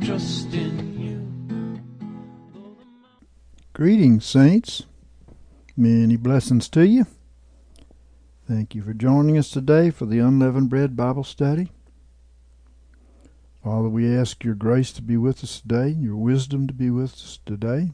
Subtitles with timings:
[0.00, 1.80] trust in you.
[3.72, 4.84] Greetings, saints.
[5.76, 7.06] Many blessings to you.
[8.48, 11.70] Thank you for joining us today for the Unleavened Bread Bible Study.
[13.62, 17.12] Father, we ask your grace to be with us today, your wisdom to be with
[17.12, 17.90] us today,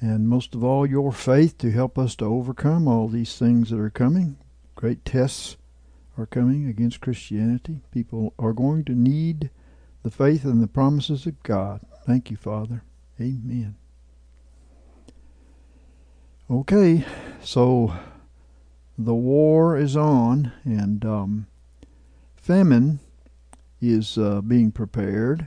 [0.00, 3.78] and most of all, your faith to help us to overcome all these things that
[3.78, 4.36] are coming.
[4.74, 5.56] Great tests
[6.18, 7.80] are coming against Christianity.
[7.92, 9.50] People are going to need
[10.02, 11.80] the faith and the promises of God.
[12.04, 12.82] Thank you, Father.
[13.20, 13.76] Amen.
[16.50, 17.04] Okay,
[17.42, 17.94] so
[18.98, 21.46] the war is on, and um,
[22.36, 23.00] famine
[23.80, 25.46] is uh, being prepared.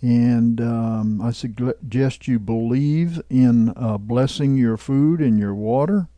[0.00, 6.08] And um, I suggest you believe in uh, blessing your food and your water.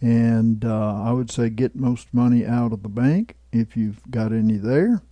[0.00, 4.32] And uh, I would say get most money out of the bank if you've got
[4.32, 5.02] any there.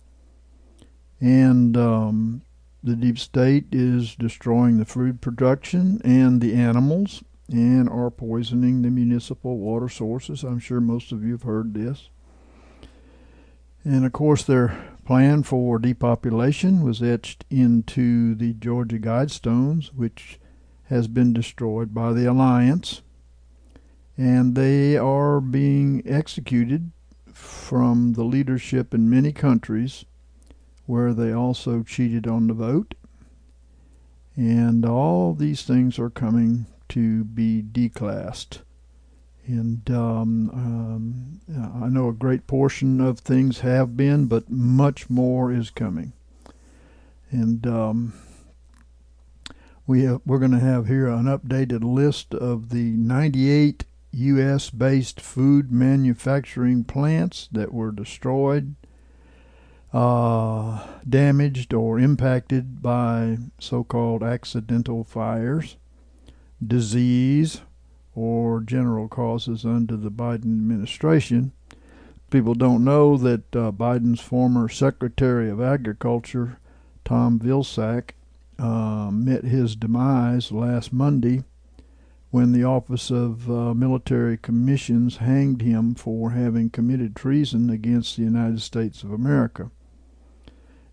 [1.19, 2.41] And um,
[2.83, 8.89] the deep state is destroying the food production and the animals and are poisoning the
[8.89, 10.43] municipal water sources.
[10.43, 12.09] I'm sure most of you have heard this.
[13.83, 20.39] And of course, their plan for depopulation was etched into the Georgia Guidestones, which
[20.89, 23.01] has been destroyed by the Alliance.
[24.17, 26.91] And they are being executed
[27.31, 30.05] from the leadership in many countries
[30.87, 32.95] where they also cheated on the vote.
[34.35, 38.59] And all these things are coming to be declassed.
[39.45, 45.51] And um, um, I know a great portion of things have been, but much more
[45.51, 46.13] is coming.
[47.31, 48.13] And um,
[49.85, 54.69] we have, we're going to have here an updated list of the 98 U.S.
[54.69, 58.75] based food manufacturing plants that were destroyed,
[59.93, 65.77] uh, damaged, or impacted by so called accidental fires
[66.65, 67.61] disease
[68.15, 71.51] or general causes under the Biden administration.
[72.29, 76.57] People don't know that uh, Biden's former Secretary of Agriculture,
[77.05, 78.11] Tom Vilsack,
[78.59, 81.43] uh, met his demise last Monday
[82.31, 88.23] when the Office of uh, Military Commissions hanged him for having committed treason against the
[88.23, 89.69] United States of America.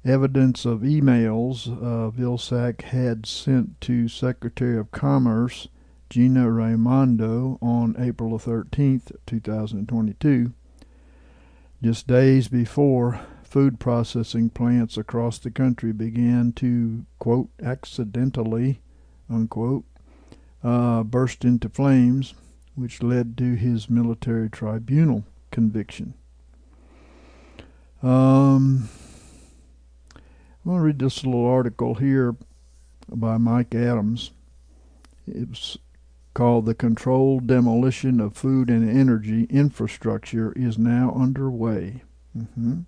[0.04, 5.69] Evidence of emails uh, Vilsack had sent to Secretary of Commerce
[6.10, 10.53] Gina Raimondo on April 13, 2022,
[11.82, 18.82] just days before food processing plants across the country began to, quote, accidentally,
[19.31, 19.84] unquote,
[20.62, 22.34] uh, burst into flames,
[22.75, 26.12] which led to his military tribunal conviction.
[28.03, 28.91] Um,
[30.64, 32.36] I'm going to read this little article here
[33.10, 34.30] by Mike Adams.
[35.26, 35.76] It's
[36.32, 42.02] called The Controlled Demolition of Food and Energy Infrastructure is now underway.
[42.36, 42.80] Mm-hmm.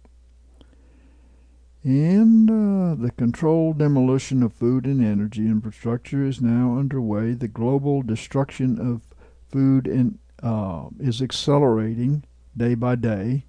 [1.84, 7.34] And uh, the controlled demolition of food and energy infrastructure is now underway.
[7.34, 9.03] The global destruction of
[9.53, 12.25] food and uh, is accelerating
[12.56, 13.44] day by day.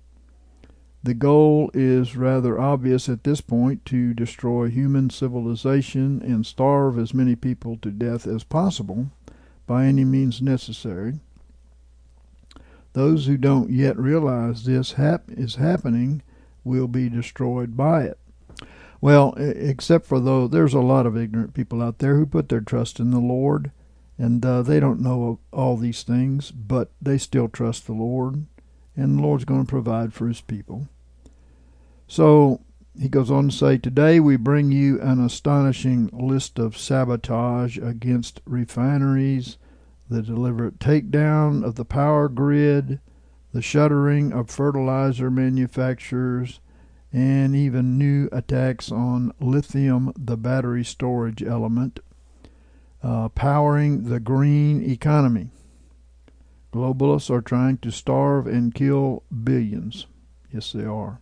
[1.03, 7.13] The goal is rather obvious at this point to destroy human civilization and starve as
[7.13, 9.11] many people to death as possible
[9.65, 11.19] by any means necessary.
[12.93, 16.23] Those who don't yet realize this hap- is happening
[16.63, 18.17] will be destroyed by it.
[18.99, 22.61] Well, except for though there's a lot of ignorant people out there who put their
[22.61, 23.71] trust in the Lord,
[24.17, 28.47] and uh, they don't know all these things, but they still trust the Lord,
[28.95, 30.87] and the Lord's going to provide for His people.
[32.07, 32.61] So
[32.97, 38.41] he goes on to say, Today we bring you an astonishing list of sabotage against
[38.45, 39.57] refineries,
[40.09, 42.99] the deliberate takedown of the power grid,
[43.51, 46.61] the shuttering of fertilizer manufacturers,
[47.11, 51.99] and even new attacks on lithium, the battery storage element,
[53.03, 55.49] uh, powering the green economy.
[56.73, 60.07] Globalists are trying to starve and kill billions.
[60.51, 61.21] Yes, they are.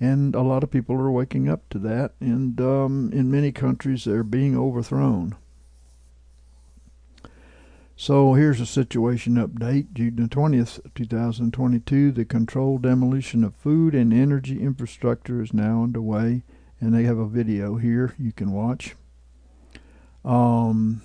[0.00, 4.04] And a lot of people are waking up to that, and um, in many countries
[4.04, 5.36] they're being overthrown.
[8.00, 9.92] So here's a situation update.
[9.92, 16.44] June 20th, 2022, the controlled demolition of food and energy infrastructure is now underway,
[16.80, 18.94] and they have a video here you can watch.
[20.24, 21.02] Um,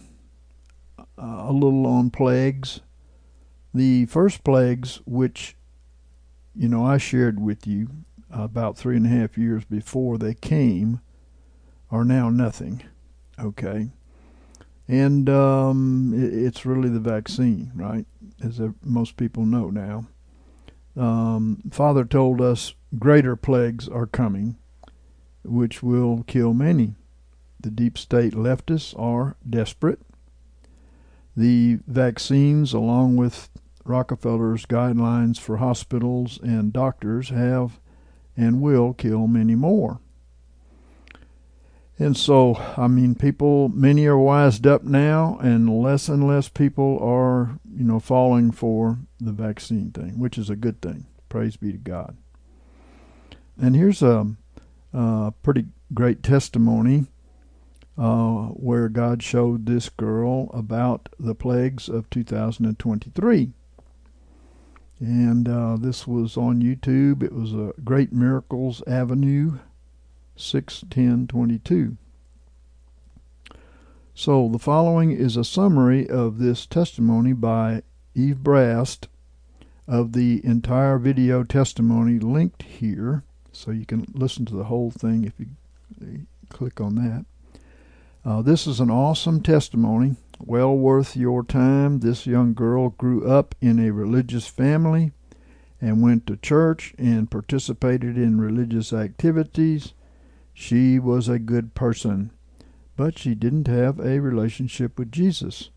[1.18, 2.82] a little on plagues.
[3.74, 5.56] The first plagues, which
[6.56, 7.90] you know I shared with you
[8.34, 11.00] about three and a half years before they came,
[11.92, 12.84] are now nothing.
[13.40, 13.92] Okay
[14.88, 18.06] and um, it, it's really the vaccine, right?
[18.44, 20.06] As most people know now.
[20.96, 24.58] Um, Father told us greater plagues are coming,
[25.44, 26.96] which will kill many.
[27.60, 30.02] The deep state leftists are desperate.
[31.36, 33.50] The vaccines, along with
[33.86, 37.80] Rockefeller's guidelines for hospitals and doctors, have
[38.36, 40.00] and will kill many more.
[42.00, 47.00] And so, I mean, people, many are wised up now, and less and less people
[47.02, 51.06] are, you know, falling for the vaccine thing, which is a good thing.
[51.30, 52.18] Praise be to God.
[53.62, 54.36] And here's a,
[54.92, 57.06] a pretty great testimony
[57.98, 63.54] uh, where God showed this girl about the plagues of 2023.
[65.04, 67.24] And uh, this was on YouTube.
[67.24, 69.60] It was a Great Miracles Avenue
[70.38, 71.98] 6:10:22.
[74.16, 77.84] So the following is a summary of this testimony by
[78.16, 79.10] Eve Brast
[79.90, 85.26] of the entire video testimony linked here, so you can listen to the whole thing
[85.26, 87.26] if you click on that.
[88.24, 92.00] Uh, this is an awesome testimony, well worth your time.
[92.00, 95.12] This young girl grew up in a religious family
[95.80, 99.94] and went to church and participated in religious activities.
[100.54, 102.32] She was a good person,
[102.96, 105.70] but she didn't have a relationship with Jesus.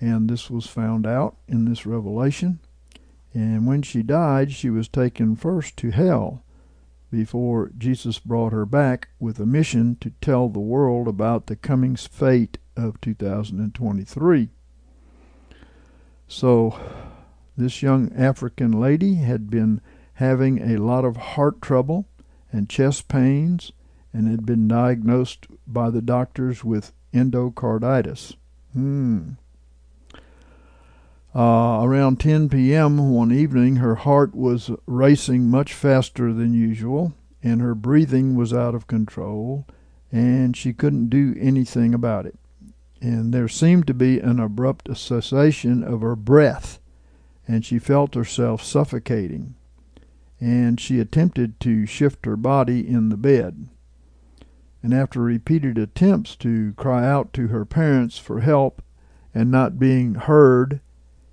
[0.00, 2.60] And this was found out in this revelation.
[3.34, 6.42] And when she died, she was taken first to hell
[7.10, 11.96] before Jesus brought her back with a mission to tell the world about the coming
[11.96, 14.48] fate of 2023.
[16.28, 16.78] So,
[17.56, 19.80] this young African lady had been
[20.14, 22.06] having a lot of heart trouble
[22.52, 23.72] and chest pains
[24.12, 28.34] and had been diagnosed by the doctors with endocarditis.
[28.72, 29.30] Hmm.
[31.34, 33.12] Uh, around 10 p.m.
[33.12, 37.12] one evening, her heart was racing much faster than usual,
[37.42, 39.64] and her breathing was out of control,
[40.10, 42.36] and she couldn't do anything about it.
[43.00, 46.78] And there seemed to be an abrupt cessation of her breath,
[47.48, 49.54] and she felt herself suffocating
[50.40, 53.68] and she attempted to shift her body in the bed.
[54.82, 58.82] And after repeated attempts to cry out to her parents for help
[59.34, 60.80] and not being heard,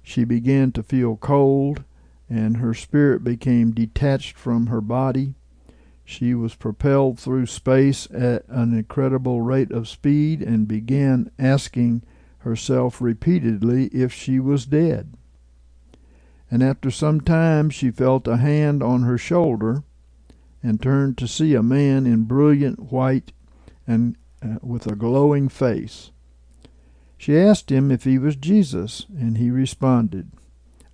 [0.04, 1.84] she began to feel cold,
[2.30, 5.36] and her spirit became detached from her body.
[6.09, 12.01] She was propelled through space at an incredible rate of speed and began asking
[12.39, 15.13] herself repeatedly if she was dead
[16.50, 19.83] and after some time she felt a hand on her shoulder
[20.63, 23.31] and turned to see a man in brilliant white
[23.86, 26.11] and uh, with a glowing face.
[27.18, 30.31] She asked him if he was Jesus, and he responded,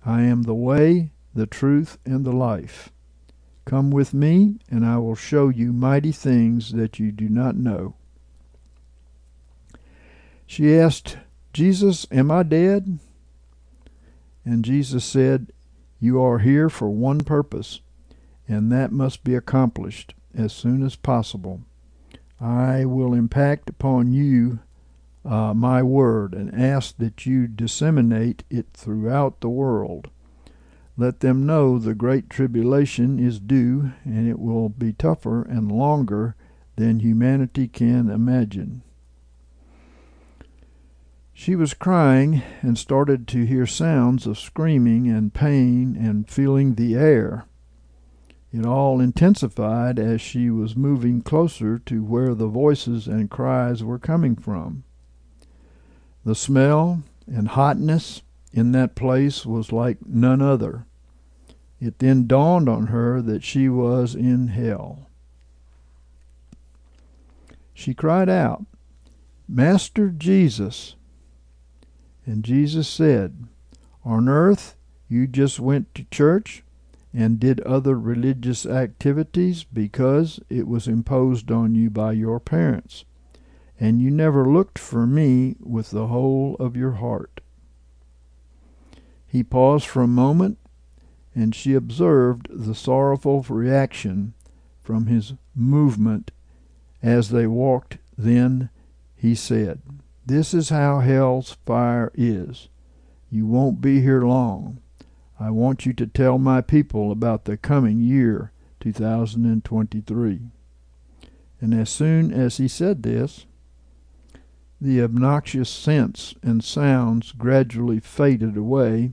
[0.06, 2.90] I am the way, the truth, and the life.
[3.64, 7.94] Come with me, and I will show you mighty things that you do not know.
[10.46, 11.16] She asked,
[11.52, 12.98] Jesus, am I dead?
[14.44, 15.52] And Jesus said,
[15.98, 17.80] You are here for one purpose,
[18.46, 21.62] and that must be accomplished as soon as possible.
[22.40, 24.58] I will impact upon you
[25.24, 30.10] uh, my word and ask that you disseminate it throughout the world.
[30.96, 36.36] Let them know the great tribulation is due, and it will be tougher and longer
[36.76, 38.82] than humanity can imagine.
[41.32, 46.94] She was crying and started to hear sounds of screaming and pain and feeling the
[46.94, 47.46] air.
[48.52, 53.98] It all intensified as she was moving closer to where the voices and cries were
[53.98, 54.84] coming from.
[56.24, 58.22] The smell and hotness
[58.54, 60.86] in that place was like none other.
[61.80, 65.10] It then dawned on her that she was in hell.
[67.74, 68.64] She cried out,
[69.48, 70.94] Master Jesus,
[72.24, 73.48] and Jesus said,
[74.04, 74.76] On earth,
[75.08, 76.62] you just went to church
[77.12, 83.04] and did other religious activities because it was imposed on you by your parents,
[83.80, 87.33] and you never looked for me with the whole of your heart.
[89.34, 90.58] He paused for a moment,
[91.34, 94.32] and she observed the sorrowful reaction
[94.80, 96.30] from his movement
[97.02, 97.98] as they walked.
[98.16, 98.70] Then
[99.16, 99.82] he said,
[100.24, 102.68] This is how hell's fire is.
[103.28, 104.78] You won't be here long.
[105.40, 110.40] I want you to tell my people about the coming year 2023.
[111.60, 113.46] And as soon as he said this,
[114.80, 119.12] the obnoxious scents and sounds gradually faded away,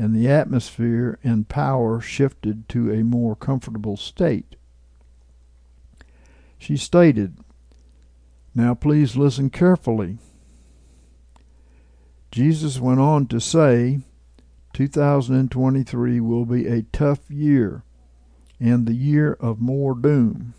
[0.00, 4.56] and the atmosphere and power shifted to a more comfortable state.
[6.56, 7.36] She stated,
[8.54, 10.16] Now please listen carefully.
[12.30, 14.00] Jesus went on to say,
[14.72, 17.84] 2023 will be a tough year
[18.58, 20.54] and the year of more doom.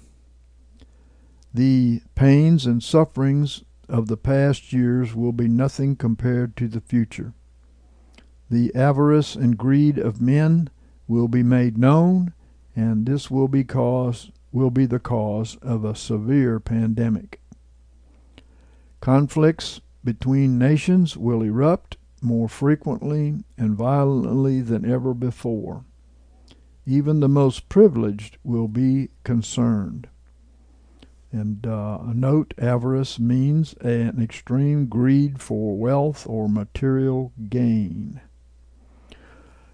[1.51, 7.33] The pains and sufferings of the past years will be nothing compared to the future.
[8.51, 10.69] The avarice and greed of men
[11.07, 12.33] will be made known,
[12.75, 17.39] and this will be cause will be the cause of a severe pandemic.
[18.99, 25.85] Conflicts between nations will erupt more frequently and violently than ever before.
[26.85, 30.09] Even the most privileged will be concerned.
[31.31, 38.19] And uh, note avarice means an extreme greed for wealth or material gain.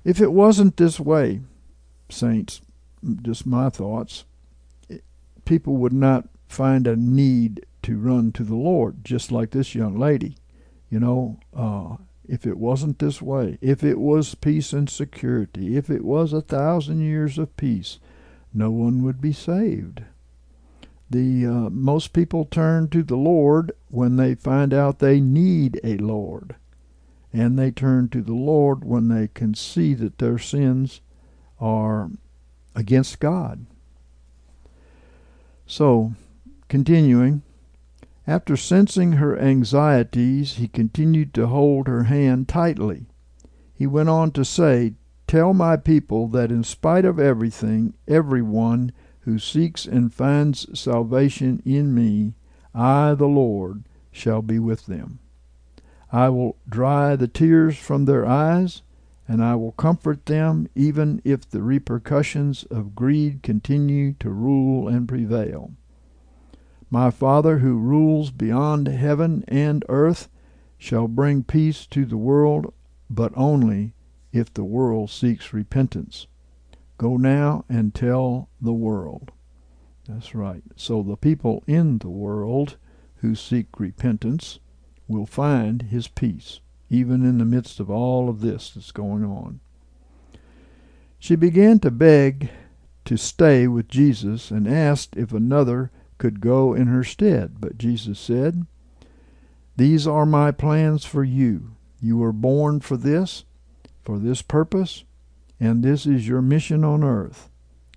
[0.07, 1.41] If it wasn't this way,
[2.07, 2.61] saints,
[3.23, 4.23] just my thoughts,
[5.43, 9.99] people would not find a need to run to the Lord, just like this young
[9.99, 10.37] lady.
[10.89, 15.89] You know, uh, if it wasn't this way, if it was peace and security, if
[15.89, 17.99] it was a thousand years of peace,
[18.53, 20.03] no one would be saved.
[21.09, 25.97] The uh, most people turn to the Lord when they find out they need a
[25.97, 26.55] Lord,
[27.33, 31.01] and they turn to the Lord when they can see that their sins
[31.59, 32.09] are
[32.75, 33.65] against God.
[35.65, 36.13] So,
[36.69, 37.41] continuing,
[38.25, 43.05] after sensing her anxieties, he continued to hold her hand tightly.
[43.73, 44.93] He went on to say,
[45.27, 51.93] Tell my people that in spite of everything, everyone who seeks and finds salvation in
[51.93, 52.33] me,
[52.73, 55.19] I, the Lord, shall be with them.
[56.11, 58.81] I will dry the tears from their eyes,
[59.27, 65.07] and I will comfort them even if the repercussions of greed continue to rule and
[65.07, 65.73] prevail.
[66.89, 70.29] My Father who rules beyond heaven and earth
[70.77, 72.73] shall bring peace to the world,
[73.09, 73.93] but only
[74.31, 76.27] if the world seeks repentance.
[76.97, 79.31] Go now and tell the world.
[80.07, 80.63] That's right.
[80.77, 82.77] So the people in the world
[83.17, 84.59] who seek repentance
[85.07, 86.59] will find his peace,
[86.89, 89.59] even in the midst of all of this that's going on.
[91.19, 92.49] She began to beg
[93.05, 97.55] to stay with Jesus and asked if another could go in her stead.
[97.59, 98.65] But Jesus said,
[99.75, 101.75] These are my plans for you.
[102.01, 103.45] You were born for this,
[104.03, 105.03] for this purpose,
[105.59, 107.49] and this is your mission on earth.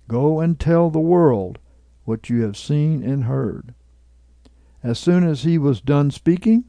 [0.07, 1.59] Go and tell the world
[2.05, 3.73] what you have seen and heard.
[4.83, 6.65] As soon as he was done speaking,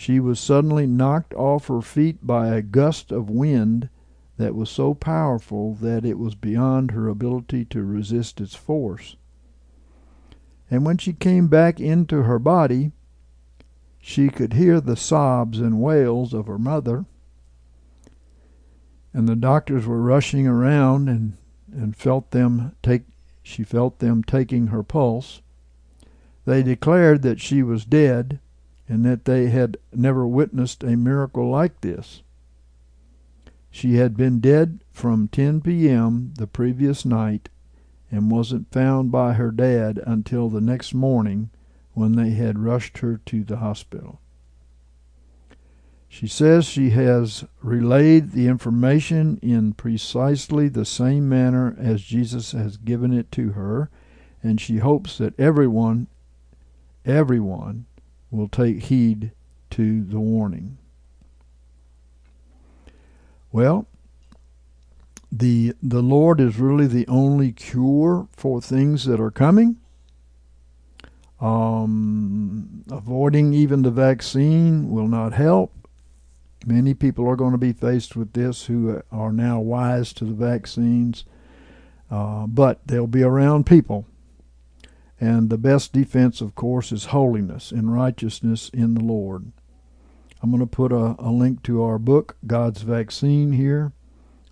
[0.00, 3.88] she was suddenly knocked off her feet by a gust of wind
[4.36, 9.16] that was so powerful that it was beyond her ability to resist its force.
[10.70, 12.92] And when she came back into her body,
[13.98, 17.04] she could hear the sobs and wails of her mother.
[19.12, 21.36] And the doctors were rushing around and,
[21.72, 23.02] and felt them take
[23.42, 25.42] she felt them taking her pulse.
[26.44, 28.38] They declared that she was dead
[28.88, 32.22] and that they had never witnessed a miracle like this.
[33.70, 36.32] She had been dead from 10 p.m.
[36.36, 37.50] the previous night
[38.10, 41.50] and wasn't found by her dad until the next morning
[41.92, 44.20] when they had rushed her to the hospital.
[46.08, 52.78] She says she has relayed the information in precisely the same manner as Jesus has
[52.78, 53.90] given it to her,
[54.42, 56.06] and she hopes that everyone,
[57.04, 57.84] everyone,
[58.30, 59.32] will take heed
[59.70, 60.78] to the warning.
[63.52, 63.86] Well,
[65.32, 69.78] the the Lord is really the only cure for things that are coming.
[71.40, 75.72] Um, avoiding even the vaccine will not help.
[76.66, 80.34] Many people are going to be faced with this who are now wise to the
[80.34, 81.24] vaccines.
[82.10, 84.06] uh, but they'll be around people.
[85.20, 89.52] And the best defense, of course, is holiness and righteousness in the Lord.
[90.40, 93.92] I'm going to put a, a link to our book, God's Vaccine, here,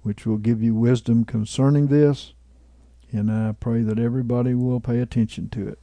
[0.03, 2.33] which will give you wisdom concerning this.
[3.13, 5.79] And I pray that everybody will pay attention to it.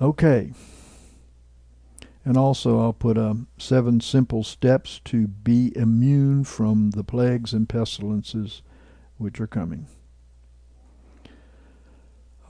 [0.00, 0.52] Okay.
[2.24, 7.68] And also, I'll put um, seven simple steps to be immune from the plagues and
[7.68, 8.62] pestilences
[9.18, 9.86] which are coming.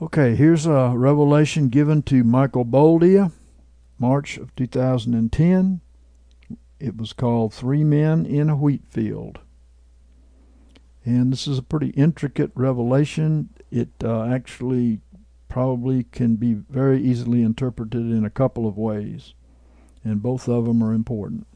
[0.05, 3.31] Okay, here's a revelation given to Michael Boldea,
[3.97, 5.81] March of 2010.
[6.79, 9.39] It was called Three Men in a Wheat Field.
[11.03, 13.49] And this is a pretty intricate revelation.
[13.71, 14.99] It uh, actually
[15.49, 19.33] probably can be very easily interpreted in a couple of ways,
[20.03, 21.47] and both of them are important.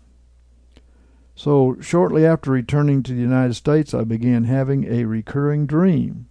[1.35, 6.25] So, shortly after returning to the United States, I began having a recurring dream.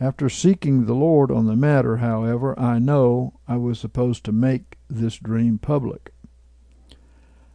[0.00, 4.78] After seeking the Lord on the matter, however, I know I was supposed to make
[4.88, 6.12] this dream public.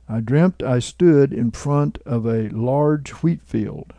[0.09, 3.93] I dreamt I stood in front of a large wheat field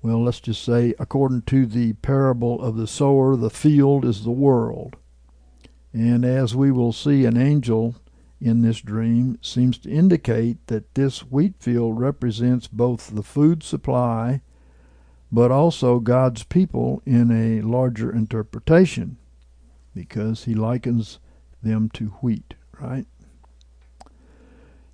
[0.00, 4.30] well, let's just say, according to the parable of the sower, the field is the
[4.30, 4.96] world.
[5.92, 7.96] And as we will see, an angel
[8.40, 14.40] in this dream seems to indicate that this wheat field represents both the food supply
[15.30, 19.18] but also God's people in a larger interpretation
[19.94, 21.18] because he likens
[21.62, 23.06] them to wheat, right?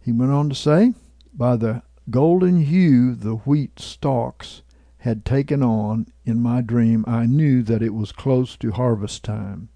[0.00, 0.94] He went on to say,
[1.32, 4.62] By the golden hue the wheat stalks
[4.98, 9.68] had taken on in my dream, I knew that it was close to harvest time,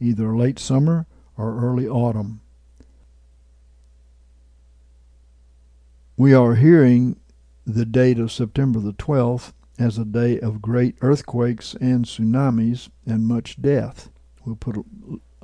[0.00, 2.40] either late summer or early autumn.
[6.16, 7.16] We are hearing
[7.66, 13.26] the date of September the 12th as a day of great earthquakes and tsunamis and
[13.26, 14.10] much death.
[14.44, 14.76] We'll put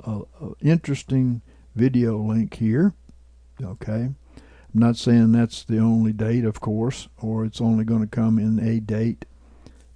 [0.05, 1.41] an interesting
[1.75, 2.93] video link here.
[3.61, 4.09] Okay.
[4.73, 8.37] I'm not saying that's the only date, of course, or it's only going to come
[8.37, 9.25] in a date,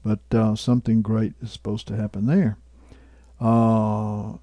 [0.04, 2.58] but uh, something great is supposed to happen there.
[3.40, 4.38] Uh,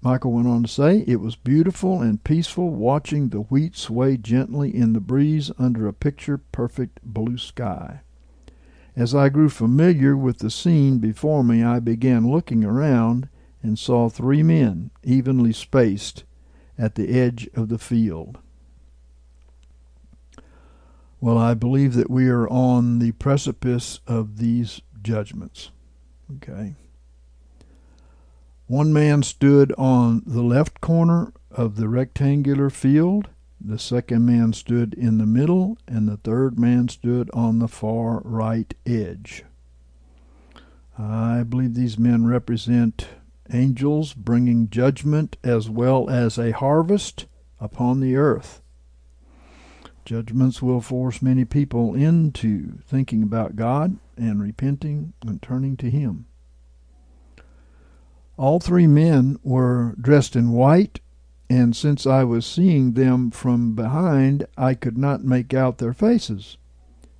[0.00, 4.72] Michael went on to say, It was beautiful and peaceful watching the wheat sway gently
[4.72, 8.02] in the breeze under a picture perfect blue sky.
[8.96, 13.28] As I grew familiar with the scene before me, I began looking around
[13.62, 16.24] and saw three men, evenly spaced,
[16.78, 18.38] at the edge of the field.
[21.20, 25.70] Well, I believe that we are on the precipice of these judgments.
[26.36, 26.74] Okay.
[28.66, 33.28] One man stood on the left corner of the rectangular field,
[33.60, 38.20] the second man stood in the middle, and the third man stood on the far
[38.24, 39.44] right edge.
[40.98, 43.08] I believe these men represent
[43.52, 47.26] angels bringing judgment as well as a harvest
[47.60, 48.62] upon the earth.
[50.04, 56.26] Judgments will force many people into thinking about God and repenting and turning to Him.
[58.36, 61.00] All three men were dressed in white,
[61.54, 66.56] and since I was seeing them from behind, I could not make out their faces.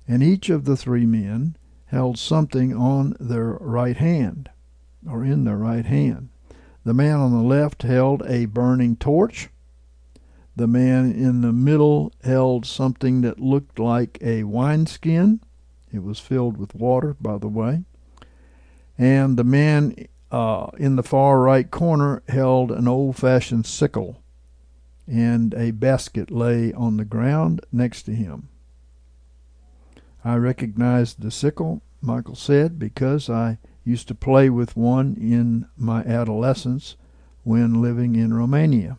[0.09, 4.49] And each of the three men held something on their right hand,
[5.09, 6.27] or in their right hand.
[6.83, 9.49] The man on the left held a burning torch.
[10.53, 15.39] The man in the middle held something that looked like a wineskin.
[15.93, 17.85] It was filled with water, by the way.
[18.97, 19.95] And the man
[20.29, 24.21] uh, in the far right corner held an old fashioned sickle,
[25.07, 28.49] and a basket lay on the ground next to him.
[30.23, 36.01] I recognized the sickle, Michael said, because I used to play with one in my
[36.03, 36.95] adolescence
[37.43, 38.97] when living in Romania.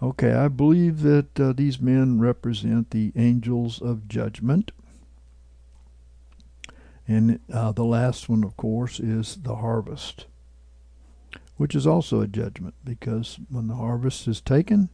[0.00, 4.70] Okay, I believe that uh, these men represent the angels of judgment.
[7.08, 10.26] And uh, the last one, of course, is the harvest,
[11.58, 14.88] which is also a judgment because when the harvest is taken,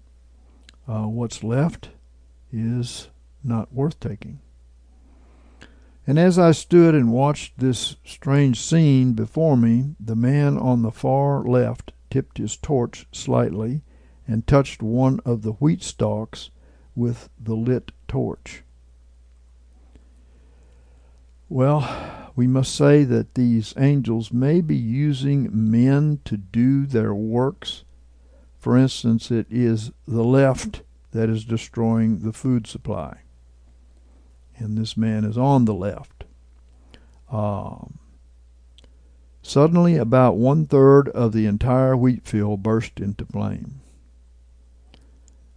[0.89, 1.91] uh, what's left
[2.51, 3.09] is
[3.45, 4.41] not worth taking.
[6.07, 10.91] And as I stood and watched this strange scene before me, the man on the
[10.91, 13.83] far left tipped his torch slightly
[14.27, 16.51] and touched one of the wheat stalks
[16.95, 18.63] with the lit torch.
[21.49, 27.85] Well, we must say that these angels may be using men to do their works.
[28.59, 33.19] For instance, it is the left that is destroying the food supply.
[34.57, 36.25] and this man is on the left.
[37.31, 37.99] Um,
[39.43, 43.81] suddenly, about one third of the entire wheat field burst into flame.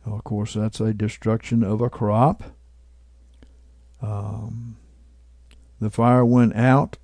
[0.06, 2.44] Of course, that's a destruction of a crop.
[4.02, 4.78] Um,
[5.80, 6.98] the fire went out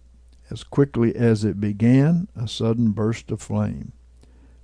[0.49, 3.91] as quickly as it began, a sudden burst of flame,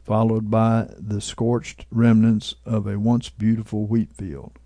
[0.04, 4.60] followed by the scorched remnants of a once beautiful wheat field.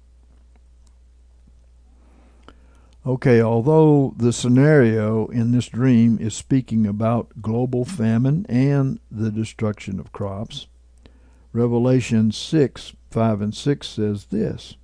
[3.05, 9.99] Okay, although the scenario in this dream is speaking about global famine and the destruction
[9.99, 10.67] of crops,
[11.51, 14.77] Revelation 6 5 and 6 says this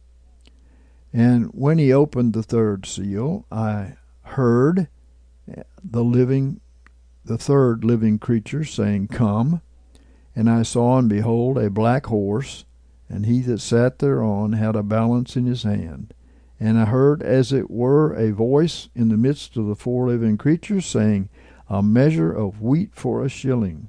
[1.14, 3.94] And when he opened the third seal, I
[4.30, 4.88] heard
[5.84, 6.62] the living,
[7.26, 9.62] the third living creature saying, Come.
[10.36, 12.66] And I saw and behold a black horse,
[13.10, 16.14] and he that sat thereon had a balance in his hand
[16.60, 20.38] and I heard as it were a voice in the midst of the four living
[20.38, 21.30] creatures saying,
[21.70, 23.88] A measure of wheat for a shilling,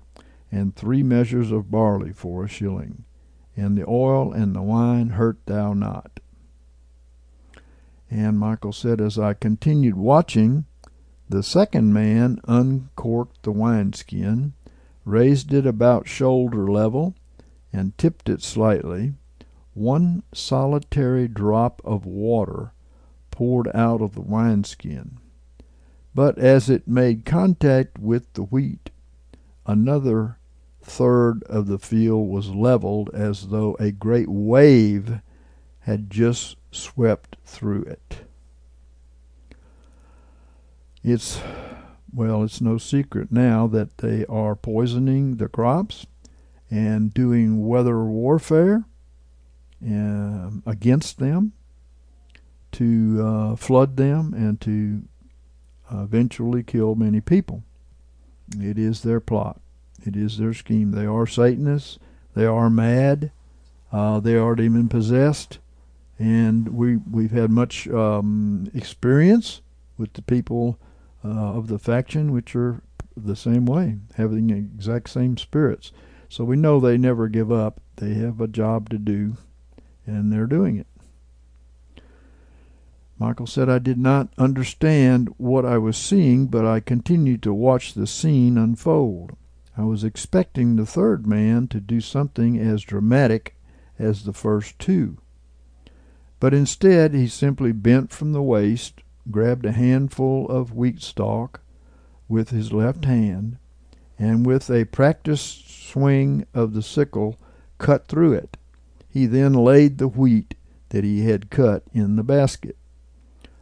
[0.53, 3.05] and three measures of barley for a shilling,
[3.57, 6.21] and the oil and the wine hurt thou not.
[8.11, 10.65] And Michael said, As I continued watching,
[11.29, 14.55] the second man uncorked the wineskin,
[15.05, 17.15] raised it about shoulder level,
[17.73, 19.15] and tipped it slightly
[19.75, 22.73] one solitary drop of water
[23.31, 25.19] poured out of the wineskin.
[26.15, 28.91] But as it made contact with the wheat,
[29.67, 30.39] another
[30.83, 35.21] third of the field was leveled as though a great wave
[35.81, 38.25] had just swept through it.
[41.03, 41.41] It's,
[42.13, 46.07] well, it's no secret now that they are poisoning the crops
[46.71, 48.85] and doing weather warfare
[49.83, 51.53] uh, against them,
[52.73, 55.03] to uh, flood them, and to
[55.93, 57.65] uh, eventually kill many people.
[58.59, 59.61] It is their plot.
[60.05, 60.93] It is their scheme.
[60.93, 61.99] They are Satanists.
[62.35, 63.33] They are mad.
[63.93, 65.59] Uh, they are demon possessed,
[66.21, 69.63] and we we've had much um, experience
[69.97, 70.79] with the people
[71.25, 72.83] uh, of the faction, which are
[73.17, 75.93] the same way, having the exact same spirits.
[76.29, 77.81] So we know they never give up.
[77.97, 79.39] They have a job to do,
[80.07, 80.87] and they're doing it.
[83.19, 87.93] Michael said, I did not understand what I was seeing, but I continued to watch
[87.95, 89.37] the scene unfold.
[89.77, 93.57] I was expecting the third man to do something as dramatic
[93.99, 95.19] as the first two.
[96.41, 101.61] But instead, he simply bent from the waist, grabbed a handful of wheat stalk
[102.29, 103.59] with his left hand,
[104.19, 107.37] and with a practiced swing of the sickle,
[107.79, 108.57] cut through it.
[109.09, 110.55] He then laid the wheat
[110.89, 112.77] that he had cut in the basket.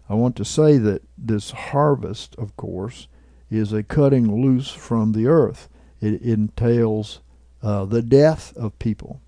[0.08, 3.08] I want to say that this harvest, of course,
[3.50, 5.68] is a cutting loose from the earth.
[6.00, 7.20] It entails
[7.62, 9.20] uh, the death of people.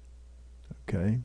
[0.88, 1.20] Okay?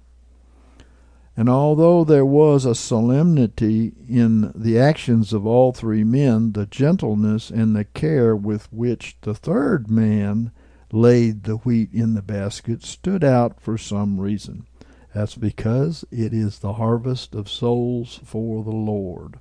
[1.37, 7.49] And although there was a solemnity in the actions of all three men, the gentleness
[7.49, 10.51] and the care with which the third man
[10.93, 14.65] laid the wheat in the basket stood out for some reason.
[15.13, 19.39] That's because it is the harvest of souls for the Lord.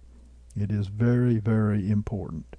[0.57, 2.57] It is very, very important.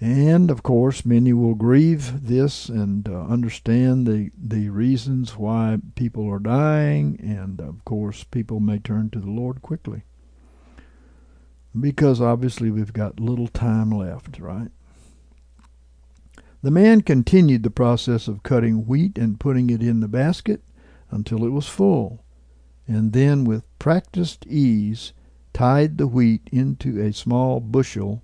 [0.00, 6.30] And of course, many will grieve this and uh, understand the, the reasons why people
[6.30, 10.04] are dying, and of course, people may turn to the Lord quickly.
[11.78, 14.70] Because obviously, we've got little time left, right?
[16.62, 20.62] The man continued the process of cutting wheat and putting it in the basket
[21.10, 22.24] until it was full,
[22.86, 25.12] and then with practiced ease
[25.52, 28.22] tied the wheat into a small bushel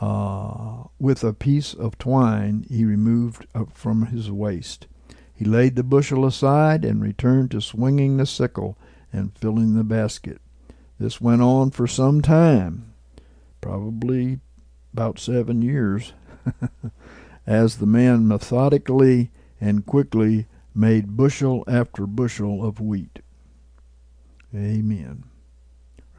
[0.00, 4.86] uh, with a piece of twine he removed from his waist.
[5.34, 8.76] He laid the bushel aside and returned to swinging the sickle
[9.12, 10.40] and filling the basket.
[10.98, 12.92] This went on for some time,
[13.60, 14.40] probably
[14.92, 16.12] about seven years,
[17.46, 23.20] as the man methodically and quickly made bushel after bushel of wheat.
[24.54, 25.24] Amen.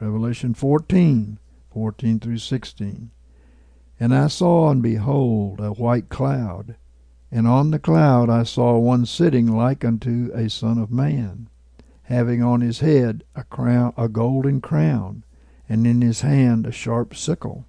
[0.00, 1.38] Revelation 14,
[1.72, 3.10] 14 through 16.
[4.02, 6.74] And I saw, and behold, a white cloud.
[7.30, 11.48] And on the cloud I saw one sitting like unto a son of man,
[12.02, 15.22] having on his head a crown, a golden crown,
[15.68, 17.64] and in his hand a sharp sickle.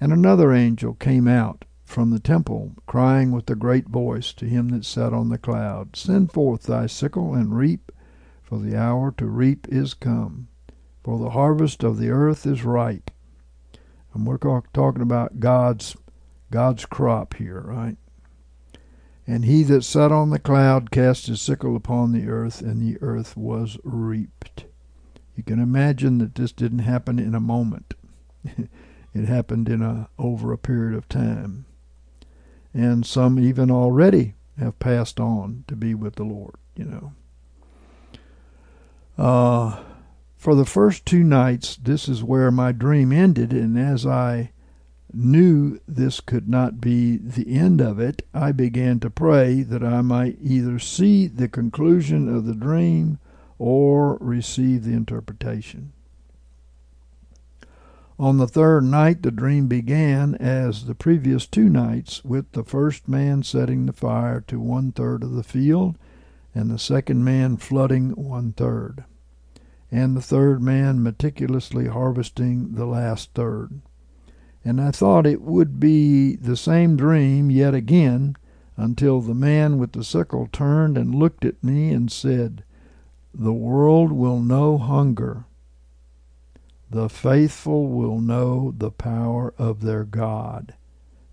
[0.00, 4.70] And another angel came out from the temple, crying with a great voice to him
[4.70, 7.92] that sat on the cloud, Send forth thy sickle and reap,
[8.42, 10.48] for the hour to reap is come.
[11.04, 13.10] for the harvest of the earth is ripe.
[14.16, 14.38] And we're
[14.72, 15.94] talking about God's
[16.50, 17.98] God's crop here, right?
[19.26, 22.98] And he that sat on the cloud cast his sickle upon the earth, and the
[23.02, 24.64] earth was reaped.
[25.34, 27.92] You can imagine that this didn't happen in a moment.
[28.44, 31.66] it happened in a over a period of time.
[32.72, 37.12] And some even already have passed on to be with the Lord, you know.
[39.18, 39.82] Uh,
[40.46, 44.52] for the first two nights, this is where my dream ended, and as I
[45.12, 50.02] knew this could not be the end of it, I began to pray that I
[50.02, 53.18] might either see the conclusion of the dream
[53.58, 55.92] or receive the interpretation.
[58.16, 63.08] On the third night, the dream began as the previous two nights, with the first
[63.08, 65.98] man setting the fire to one third of the field,
[66.54, 69.06] and the second man flooding one third,
[69.90, 73.80] and the third man meticulously harvesting the last third
[74.66, 78.34] and I thought it would be the same dream yet again
[78.76, 82.64] until the man with the sickle turned and looked at me and said,
[83.32, 85.44] The world will know hunger.
[86.90, 90.74] The faithful will know the power of their God.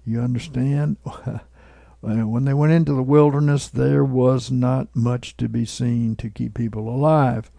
[0.05, 0.97] You understand?
[2.01, 6.53] when they went into the wilderness, there was not much to be seen to keep
[6.53, 7.49] people alive.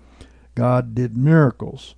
[0.54, 1.94] God did miracles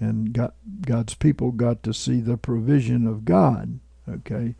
[0.00, 3.80] and God, God's people got to see the provision of God.
[4.08, 4.54] Okay,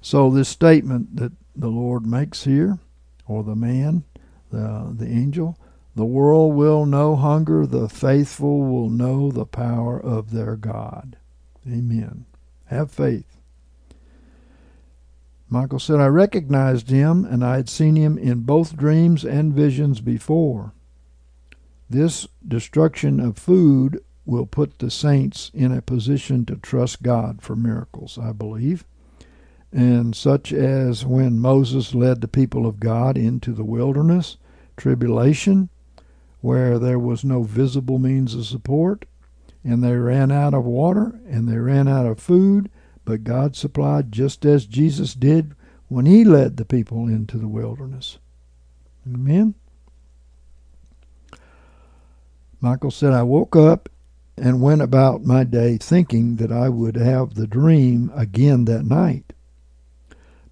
[0.00, 2.78] so this statement that the Lord makes here,
[3.26, 4.04] or the man,
[4.50, 5.58] the the angel,
[5.94, 11.16] the world will know hunger, the faithful will know the power of their God.
[11.66, 12.24] Amen.
[12.66, 13.36] Have faith.
[15.50, 20.00] Michael said, I recognized him, and I had seen him in both dreams and visions
[20.00, 20.72] before.
[21.90, 27.56] This destruction of food will put the saints in a position to trust God for
[27.56, 28.84] miracles, I believe.
[29.72, 34.36] And such as when Moses led the people of God into the wilderness,
[34.76, 35.70] tribulation,
[36.40, 39.06] where there was no visible means of support,
[39.64, 42.70] and they ran out of water and they ran out of food,
[43.04, 45.54] but God supplied just as Jesus did
[45.88, 48.18] when he led the people into the wilderness.
[49.06, 49.54] Amen.
[52.60, 53.88] Michael said, I woke up
[54.36, 59.32] and went about my day thinking that I would have the dream again that night.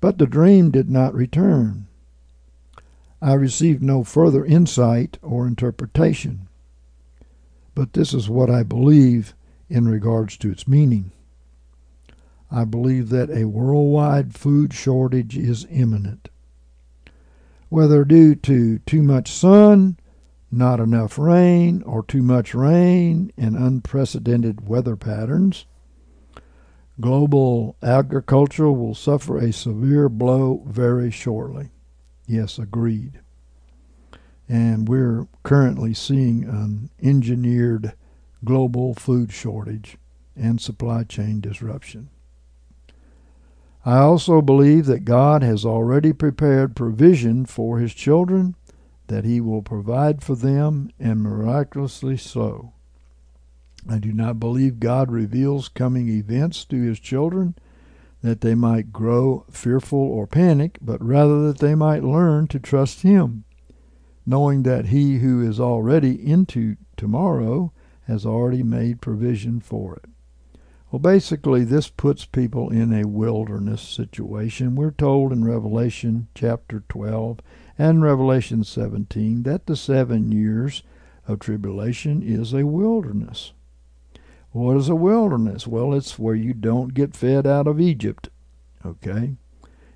[0.01, 1.87] But the dream did not return.
[3.21, 6.49] I received no further insight or interpretation.
[7.75, 9.35] But this is what I believe
[9.69, 11.11] in regards to its meaning.
[12.51, 16.29] I believe that a worldwide food shortage is imminent.
[17.69, 19.97] Whether due to too much sun,
[20.50, 25.66] not enough rain or too much rain and unprecedented weather patterns.
[27.00, 31.70] Global agriculture will suffer a severe blow very shortly.
[32.26, 33.20] Yes, agreed.
[34.48, 37.92] And we're currently seeing an engineered
[38.44, 39.98] global food shortage
[40.37, 42.09] and supply chain disruption.
[43.85, 48.56] I also believe that God has already prepared provision for His children
[49.09, 52.73] that he will provide for them, and miraculously so.
[53.88, 57.55] I do not believe God reveals coming events to his children
[58.23, 63.03] that they might grow fearful or panic, but rather that they might learn to trust
[63.03, 63.45] him,
[64.25, 67.73] knowing that he who is already into tomorrow
[68.09, 70.07] has already made provision for it.
[70.90, 74.77] Well, basically, this puts people in a wilderness situation.
[74.77, 77.40] We're told in Revelation chapter 12
[77.78, 80.82] and Revelation 17 that the seven years
[81.28, 83.52] of tribulation is a wilderness.
[84.52, 85.66] What is a wilderness?
[85.66, 88.30] Well, it's where you don't get fed out of Egypt,
[88.84, 89.34] okay?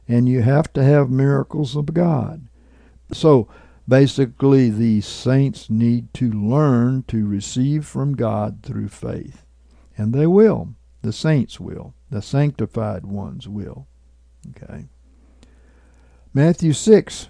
[0.07, 2.47] And you have to have miracles of God.
[3.13, 3.49] So
[3.89, 9.47] basically, the saints need to learn to receive from God through faith.
[9.97, 10.75] And they will.
[11.01, 11.95] The saints will.
[12.11, 13.87] The sanctified ones will.
[14.51, 14.89] Okay.
[16.35, 17.30] Matthew 6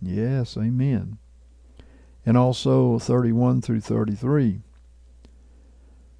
[0.00, 1.18] Yes, amen.
[2.24, 4.60] And also 31 through 33.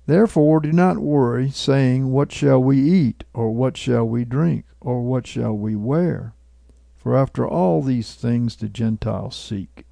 [0.06, 5.02] Therefore do not worry, saying, What shall we eat, or what shall we drink, or
[5.02, 6.34] what shall we wear?
[6.96, 9.86] For after all these things the Gentiles seek.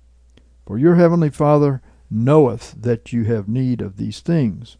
[0.66, 4.76] For your heavenly Father knoweth that you have need of these things.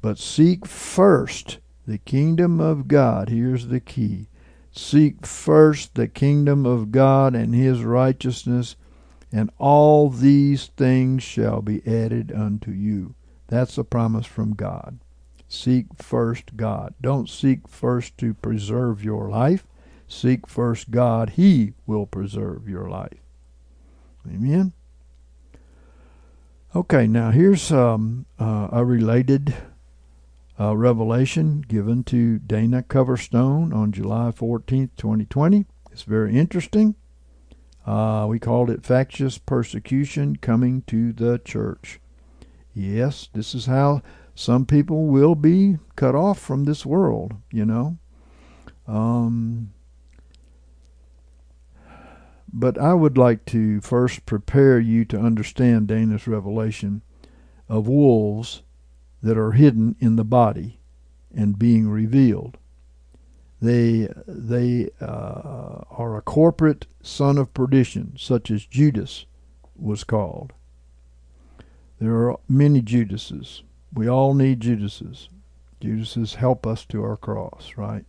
[0.00, 3.28] But seek first the kingdom of God.
[3.28, 4.28] Here's the key.
[4.72, 8.74] Seek first the kingdom of God and his righteousness,
[9.30, 13.14] and all these things shall be added unto you.
[13.48, 14.98] That's a promise from God.
[15.46, 16.94] Seek first God.
[17.02, 19.66] Don't seek first to preserve your life.
[20.08, 21.30] Seek first God.
[21.30, 23.20] He will preserve your life.
[24.26, 24.72] Amen.
[26.74, 29.54] Okay, now here's um, uh, a related
[30.62, 35.66] uh, revelation given to Dana Coverstone on July 14th, 2020.
[35.90, 36.94] It's very interesting.
[37.84, 42.00] Uh, we called it Factious Persecution Coming to the Church.
[42.74, 44.02] Yes, this is how
[44.34, 47.98] some people will be cut off from this world, you know.
[48.86, 49.72] Um,
[52.52, 57.02] but I would like to first prepare you to understand Dana's revelation
[57.68, 58.62] of wolves
[59.22, 60.80] that are hidden in the body
[61.34, 62.58] and being revealed.
[63.60, 69.26] They, they uh, are a corporate son of perdition, such as Judas
[69.76, 70.52] was called.
[72.00, 73.62] There are many Judases.
[73.94, 75.28] We all need Judases.
[75.80, 78.04] Judases help us to our cross, right?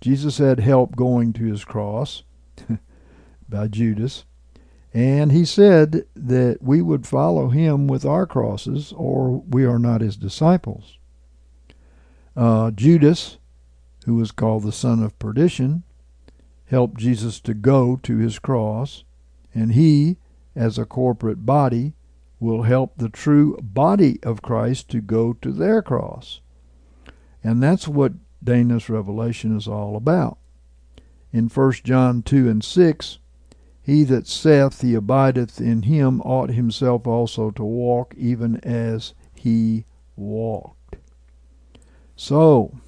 [0.00, 2.24] Jesus had help going to his cross
[3.48, 4.24] by Judas.
[4.94, 10.00] And he said that we would follow him with our crosses, or we are not
[10.00, 10.98] his disciples.
[12.34, 13.38] Uh, Judas,
[14.04, 15.82] who was called the son of perdition,
[16.66, 19.04] helped Jesus to go to his cross,
[19.54, 20.16] and he,
[20.54, 21.94] as a corporate body,
[22.38, 26.40] will help the true body of Christ to go to their cross.
[27.42, 30.38] And that's what Dana's revelation is all about.
[31.32, 33.18] In 1 John 2 and 6,
[33.86, 39.84] he that saith he abideth in him ought himself also to walk even as he
[40.16, 40.96] walked.
[42.16, 42.80] So,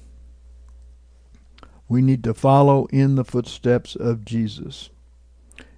[1.87, 4.89] we need to follow in the footsteps of Jesus,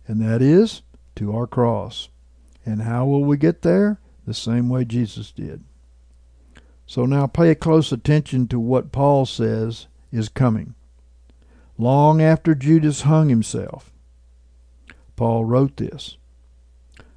[0.07, 0.81] and that is
[1.17, 2.09] to our cross.
[2.65, 3.99] And how will we get there?
[4.25, 5.63] The same way Jesus did.
[6.87, 10.73] So now pay close attention to what Paul says is coming.
[11.77, 13.90] Long after Judas hung himself,
[15.21, 16.17] Paul wrote this.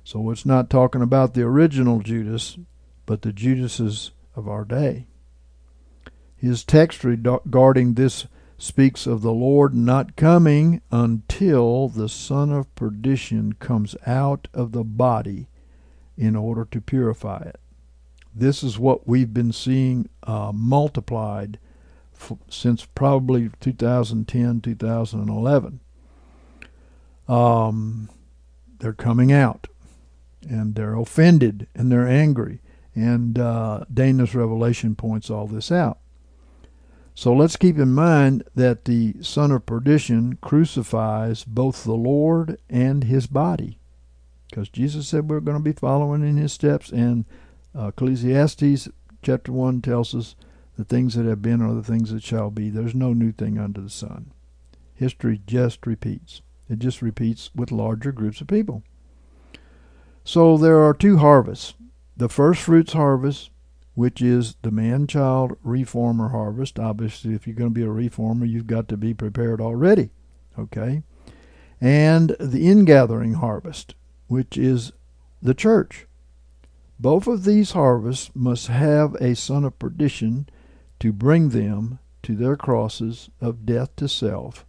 [0.04, 2.58] So it's not talking about the original Judas,
[3.06, 5.06] but the Judases of our day.
[6.36, 8.26] His text regarding this
[8.58, 14.84] speaks of the Lord not coming until the son of perdition comes out of the
[14.84, 15.48] body
[16.14, 17.58] in order to purify it.
[18.34, 21.58] This is what we've been seeing uh, multiplied
[22.14, 25.80] f- since probably 2010, 2011
[27.28, 28.08] um,
[28.78, 29.66] they're coming out
[30.48, 32.60] and they're offended and they're angry.
[32.94, 35.98] And uh, Dana's revelation points all this out.
[37.14, 43.04] So let's keep in mind that the son of perdition crucifies both the Lord and
[43.04, 43.78] his body.
[44.50, 47.24] Because Jesus said we're going to be following in his steps, and
[47.76, 48.88] uh, Ecclesiastes
[49.22, 50.36] chapter 1 tells us
[50.76, 52.68] the things that have been are the things that shall be.
[52.68, 54.32] There's no new thing under the sun.
[54.94, 56.42] History just repeats.
[56.74, 58.82] It just repeats with larger groups of people.
[60.24, 61.74] So there are two harvests.
[62.16, 63.50] The first fruits harvest,
[63.94, 66.80] which is the man child reformer harvest.
[66.80, 70.10] Obviously, if you're going to be a reformer, you've got to be prepared already.
[70.58, 71.04] Okay?
[71.80, 73.94] And the ingathering harvest,
[74.26, 74.90] which is
[75.40, 76.08] the church.
[76.98, 80.48] Both of these harvests must have a son of perdition
[80.98, 84.66] to bring them to their crosses of death to self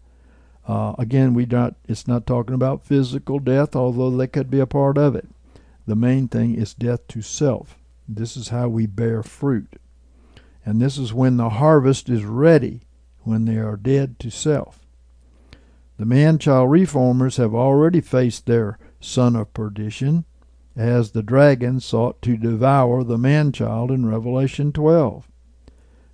[0.67, 4.65] uh, again, we not it's not talking about physical death, although that could be a
[4.65, 5.27] part of it.
[5.85, 7.77] The main thing is death to self.
[8.07, 9.79] This is how we bear fruit.
[10.65, 12.81] And this is when the harvest is ready,
[13.23, 14.79] when they are dead to self.
[15.97, 20.25] The man child reformers have already faced their son of perdition,
[20.75, 25.27] as the dragon sought to devour the man child in Revelation 12.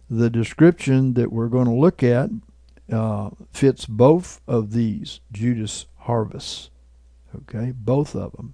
[0.09, 2.29] The description that we're going to look at
[2.91, 6.69] uh, fits both of these Judas harvests.
[7.35, 8.53] Okay, both of them.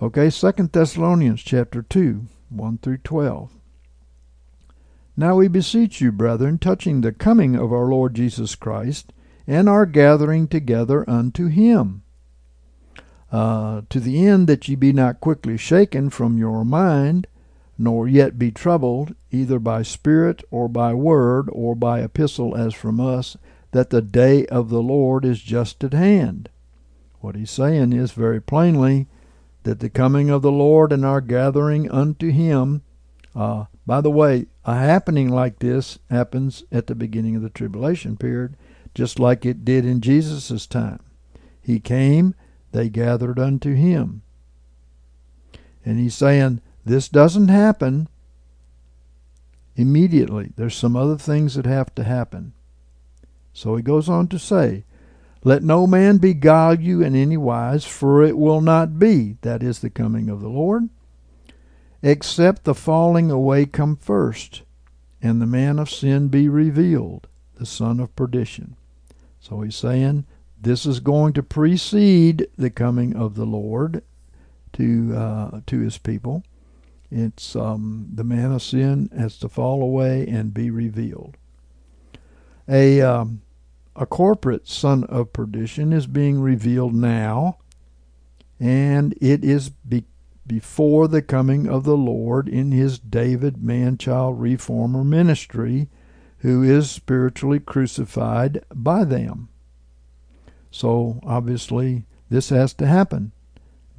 [0.00, 3.52] Okay, Second Thessalonians chapter 2, 1 through 12.
[5.16, 9.12] Now we beseech you, brethren, touching the coming of our Lord Jesus Christ,
[9.46, 12.02] and our gathering together unto him,
[13.30, 17.26] uh, to the end that ye be not quickly shaken from your mind,
[17.78, 23.00] nor yet be troubled, either by spirit or by word or by epistle as from
[23.00, 23.36] us,
[23.72, 26.48] that the day of the Lord is just at hand.
[27.20, 29.06] What he's saying is very plainly
[29.62, 32.82] that the coming of the Lord and our gathering unto him,
[33.34, 38.16] uh, by the way, a happening like this happens at the beginning of the tribulation
[38.16, 38.56] period,
[38.94, 41.00] just like it did in Jesus' time.
[41.60, 42.34] He came,
[42.72, 44.22] they gathered unto him.
[45.84, 48.08] And he's saying, this doesn't happen
[49.76, 50.52] immediately.
[50.56, 52.52] There's some other things that have to happen.
[53.52, 54.84] So he goes on to say,
[55.44, 59.80] Let no man beguile you in any wise, for it will not be, that is
[59.80, 60.88] the coming of the Lord,
[62.02, 64.62] except the falling away come first,
[65.20, 68.76] and the man of sin be revealed, the son of perdition.
[69.40, 70.24] So he's saying
[70.60, 74.02] this is going to precede the coming of the Lord
[74.74, 76.42] to uh, to his people.
[77.14, 81.36] It's um, the man of sin has to fall away and be revealed.
[82.66, 83.42] A um,
[83.94, 87.58] a corporate son of perdition is being revealed now,
[88.58, 90.06] and it is be-
[90.46, 95.90] before the coming of the Lord in his David man child reformer ministry,
[96.38, 99.50] who is spiritually crucified by them.
[100.70, 103.32] So obviously, this has to happen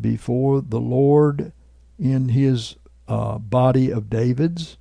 [0.01, 1.53] before the Lord
[1.99, 2.75] in his
[3.07, 4.77] uh, body of David's,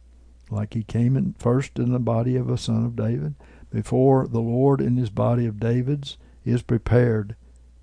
[0.51, 3.35] like he came in first in the body of a son of David,
[3.71, 7.37] before the Lord in his body of David's is prepared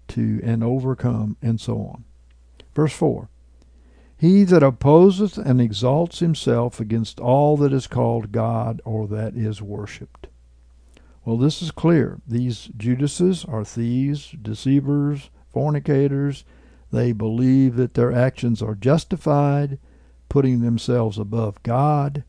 [0.10, 2.04] to and overcome, and so on.
[2.76, 3.30] Verse 4
[4.18, 9.62] He that opposeth and exalts himself against all that is called God or that is
[9.62, 10.28] worshipped.
[11.26, 12.22] Well, this is clear.
[12.28, 16.44] These Judases are thieves, deceivers, fornicators.
[16.92, 19.78] They believe that their actions are justified
[20.30, 22.24] putting themselves above God.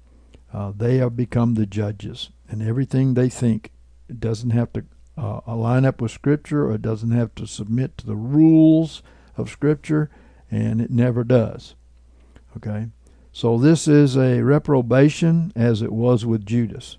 [0.52, 3.70] Uh, they have become the judges, and everything they think
[4.18, 4.84] doesn't have to
[5.16, 9.02] uh, line up with Scripture or doesn't have to submit to the rules
[9.36, 10.10] of Scripture,
[10.50, 11.74] and it never does.
[12.56, 12.88] Okay?
[13.32, 16.96] So this is a reprobation as it was with Judas.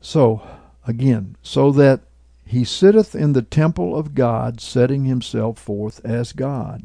[0.00, 0.42] So,
[0.86, 2.00] again, so that
[2.44, 6.82] he sitteth in the temple of God, setting himself forth as God.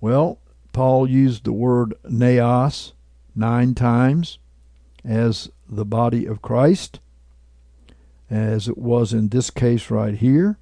[0.00, 0.38] Well,
[0.78, 2.92] Paul used the word naos
[3.34, 4.38] nine times
[5.04, 7.00] as the body of Christ,
[8.30, 10.56] as it was in this case right here,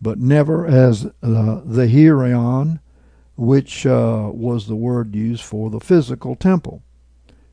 [0.00, 2.78] but never as uh, the hieron,
[3.36, 6.84] which uh, was the word used for the physical temple.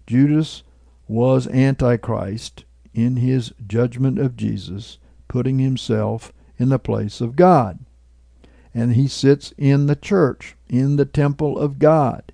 [0.05, 0.61] Judas
[1.07, 7.79] was Antichrist in his judgment of Jesus, putting himself in the place of God
[8.77, 12.31] and he sits in the church, in the temple of God,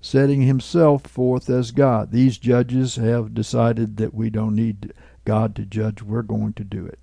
[0.00, 2.10] setting himself forth as God.
[2.10, 4.92] These judges have decided that we don't need
[5.24, 6.98] God to judge, we're going to do it.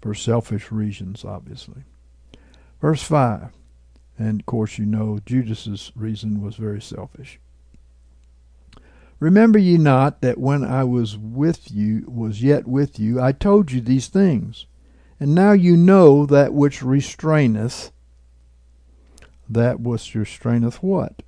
[0.00, 1.82] For selfish reasons, obviously.
[2.80, 3.50] Verse 5.
[4.18, 7.38] And of course, you know Judas's reason was very selfish.
[9.20, 13.72] Remember ye not that when I was with you, was yet with you, I told
[13.72, 14.66] you these things
[15.20, 17.90] and now you know that which restraineth,
[19.48, 21.22] that which restraineth what?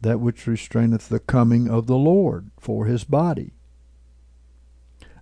[0.00, 3.52] That which restraineth the coming of the Lord for his body.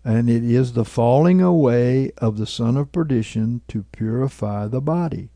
[0.04, 5.30] And it is the falling away of the son of perdition to purify the body.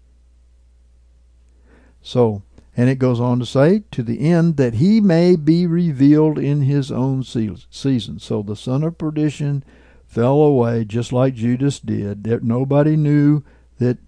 [2.01, 2.43] So,
[2.77, 6.63] and it goes on to say, to the end that he may be revealed in
[6.63, 8.19] his own season.
[8.19, 9.63] So the son of perdition
[10.07, 12.27] fell away just like Judas did.
[12.43, 13.43] Nobody knew
[13.79, 13.99] that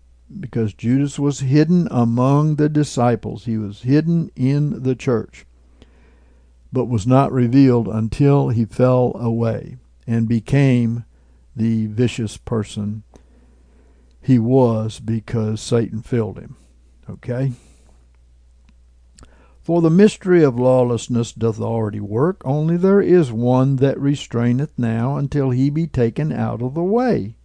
[0.41, 3.45] because Judas was hidden among the disciples.
[3.45, 5.47] He was hidden in the church,
[6.73, 11.05] but was not revealed until he fell away and became
[11.57, 13.05] the vicious person
[14.21, 16.57] he was because Satan filled him.
[17.09, 17.53] Okay?
[19.63, 25.17] For the mystery of lawlessness doth already work, only there is one that restraineth now
[25.17, 27.37] until he be taken out of the way.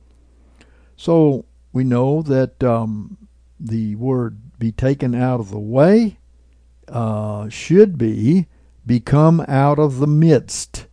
[0.95, 3.17] So we know that um,
[3.59, 6.19] the word be taken out of the way
[6.87, 8.47] uh, should be
[8.85, 10.87] become out of the midst,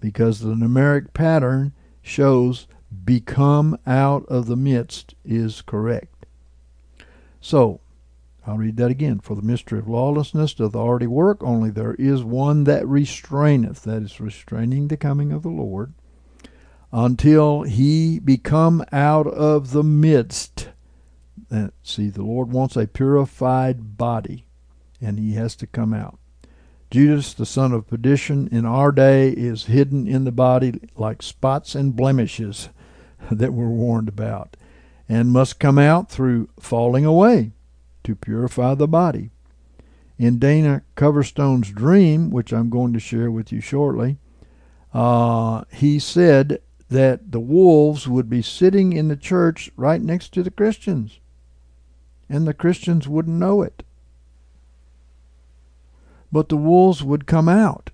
[0.00, 2.66] because the numeric pattern shows
[3.04, 6.26] become out of the midst is correct.
[7.40, 7.80] So
[8.46, 9.20] I'll read that again.
[9.20, 14.02] For the mystery of lawlessness doth already work, only there is one that restraineth, that
[14.02, 15.92] is, restraining the coming of the Lord,
[16.92, 20.68] until he become out of the midst.
[21.82, 24.46] see, the Lord wants a purified body.
[25.00, 26.18] and he has to come out.
[26.90, 31.74] Judas, the son of perdition, in our day is hidden in the body like spots
[31.74, 32.68] and blemishes
[33.30, 34.56] that we're warned about,
[35.08, 37.52] and must come out through falling away
[38.04, 39.30] to purify the body.
[40.18, 44.18] In Dana Coverstone's dream, which I'm going to share with you shortly,
[44.92, 46.60] uh, he said
[46.90, 51.20] that the wolves would be sitting in the church right next to the Christians,
[52.28, 53.84] and the Christians wouldn't know it.
[56.32, 57.90] But the wolves would come out.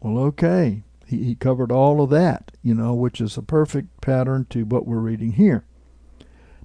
[0.00, 0.82] Well, okay.
[1.06, 4.86] He, he covered all of that, you know, which is a perfect pattern to what
[4.86, 5.64] we're reading here.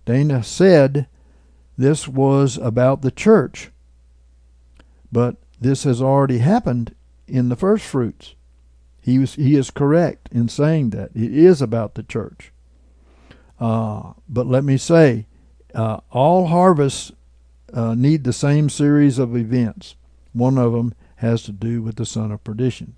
[0.05, 1.07] Dana said
[1.78, 3.72] this was about the church,
[5.11, 6.93] but this has already happened
[7.28, 8.36] in the first fruits.
[9.04, 12.54] He was he is correct in saying that it is about the church.
[13.60, 15.28] Uh, but let me say,
[15.76, 17.12] uh, all harvests
[17.74, 19.95] uh, need the same series of events.
[20.32, 22.95] One of them has to do with the son of perdition.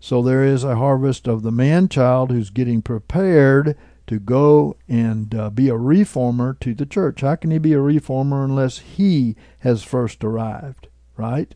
[0.00, 3.76] So there is a harvest of the man child who's getting prepared
[4.06, 7.20] to go and uh, be a reformer to the church.
[7.20, 11.54] How can he be a reformer unless he has first arrived, right?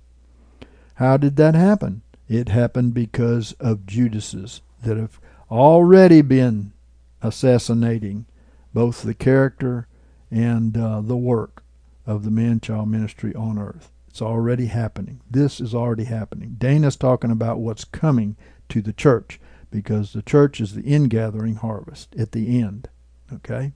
[0.97, 2.03] How did that happen?
[2.31, 5.18] It happened because of Judases that have
[5.51, 6.72] already been
[7.20, 8.26] assassinating
[8.72, 9.89] both the character
[10.31, 11.64] and uh, the work
[12.07, 13.91] of the man child ministry on earth.
[14.07, 15.20] It's already happening.
[15.28, 16.55] This is already happening.
[16.57, 18.37] Dana's talking about what's coming
[18.68, 19.41] to the church
[19.72, 22.89] because the church is the ingathering harvest at the end.
[23.33, 23.72] Okay?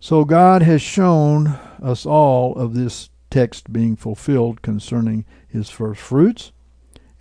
[0.00, 6.50] So God has shown us all of this text being fulfilled concerning his first fruits,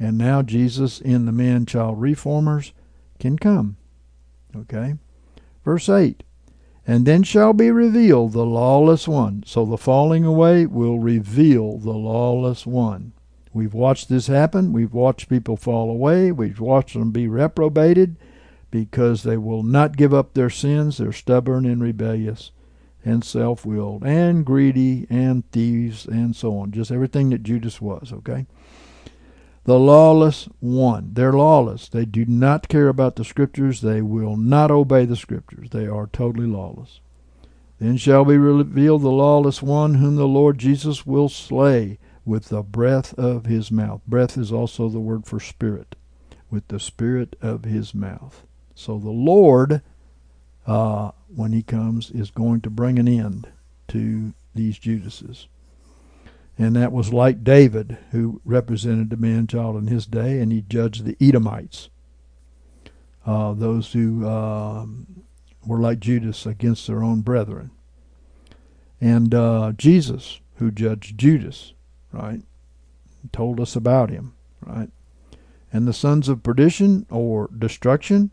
[0.03, 2.73] and now Jesus in the man child reformers
[3.19, 3.77] can come.
[4.55, 4.95] Okay?
[5.63, 6.23] Verse 8
[6.85, 9.43] and then shall be revealed the lawless one.
[9.45, 13.13] So the falling away will reveal the lawless one.
[13.53, 14.73] We've watched this happen.
[14.73, 16.31] We've watched people fall away.
[16.31, 18.17] We've watched them be reprobated
[18.71, 20.97] because they will not give up their sins.
[20.97, 22.51] They're stubborn and rebellious
[23.05, 26.71] and self willed and greedy and thieves and so on.
[26.71, 28.45] Just everything that Judas was, okay?
[29.65, 31.11] The lawless one.
[31.13, 31.87] They're lawless.
[31.87, 33.81] They do not care about the scriptures.
[33.81, 35.69] They will not obey the scriptures.
[35.69, 36.99] They are totally lawless.
[37.79, 42.61] Then shall be revealed the lawless one whom the Lord Jesus will slay with the
[42.61, 44.01] breath of his mouth.
[44.07, 45.95] Breath is also the word for spirit,
[46.49, 48.45] with the spirit of his mouth.
[48.75, 49.81] So the Lord,
[50.65, 53.49] uh, when he comes, is going to bring an end
[53.89, 55.47] to these Judases
[56.57, 60.61] and that was like David, who represented the man child in his day, and he
[60.61, 61.89] judged the Edomites,
[63.25, 64.85] uh, those who uh,
[65.65, 67.71] were like Judas against their own brethren,
[69.01, 71.73] and uh, Jesus, who judged Judas,
[72.11, 72.41] right,
[73.31, 74.89] told us about him, right,
[75.71, 78.31] and the sons of perdition or destruction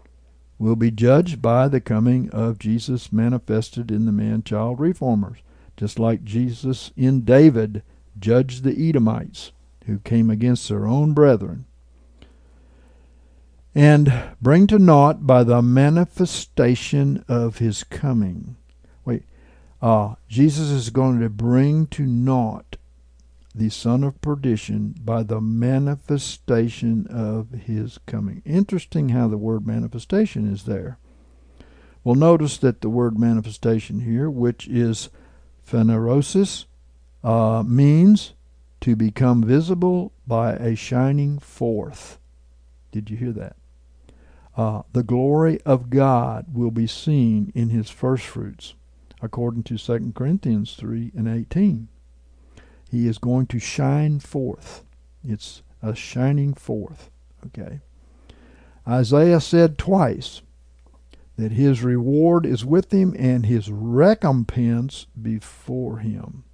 [0.58, 5.38] will be judged by the coming of Jesus manifested in the man child reformers,
[5.74, 7.82] just like Jesus in David
[8.20, 9.52] judge the Edomites
[9.86, 11.64] who came against their own brethren,
[13.74, 18.56] and bring to naught by the manifestation of his coming.
[19.04, 19.24] Wait,
[19.80, 22.76] uh, Jesus is going to bring to naught
[23.54, 28.42] the son of perdition by the manifestation of his coming.
[28.44, 30.98] Interesting how the word manifestation is there.
[32.04, 35.10] Well, notice that the word manifestation here, which is
[35.68, 36.64] phanerosis,
[37.22, 38.34] uh, means
[38.80, 42.18] to become visible by a shining forth.
[42.92, 43.56] Did you hear that?
[44.56, 48.74] Uh, the glory of God will be seen in his first fruits,
[49.22, 51.88] according to 2 Corinthians 3 and 18.
[52.90, 54.84] He is going to shine forth.
[55.22, 57.10] It's a shining forth.
[57.46, 57.80] Okay.
[58.86, 60.42] Isaiah said twice
[61.36, 66.44] that his reward is with him and his recompense before him.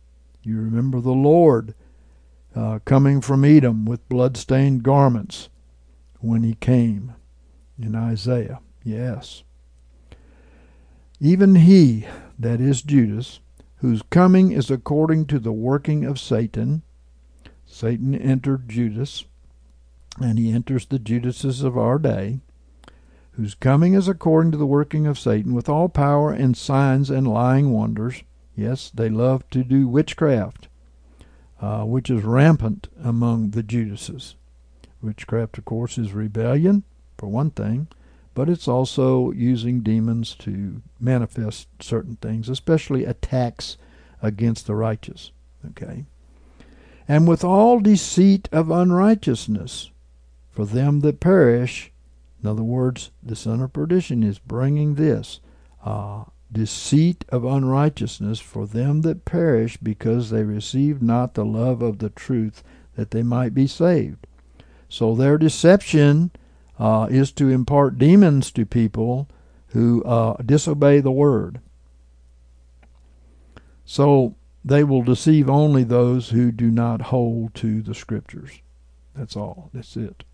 [0.46, 1.74] You remember the Lord
[2.54, 5.48] uh, coming from Edom with blood-stained garments
[6.20, 7.14] when he came
[7.76, 8.60] in Isaiah.
[8.84, 9.42] Yes.
[11.18, 12.06] Even he,
[12.38, 13.40] that is Judas,
[13.78, 16.82] whose coming is according to the working of Satan.
[17.64, 19.24] Satan entered Judas,
[20.20, 22.38] and he enters the Judases of our day,
[23.32, 27.26] whose coming is according to the working of Satan, with all power and signs and
[27.26, 28.22] lying wonders,
[28.56, 30.68] Yes, they love to do witchcraft,
[31.60, 34.34] uh, which is rampant among the Judases.
[35.02, 36.82] Witchcraft, of course, is rebellion,
[37.18, 37.86] for one thing,
[38.34, 43.76] but it's also using demons to manifest certain things, especially attacks
[44.22, 45.30] against the righteous.
[45.70, 46.06] Okay?
[47.08, 49.90] and with all deceit of unrighteousness
[50.50, 51.92] for them that perish.
[52.42, 55.40] In other words, the son of perdition is bringing this
[55.84, 61.98] uh, deceit of unrighteousness for them that perish because they receive not the love of
[61.98, 62.62] the truth
[62.94, 64.26] that they might be saved.
[64.88, 66.30] So their deception
[66.78, 69.28] uh, is to impart demons to people
[69.68, 71.60] who uh, disobey the word.
[73.84, 74.34] So
[74.64, 78.60] they will deceive only those who do not hold to the scriptures.
[79.14, 79.70] That's all.
[79.72, 80.24] That's it.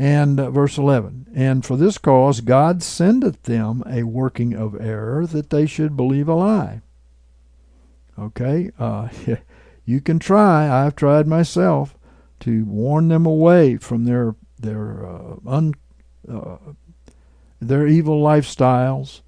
[0.00, 5.26] And uh, verse 11, and for this cause God sendeth them a working of error
[5.26, 6.82] that they should believe a lie.
[8.16, 9.08] Okay, uh,
[9.84, 10.68] you can try.
[10.68, 11.96] I've tried myself
[12.40, 15.74] to warn them away from their their uh, un,
[16.30, 16.58] uh,
[17.60, 19.22] their evil lifestyles,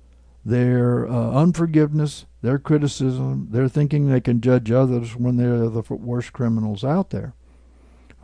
[0.45, 6.33] their uh, unforgiveness, their criticism, their thinking they can judge others when they're the worst
[6.33, 7.35] criminals out there.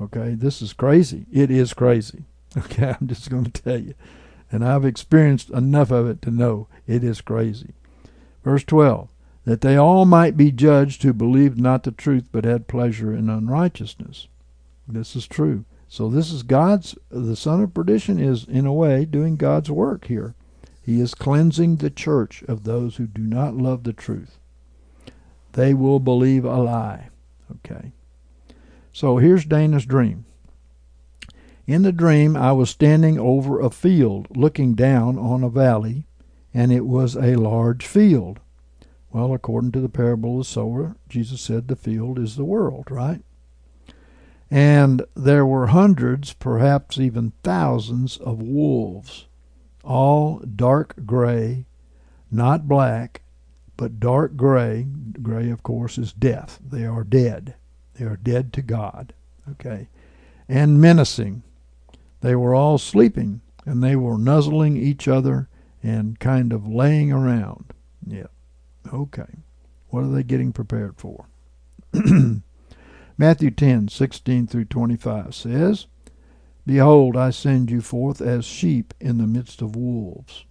[0.01, 1.26] Okay, this is crazy.
[1.32, 2.24] It is crazy.
[2.57, 3.94] Okay, I'm just going to tell you.
[4.50, 7.74] And I've experienced enough of it to know it is crazy.
[8.44, 9.09] Verse 12
[9.44, 13.30] that they all might be judged who believed not the truth but had pleasure in
[13.30, 14.26] unrighteousness.
[14.88, 15.64] This is true.
[15.88, 20.07] So this is God's the son of perdition is in a way doing God's work
[20.07, 20.34] here.
[20.82, 24.38] He is cleansing the church of those who do not love the truth.
[25.52, 27.09] They will believe a lie.
[27.57, 27.92] Okay.
[28.92, 30.26] So here's Dana's dream.
[31.66, 36.06] In the dream, I was standing over a field, looking down on a valley,
[36.54, 38.38] and it was a large field.
[39.10, 42.90] Well, according to the parable of the sower, Jesus said the field is the world,
[42.90, 43.22] right?
[44.50, 49.26] And there were hundreds, perhaps even thousands, of wolves,
[49.82, 51.66] all dark gray,
[52.30, 53.22] not black,
[53.76, 54.86] but dark gray.
[55.20, 56.60] Gray, of course, is death.
[56.64, 57.54] They are dead.
[57.94, 59.14] They are dead to God.
[59.50, 59.88] Okay.
[60.48, 61.42] And menacing.
[62.20, 65.48] They were all sleeping, and they were nuzzling each other
[65.82, 67.72] and kind of laying around.
[68.06, 68.26] Yeah.
[68.92, 69.42] Okay.
[69.88, 71.26] What are they getting prepared for?
[73.18, 75.86] Matthew 10, 16 through 25 says,
[76.66, 80.44] Behold, I send you forth as sheep in the midst of wolves.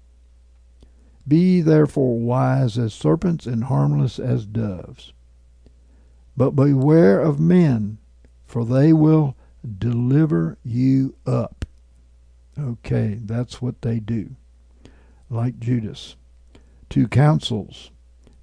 [1.27, 5.11] Be therefore wise as serpents and harmless as doves.
[6.37, 7.97] But beware of men,
[8.45, 9.35] for they will
[9.65, 11.65] deliver you up.
[12.57, 14.35] Okay, that's what they do.
[15.29, 16.15] Like Judas.
[16.89, 17.91] To councils,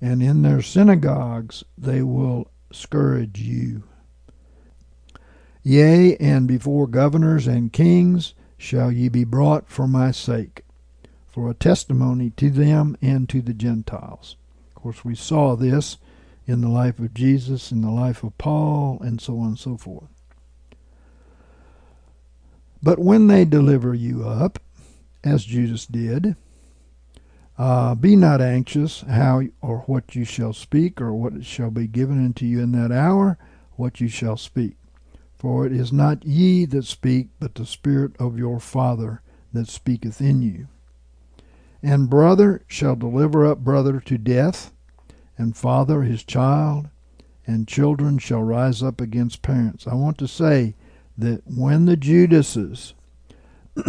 [0.00, 3.84] and in their synagogues they will scourge you.
[5.62, 10.64] Yea, and before governors and kings shall ye be brought for my sake,
[11.26, 14.36] for a testimony to them and to the Gentiles.
[14.76, 15.98] Of course, we saw this
[16.46, 19.76] in the life of Jesus, in the life of Paul, and so on and so
[19.76, 20.11] forth.
[22.82, 24.58] But when they deliver you up,
[25.22, 26.34] as Judas did,
[27.56, 32.24] uh, be not anxious how or what you shall speak, or what shall be given
[32.24, 33.38] unto you in that hour,
[33.76, 34.76] what you shall speak.
[35.36, 39.22] For it is not ye that speak, but the Spirit of your Father
[39.52, 40.68] that speaketh in you.
[41.82, 44.72] And brother shall deliver up brother to death,
[45.36, 46.88] and father his child,
[47.46, 49.86] and children shall rise up against parents.
[49.86, 50.74] I want to say
[51.22, 52.94] that when the Judases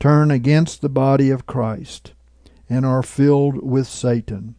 [0.00, 2.12] turn against the body of Christ
[2.68, 4.54] and are filled with Satan,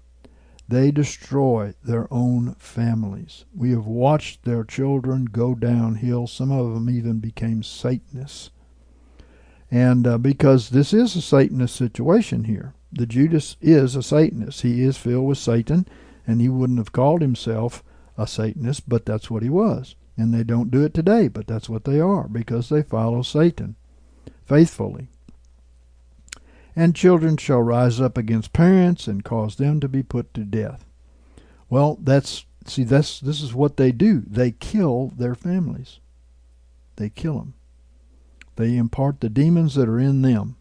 [0.67, 3.45] they destroy their own families.
[3.55, 6.27] We have watched their children go downhill.
[6.27, 8.51] Some of them even became Satanists.
[9.71, 14.61] And uh, because this is a Satanist situation here, the Judas is a Satanist.
[14.61, 15.87] He is filled with Satan,
[16.25, 17.83] and he wouldn't have called himself
[18.17, 19.95] a Satanist, but that's what he was.
[20.19, 23.77] And they don't do it today, but that's what they are because they follow Satan
[24.45, 25.07] faithfully.
[26.75, 30.83] And children shall rise up against parents and cause them to be put to death.
[31.69, 34.23] Well, that's see that's this is what they do.
[34.27, 35.99] They kill their families.
[36.97, 37.53] They kill them.
[38.57, 40.57] They impart the demons that are in them.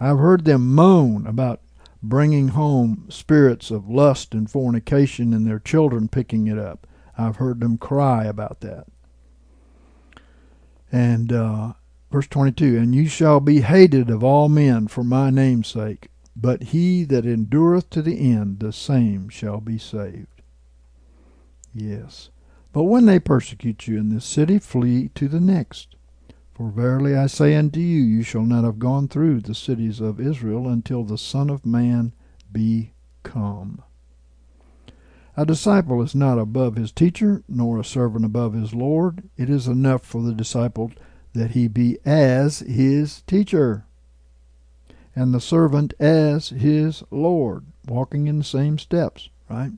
[0.00, 1.60] I've heard them moan about
[2.02, 6.86] bringing home spirits of lust and fornication and their children picking it up.
[7.18, 8.86] I've heard them cry about that.
[10.92, 11.72] And uh,
[12.10, 16.64] verse 22 And you shall be hated of all men for my name's sake, but
[16.64, 20.42] he that endureth to the end, the same shall be saved.
[21.74, 22.30] Yes.
[22.72, 25.96] But when they persecute you in this city, flee to the next.
[26.54, 30.20] For verily I say unto you, you shall not have gone through the cities of
[30.20, 32.12] Israel until the Son of Man
[32.50, 32.92] be
[33.22, 33.82] come.
[35.38, 39.28] A disciple is not above his teacher, nor a servant above his Lord.
[39.36, 40.92] It is enough for the disciple
[41.34, 43.84] that he be as his teacher,
[45.14, 49.72] and the servant as his Lord, walking in the same steps, right?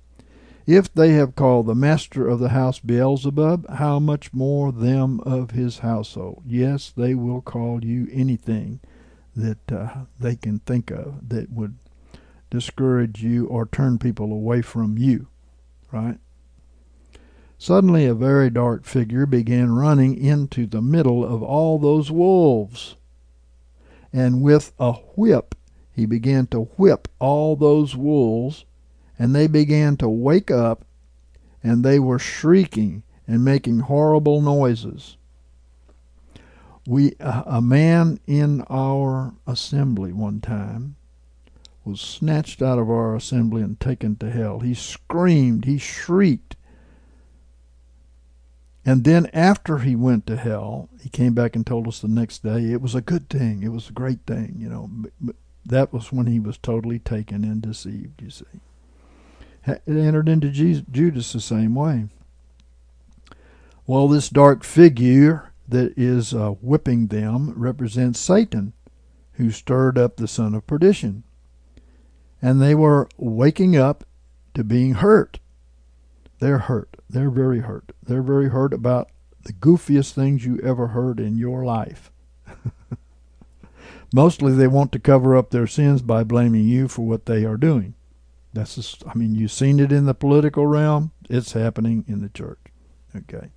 [0.64, 5.50] If they have called the master of the house Beelzebub, how much more them of
[5.50, 6.44] his household?
[6.46, 8.78] Yes, they will call you anything
[9.34, 9.88] that uh,
[10.20, 11.78] they can think of that would
[12.48, 15.26] discourage you or turn people away from you
[15.92, 16.18] right?
[17.58, 22.94] Suddenly, a very dark figure began running into the middle of all those wolves.
[24.12, 25.56] And with a whip,
[25.92, 28.64] he began to whip all those wolves,
[29.18, 30.84] and they began to wake up,
[31.62, 35.16] and they were shrieking and making horrible noises.
[36.86, 40.94] We, uh, a man in our assembly one time
[41.88, 44.60] was snatched out of our assembly and taken to hell.
[44.60, 46.54] He screamed, he shrieked.
[48.84, 52.42] And then after he went to hell, he came back and told us the next
[52.42, 53.62] day it was a good thing.
[53.62, 54.90] It was a great thing, you know.
[55.20, 58.44] But that was when he was totally taken and deceived, you see.
[59.66, 62.06] It entered into Judas the same way.
[63.86, 68.72] Well, this dark figure that is uh, whipping them represents Satan,
[69.32, 71.24] who stirred up the son of perdition
[72.40, 74.04] and they were waking up
[74.54, 75.40] to being hurt.
[76.40, 76.96] They're hurt.
[77.10, 77.92] They're very hurt.
[78.02, 79.10] They're very hurt about
[79.42, 82.12] the goofiest things you ever heard in your life.
[84.14, 87.56] Mostly they want to cover up their sins by blaming you for what they are
[87.56, 87.94] doing.
[88.52, 91.12] That's just, I mean, you've seen it in the political realm.
[91.28, 92.58] It's happening in the church.
[93.14, 93.50] Okay.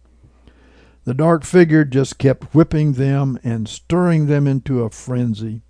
[1.03, 5.61] The dark figure just kept whipping them and stirring them into a frenzy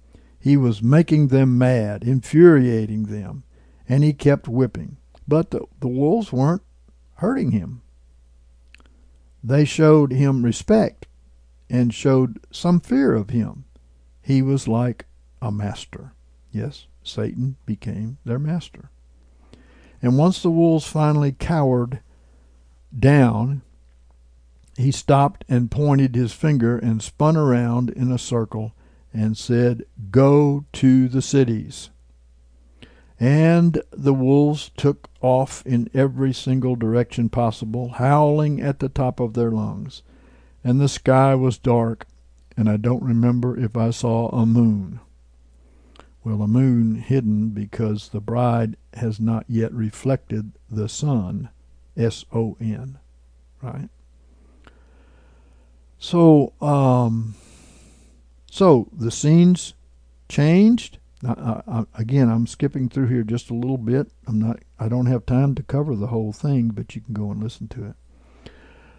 [0.42, 3.44] he was making them mad, infuriating them,
[3.88, 4.98] and he kept whipping.
[5.28, 6.64] But the, the wolves weren't
[7.18, 7.84] hurting him.
[9.44, 11.06] They showed him respect
[11.70, 13.66] and showed some fear of him.
[14.22, 15.06] He was like
[15.42, 16.14] a master.
[16.52, 18.90] Yes, Satan became their master.
[20.02, 22.02] And once the wolves finally cowered
[22.98, 23.62] down,
[24.76, 28.74] he stopped and pointed his finger and spun around in a circle
[29.14, 31.90] and said, Go to the cities.
[33.20, 39.34] And the wolves took off in every single direction possible, howling at the top of
[39.34, 40.02] their lungs.
[40.64, 42.08] And the sky was dark,
[42.58, 45.00] and I don't remember if I saw a moon.
[46.24, 51.50] Well, a moon hidden because the bride has not yet reflected the sun,
[51.98, 53.00] S O N,
[53.62, 53.90] right?
[55.98, 57.36] So, um,
[58.52, 59.76] so the scenes
[60.28, 60.98] changed.
[61.26, 64.12] I, I, again, I'm skipping through here just a little bit.
[64.28, 64.60] I'm not.
[64.78, 67.70] I don't have time to cover the whole thing, but you can go and listen
[67.70, 67.96] to it.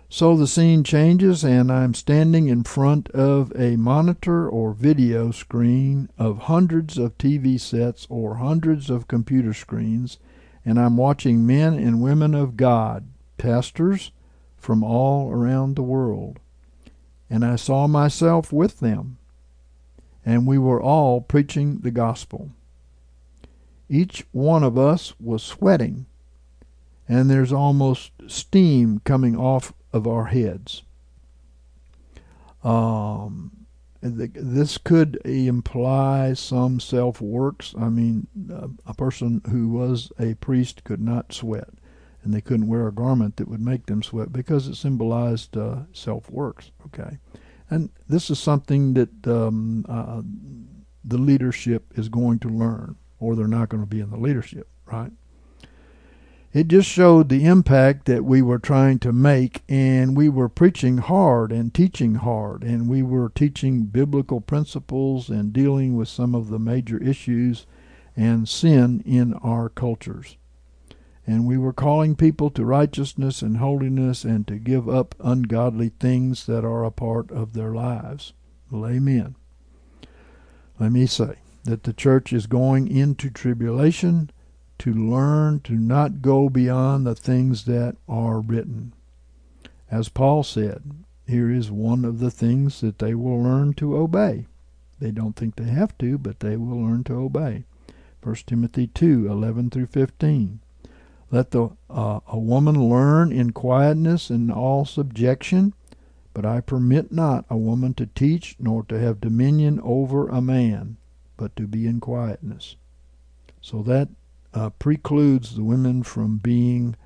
[0.09, 6.09] So the scene changes, and I'm standing in front of a monitor or video screen
[6.17, 10.19] of hundreds of TV sets or hundreds of computer screens,
[10.65, 14.13] and I'm watching men and women of God, pastors
[14.57, 16.41] from all around the world.
[17.29, 19.19] And I saw myself with them
[20.25, 22.51] and we were all preaching the gospel.
[23.89, 26.07] Each one of us was sweating,
[27.09, 30.83] and there's almost steam coming off of our heads.
[32.65, 33.67] Um,
[34.03, 37.75] this could imply some self works.
[37.79, 38.27] I mean,
[38.87, 41.69] a person who was a priest could not sweat,
[42.23, 45.81] and they couldn't wear a garment that would make them sweat because it symbolized uh,
[45.93, 46.71] self works.
[46.87, 47.19] Okay,
[47.73, 50.21] and this is something that um, uh,
[51.05, 54.69] the leadership is going to learn, or they're not going to be in the leadership,
[54.87, 55.13] right?
[56.53, 60.99] It just showed the impact that we were trying to make, and we were preaching
[60.99, 66.51] hard and teaching hard, and we were teaching biblical principles and dealing with some of
[66.51, 67.67] the major issues
[68.15, 70.37] and sin in our cultures
[71.27, 76.47] and we were calling people to righteousness and holiness and to give up ungodly things
[76.47, 78.33] that are a part of their lives.
[78.71, 79.37] Well, amen.
[80.81, 84.31] Let me say that the church is going into tribulation
[84.79, 88.93] to learn to not go beyond the things that are written.
[89.89, 90.83] As Paul said,
[91.25, 94.47] here is one of the things that they will learn to obey.
[94.99, 97.65] They don't think they have to, but they will learn to obey.
[98.23, 100.61] 1 Timothy 2 11 through 15.
[101.33, 105.73] Let the uh, a woman learn in quietness and all subjection.
[106.35, 110.97] But I permit not a woman to teach, nor to have dominion over a man,
[111.37, 112.77] but to be in quietness.
[113.61, 114.09] So that
[114.55, 116.97] uh, precludes the women from being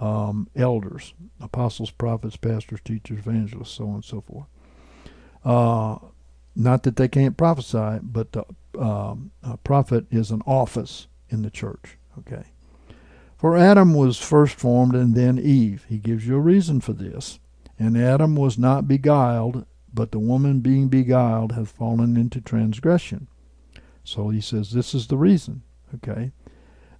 [0.00, 4.46] um, elders, apostles, prophets, pastors, teachers, evangelists, so on and so forth.
[5.44, 5.98] Uh,
[6.54, 8.44] not that they can't prophesy, but the
[8.78, 9.30] um,
[9.64, 11.98] prophet is an office in the church.
[12.18, 12.44] Okay.
[13.36, 15.84] For Adam was first formed and then Eve.
[15.88, 17.38] He gives you a reason for this.
[17.78, 23.28] And Adam was not beguiled, but the woman being beguiled hath fallen into transgression.
[24.04, 25.62] So he says this is the reason.
[25.94, 26.32] Okay.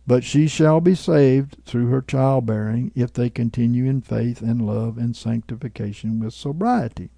[0.06, 4.98] But she shall be saved through her childbearing if they continue in faith and love
[4.98, 7.10] and sanctification with sobriety.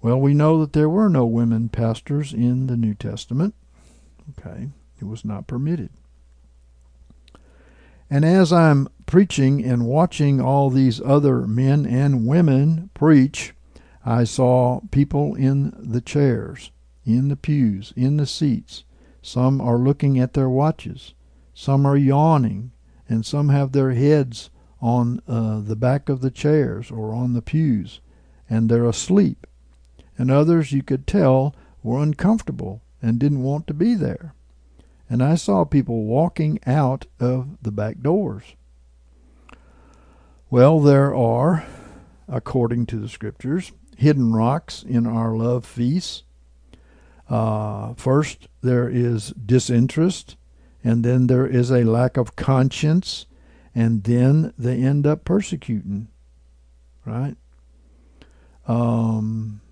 [0.00, 3.54] Well, we know that there were no women pastors in the New Testament.
[4.30, 4.68] Okay,
[5.00, 5.90] it was not permitted.
[8.10, 13.54] And as I'm preaching and watching all these other men and women preach,
[14.04, 16.70] I saw people in the chairs,
[17.04, 18.84] in the pews, in the seats.
[19.22, 21.14] Some are looking at their watches.
[21.54, 22.72] Some are yawning,
[23.08, 24.50] and some have their heads
[24.80, 28.00] on uh, the back of the chairs or on the pews,
[28.50, 29.46] and they're asleep.
[30.18, 34.34] And others, you could tell, were uncomfortable and didn't want to be there.
[35.08, 38.44] And I saw people walking out of the back doors.
[40.50, 41.64] Well, there are,
[42.28, 46.22] according to the scriptures, hidden rocks in our love feasts.
[47.28, 50.36] Uh, first, there is disinterest
[50.84, 53.24] and then there is a lack of conscience,
[53.74, 56.08] and then they end up persecuting,
[57.06, 57.36] right?
[58.68, 59.62] Um,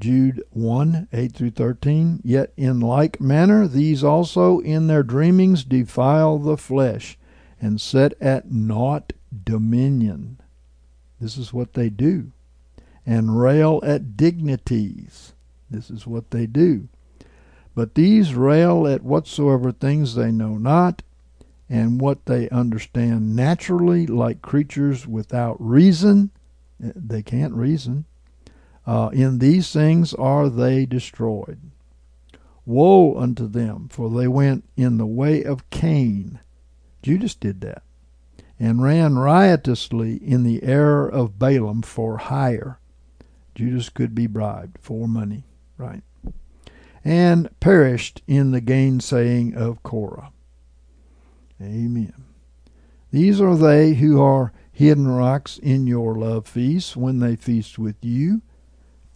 [0.00, 2.20] Jude 1 8 through 13.
[2.24, 7.16] Yet in like manner, these also in their dreamings defile the flesh
[7.60, 9.12] and set at naught
[9.44, 10.40] dominion.
[11.20, 12.32] This is what they do.
[13.06, 15.34] And rail at dignities.
[15.70, 16.88] This is what they do.
[17.74, 21.02] But these rail at whatsoever things they know not,
[21.68, 26.30] and what they understand naturally, like creatures without reason.
[26.82, 28.06] Eh, they can't reason.
[28.86, 31.60] Uh, in these things are they destroyed.
[32.64, 36.40] Woe unto them, for they went in the way of Cain.
[37.02, 37.82] Judas did that,
[38.58, 42.78] and ran riotously in the error of Balaam for hire.
[43.54, 45.44] Judas could be bribed for money,
[45.76, 46.02] right?
[47.04, 50.32] and perished in the gainsaying of Korah.
[51.60, 52.24] Amen.
[53.10, 57.96] These are they who are hidden rocks in your love feasts when they feast with
[58.02, 58.42] you.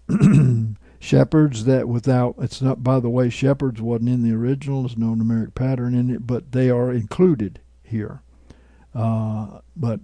[0.99, 5.15] shepherds that without it's not by the way shepherds wasn't in the original there's no
[5.15, 8.23] numeric pattern in it but they are included here
[8.95, 10.01] uh, but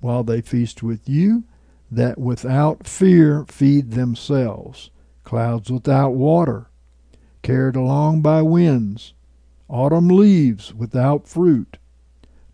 [0.00, 1.44] while they feast with you
[1.90, 4.90] that without fear feed themselves
[5.24, 6.70] clouds without water
[7.42, 9.14] carried along by winds,
[9.68, 11.78] autumn leaves without fruit,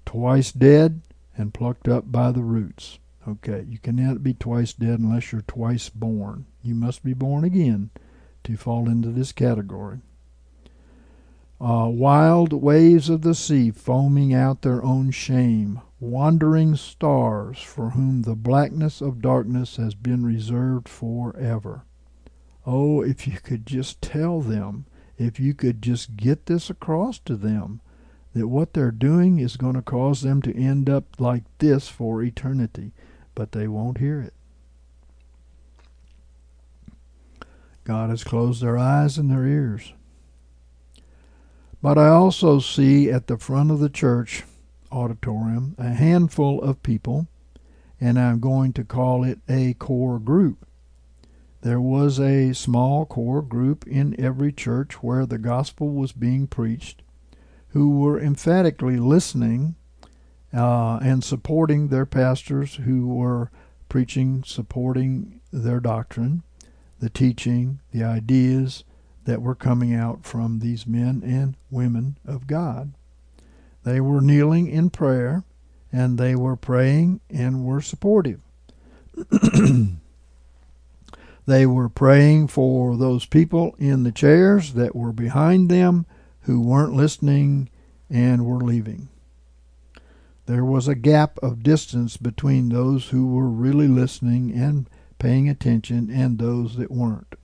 [0.04, 1.00] twice dead
[1.36, 2.98] and plucked up by the roots.
[3.26, 6.46] Okay, you cannot be twice dead unless you're twice born.
[6.66, 7.90] You must be born again
[8.42, 10.00] to fall into this category.
[11.60, 18.22] Uh, wild waves of the sea foaming out their own shame, wandering stars for whom
[18.22, 21.84] the blackness of darkness has been reserved forever.
[22.66, 24.86] Oh, if you could just tell them,
[25.16, 27.80] if you could just get this across to them,
[28.34, 32.24] that what they're doing is going to cause them to end up like this for
[32.24, 32.92] eternity,
[33.36, 34.34] but they won't hear it.
[37.86, 39.92] God has closed their eyes and their ears.
[41.80, 44.42] But I also see at the front of the church
[44.90, 47.28] auditorium a handful of people,
[48.00, 50.66] and I'm going to call it a core group.
[51.60, 57.02] There was a small core group in every church where the gospel was being preached
[57.68, 59.76] who were emphatically listening
[60.52, 63.52] uh, and supporting their pastors who were
[63.88, 66.42] preaching, supporting their doctrine,
[67.00, 68.84] the teaching, the ideas
[69.24, 72.92] that were coming out from these men and women of God.
[73.84, 75.44] They were kneeling in prayer
[75.92, 78.40] and they were praying and were supportive.
[81.46, 86.04] They were praying for those people in the chairs that were behind them
[86.42, 87.70] who weren't listening
[88.10, 89.08] and were leaving.
[90.46, 96.10] There was a gap of distance between those who were really listening and paying attention
[96.10, 97.34] and those that weren't.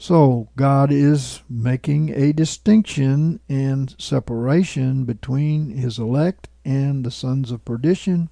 [0.00, 7.64] So, God is making a distinction and separation between His elect and the sons of
[7.64, 8.28] perdition.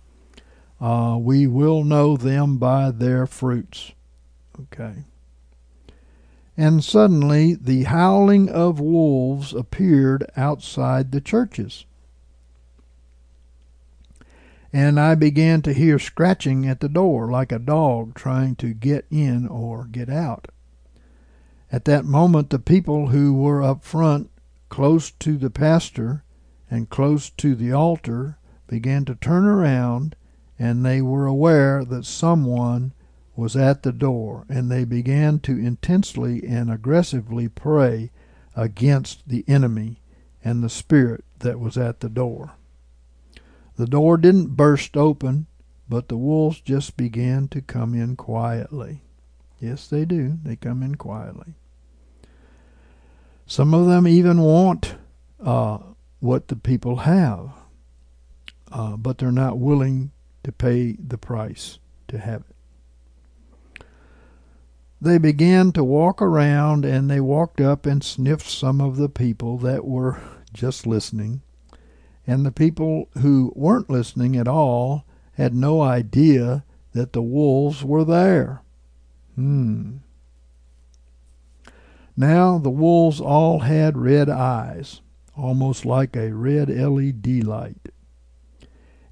[0.80, 3.92] Uh, we will know them by their fruits.
[4.60, 5.04] Okay.
[6.56, 11.85] And suddenly the howling of wolves appeared outside the churches.
[14.76, 19.06] And I began to hear scratching at the door like a dog trying to get
[19.10, 20.48] in or get out.
[21.72, 24.28] At that moment, the people who were up front,
[24.68, 26.24] close to the pastor
[26.70, 30.14] and close to the altar, began to turn around,
[30.58, 32.92] and they were aware that someone
[33.34, 38.10] was at the door, and they began to intensely and aggressively pray
[38.54, 40.02] against the enemy
[40.44, 42.52] and the spirit that was at the door.
[43.76, 45.46] The door didn't burst open,
[45.88, 49.02] but the wolves just began to come in quietly.
[49.60, 50.38] Yes, they do.
[50.42, 51.54] They come in quietly.
[53.46, 54.96] Some of them even want
[55.42, 55.78] uh,
[56.20, 57.50] what the people have,
[58.72, 60.10] uh, but they're not willing
[60.42, 63.84] to pay the price to have it.
[65.00, 69.58] They began to walk around and they walked up and sniffed some of the people
[69.58, 70.20] that were
[70.54, 71.42] just listening
[72.26, 75.04] and the people who weren't listening at all
[75.34, 78.62] had no idea that the wolves were there.
[79.34, 79.96] Hmm.
[82.16, 85.02] Now the wolves all had red eyes,
[85.36, 87.90] almost like a red LED light.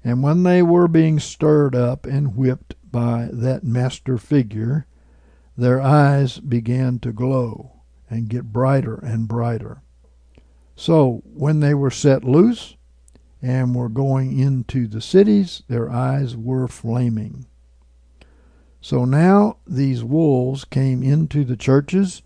[0.03, 4.87] And when they were being stirred up and whipped by that master figure,
[5.57, 9.81] their eyes began to glow and get brighter and brighter.
[10.75, 12.75] So when they were set loose,
[13.45, 17.45] and were going into the cities, their eyes were flaming.
[18.81, 22.23] So now these wolves came into the churches,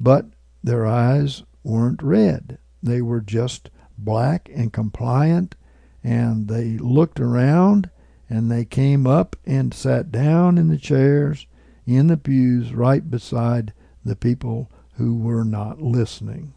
[0.00, 0.24] but
[0.64, 2.56] their eyes weren't red.
[2.82, 3.68] They were just
[3.98, 5.54] black and compliant,
[6.02, 7.90] and they looked around
[8.30, 11.46] and they came up and sat down in the chairs
[11.86, 16.54] in the pews right beside the people who were not listening.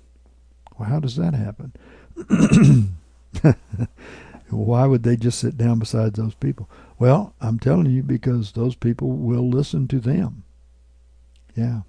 [0.77, 1.73] Well, how does that happen?
[4.49, 6.69] Why would they just sit down beside those people?
[6.99, 10.43] Well, I'm telling you because those people will listen to them.
[11.55, 11.81] Yeah.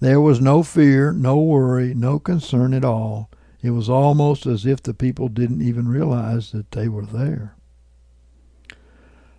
[0.00, 3.30] There was no fear, no worry, no concern at all.
[3.62, 7.56] It was almost as if the people didn't even realize that they were there.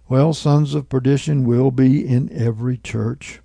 [0.09, 3.41] Well, sons of perdition will be in every church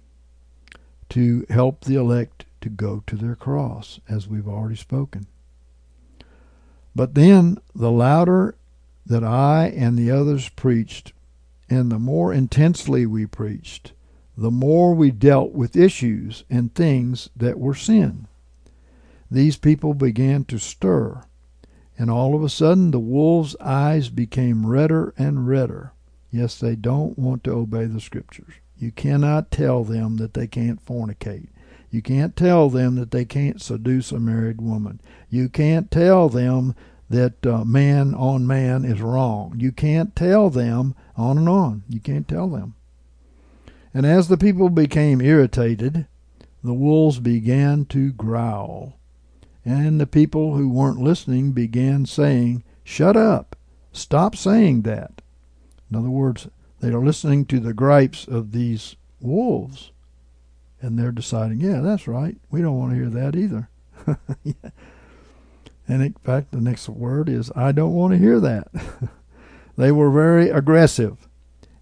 [1.10, 5.26] to help the elect to go to their cross, as we've already spoken.
[6.94, 8.54] But then the louder
[9.06, 11.12] that I and the others preached,
[11.68, 13.92] and the more intensely we preached,
[14.36, 18.26] the more we dealt with issues and things that were sin.
[19.30, 21.24] These people began to stir,
[21.98, 25.92] and all of a sudden the wolves' eyes became redder and redder.
[26.30, 28.54] Yes, they don't want to obey the scriptures.
[28.76, 31.48] You cannot tell them that they can't fornicate.
[31.94, 35.00] You can't tell them that they can't seduce a married woman.
[35.30, 36.74] You can't tell them
[37.08, 39.54] that uh, man on man is wrong.
[39.58, 41.84] You can't tell them on and on.
[41.88, 42.74] You can't tell them.
[43.94, 46.08] And as the people became irritated,
[46.64, 48.98] the wolves began to growl.
[49.64, 53.54] And the people who weren't listening began saying, Shut up!
[53.92, 55.22] Stop saying that.
[55.92, 56.48] In other words,
[56.80, 59.92] they are listening to the gripes of these wolves
[60.84, 62.36] and they're deciding, yeah, that's right.
[62.50, 63.68] We don't want to hear that either.
[65.86, 68.68] And in fact, the next word is, I don't want to hear that.
[69.76, 71.28] they were very aggressive.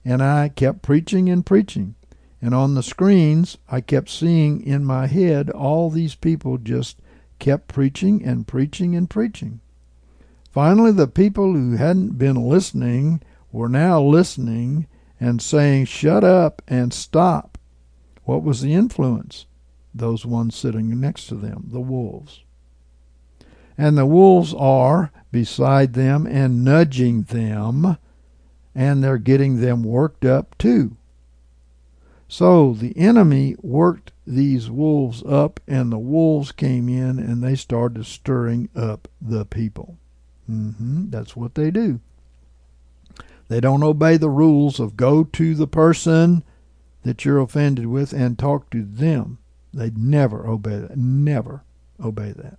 [0.05, 1.95] And I kept preaching and preaching.
[2.41, 6.99] And on the screens, I kept seeing in my head all these people just
[7.39, 9.61] kept preaching and preaching and preaching.
[10.51, 13.23] Finally, the people who hadn't been listening
[13.53, 14.89] were now listening
[15.21, 17.52] and saying, Shut up and stop.
[18.25, 19.47] What was the influence?
[19.95, 22.43] Those ones sitting next to them, the wolves.
[23.77, 27.97] And the wolves are beside them and nudging them,
[28.75, 30.97] and they're getting them worked up too.
[32.29, 38.07] So the enemy worked these wolves up, and the wolves came in and they started
[38.07, 39.99] stirring up the people.
[40.51, 42.01] Mm-hmm, that's what they do.
[43.49, 46.43] They don't obey the rules of go to the person
[47.03, 49.39] that you're offended with and talk to them.
[49.75, 50.97] They never obey that.
[50.97, 51.65] Never
[52.03, 52.59] obey that.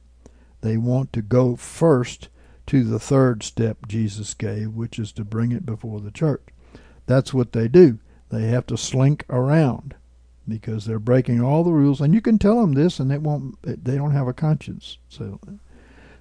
[0.61, 2.29] They want to go first
[2.67, 6.43] to the third step Jesus gave, which is to bring it before the church.
[7.05, 7.99] That's what they do.
[8.29, 9.95] They have to slink around
[10.47, 13.61] because they're breaking all the rules, and you can tell them this, and they won't.
[13.61, 14.97] They don't have a conscience.
[15.09, 15.39] So,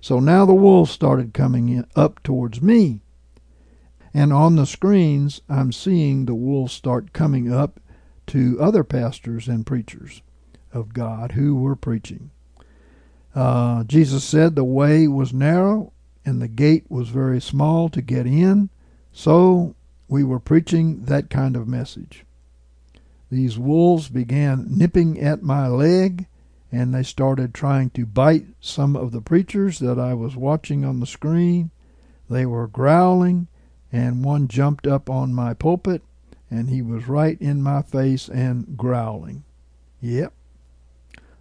[0.00, 3.00] so now the wolves started coming in up towards me,
[4.12, 7.80] and on the screens I'm seeing the wolves start coming up
[8.28, 10.22] to other pastors and preachers
[10.72, 12.30] of God who were preaching.
[13.34, 15.92] Uh, Jesus said the way was narrow
[16.24, 18.70] and the gate was very small to get in.
[19.12, 19.74] So
[20.08, 22.24] we were preaching that kind of message.
[23.30, 26.26] These wolves began nipping at my leg,
[26.70, 31.00] and they started trying to bite some of the preachers that I was watching on
[31.00, 31.70] the screen.
[32.28, 33.48] They were growling,
[33.90, 36.02] and one jumped up on my pulpit,
[36.52, 39.42] and he was right in my face and growling.
[40.02, 40.34] Yep,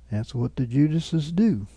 [0.10, 1.68] that's what the Judases do.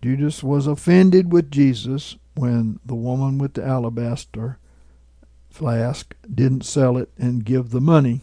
[0.00, 4.58] Judas was offended with Jesus when the woman with the alabaster
[5.50, 8.22] flask didn't sell it and give the money,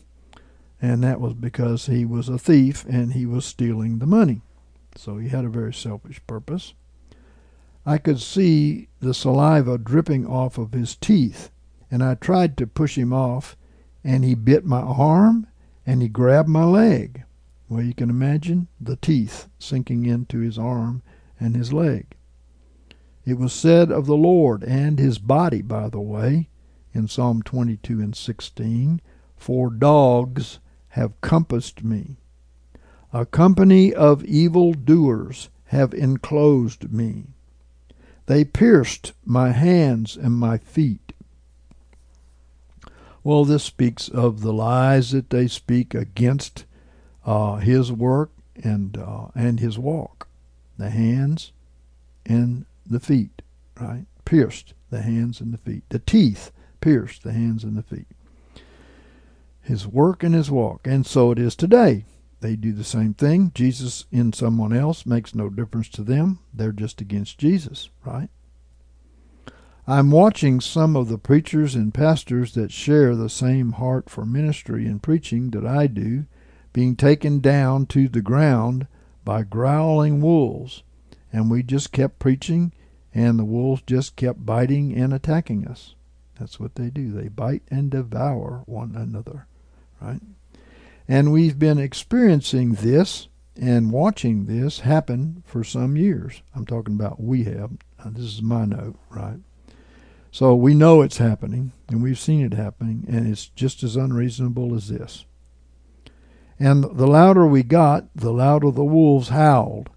[0.82, 4.42] and that was because he was a thief and he was stealing the money.
[4.96, 6.74] So he had a very selfish purpose.
[7.86, 11.52] I could see the saliva dripping off of his teeth,
[11.92, 13.56] and I tried to push him off,
[14.06, 15.48] and he bit my arm
[15.86, 17.24] and he grabbed my leg.
[17.68, 21.02] Well, you can imagine the teeth sinking into his arm
[21.40, 22.16] and his leg.
[23.26, 26.50] It was said of the Lord and his body, by the way,
[26.94, 29.02] in Psalm 22 and 16,
[29.36, 32.18] For dogs have compassed me.
[33.12, 37.26] A company of evil doers have enclosed me.
[38.28, 41.05] They pierced my hands and my feet.
[43.26, 46.66] Well, this speaks of the lies that they speak against
[47.26, 50.28] uh, his work and uh, and his walk,
[50.78, 51.52] the hands
[52.24, 53.42] and the feet,
[53.82, 54.06] right?
[54.26, 55.82] Pierced the hands and the feet.
[55.90, 56.52] The teeth
[56.82, 58.06] pierced the hands and the feet.
[59.60, 62.06] His work and his walk, and so it is today.
[62.42, 63.52] They do the same thing.
[63.56, 66.38] Jesus in someone else makes no difference to them.
[66.54, 68.30] They're just against Jesus, right?
[69.88, 74.88] I'm watching some of the preachers and pastors that share the same heart for ministry
[74.88, 76.26] and preaching that I do
[76.74, 78.88] being taken down to the ground
[79.24, 80.82] by growling wolves.
[81.32, 82.74] And we just kept preaching,
[83.14, 85.94] and the wolves just kept biting and attacking us.
[86.40, 87.12] That's what they do.
[87.12, 89.48] They bite and devour one another,
[90.02, 90.22] right?
[91.08, 96.42] And we've been experiencing this and watching this happen for some years.
[96.56, 97.72] I'm talking about we have.
[98.04, 99.40] This is my note, right?
[100.36, 104.76] So we know it's happening, and we've seen it happening, and it's just as unreasonable
[104.76, 105.24] as this.
[106.60, 109.92] And the louder we got, the louder the wolves howled.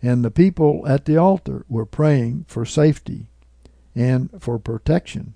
[0.00, 3.30] And the people at the altar were praying for safety
[3.96, 5.34] and for protection.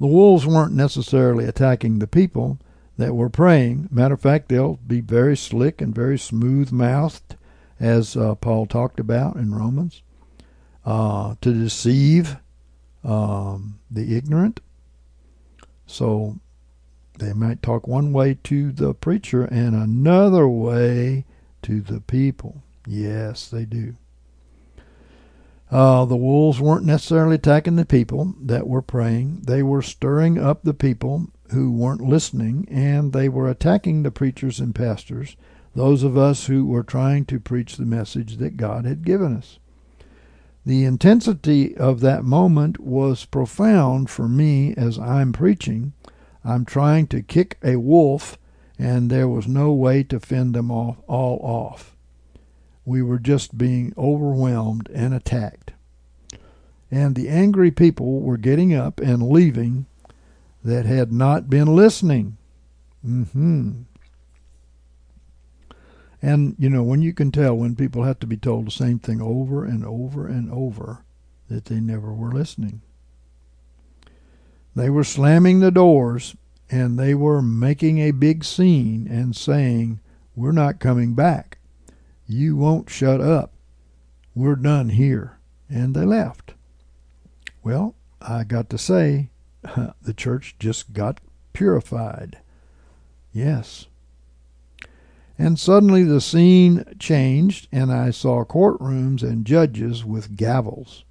[0.00, 2.58] The wolves weren't necessarily attacking the people
[2.98, 3.88] that were praying.
[3.88, 7.36] Matter of fact, they'll be very slick and very smooth mouthed,
[7.78, 10.02] as uh, Paul talked about in Romans,
[10.84, 12.36] uh, to deceive
[13.04, 14.60] um, the ignorant.
[15.86, 16.38] So
[17.18, 21.24] they might talk one way to the preacher and another way
[21.62, 22.62] to the people.
[22.86, 23.94] Yes, they do.
[25.70, 29.42] Uh, the wolves weren't necessarily attacking the people that were praying.
[29.46, 34.60] They were stirring up the people who weren't listening, and they were attacking the preachers
[34.60, 35.36] and pastors,
[35.74, 39.58] those of us who were trying to preach the message that God had given us.
[40.64, 45.92] The intensity of that moment was profound for me as I'm preaching
[46.44, 48.38] I'm trying to kick a wolf,
[48.78, 51.96] and there was no way to fend them off, all off.
[52.84, 55.72] We were just being overwhelmed and attacked.
[56.90, 59.86] And the angry people were getting up and leaving
[60.64, 62.36] that had not been listening.
[63.04, 63.82] hmm
[66.22, 69.00] And, you know, when you can tell when people have to be told the same
[69.00, 71.04] thing over and over and over,
[71.48, 72.80] that they never were listening.
[74.74, 76.36] They were slamming the doors
[76.70, 80.00] and they were making a big scene and saying,
[80.34, 81.58] We're not coming back.
[82.26, 83.52] You won't shut up.
[84.34, 85.38] We're done here.
[85.68, 86.54] And they left.
[87.62, 89.30] Well, I got to say,
[90.02, 91.20] the church just got
[91.52, 92.38] purified.
[93.32, 93.86] Yes.
[95.42, 101.02] And suddenly the scene changed, and I saw courtrooms and judges with gavels,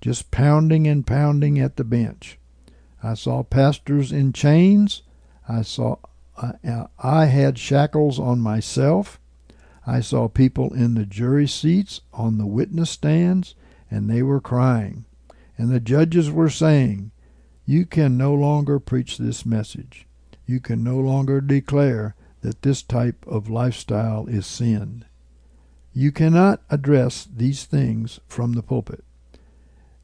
[0.00, 2.38] just pounding and pounding at the bench.
[3.02, 5.02] I saw pastors in chains.
[5.48, 5.96] I saw
[6.40, 9.18] uh, I had shackles on myself.
[9.84, 13.56] I saw people in the jury seats, on the witness stands,
[13.90, 15.04] and they were crying.
[15.56, 17.10] And the judges were saying,
[17.66, 20.06] You can no longer preach this message.
[20.46, 25.04] You can no longer declare that this type of lifestyle is sin.
[25.92, 29.04] You cannot address these things from the pulpit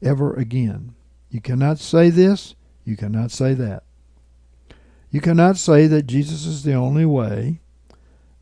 [0.01, 0.95] ever again.
[1.29, 2.55] You cannot say this
[2.85, 3.83] you cannot say that.
[5.09, 7.61] You cannot say that Jesus is the only way.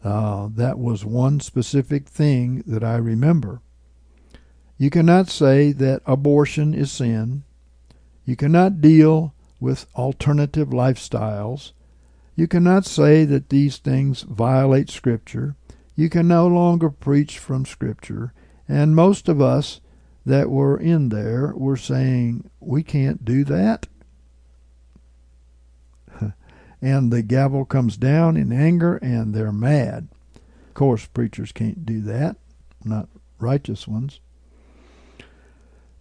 [0.04, 3.62] Uh, that was one specific thing that I remember.
[4.78, 7.44] You cannot say that abortion is sin.
[8.26, 11.72] You cannot deal with alternative lifestyles.
[12.36, 15.56] You cannot say that these things violate Scripture.
[15.96, 18.34] You can no longer preach from Scripture.
[18.68, 19.82] And most of us
[20.26, 23.88] that were in there were saying, we can't do that.
[26.82, 30.08] and the gavel comes down in anger and they're mad.
[30.68, 32.38] Of course, preachers can't do that,
[32.84, 34.20] not righteous ones.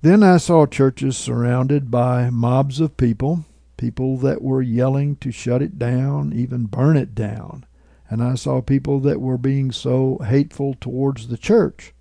[0.01, 3.45] Then I saw churches surrounded by mobs of people,
[3.91, 7.67] people that were yelling to shut it down, even burn it down.
[8.09, 11.93] And I saw people that were being so hateful towards the church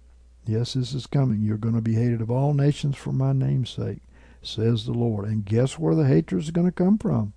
[0.45, 1.41] Yes, this is coming.
[1.41, 4.01] You're going to be hated of all nations for my name's sake,
[4.41, 5.25] says the Lord.
[5.25, 7.33] And guess where the hatred is going to come from?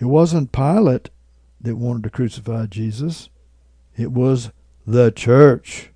[0.00, 1.10] It wasn't Pilate
[1.60, 3.28] that wanted to crucify Jesus,
[3.96, 4.50] it was
[4.86, 5.89] the church.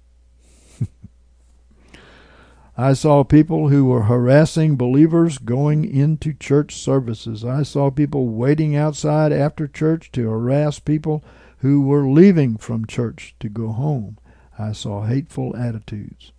[2.76, 7.44] I saw people who were harassing believers going into church services.
[7.44, 11.22] I saw people waiting outside after church to harass people
[11.58, 14.18] who were leaving from church to go home.
[14.58, 16.32] I saw hateful attitudes.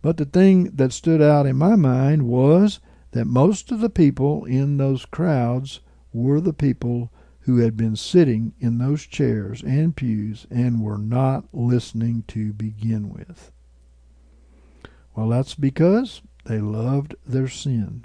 [0.00, 2.80] But the thing that stood out in my mind was
[3.10, 5.80] that most of the people in those crowds
[6.10, 11.44] were the people who had been sitting in those chairs and pews and were not
[11.52, 13.52] listening to begin with.
[15.16, 18.04] Well, that's because they loved their sin.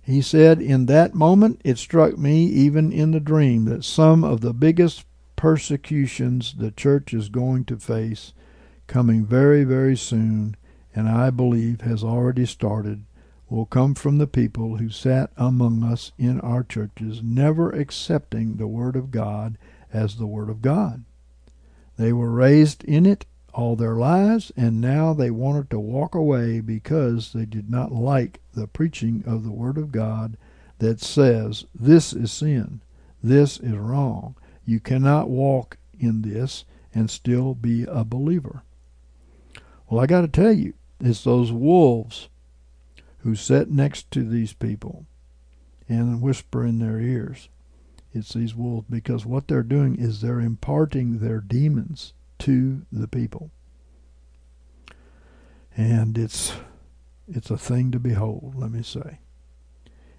[0.00, 4.40] He said, In that moment it struck me, even in the dream, that some of
[4.40, 5.04] the biggest
[5.34, 8.32] persecutions the church is going to face
[8.86, 10.56] coming very, very soon,
[10.94, 13.04] and I believe has already started,
[13.48, 18.68] will come from the people who sat among us in our churches, never accepting the
[18.68, 19.58] Word of God
[19.92, 21.04] as the Word of God.
[21.96, 26.60] They were raised in it all their lives, and now they wanted to walk away
[26.60, 30.36] because they did not like the preaching of the Word of God
[30.78, 32.80] that says, This is sin,
[33.22, 34.34] this is wrong,
[34.64, 36.64] you cannot walk in this
[36.94, 38.62] and still be a believer.
[39.88, 42.28] Well, I got to tell you, it's those wolves
[43.18, 45.06] who sit next to these people
[45.88, 47.48] and whisper in their ears.
[48.14, 52.12] It's these wolves because what they're doing is they're imparting their demons
[52.42, 53.50] to the people.
[55.76, 56.52] And it's
[57.28, 59.18] it's a thing to behold, let me say.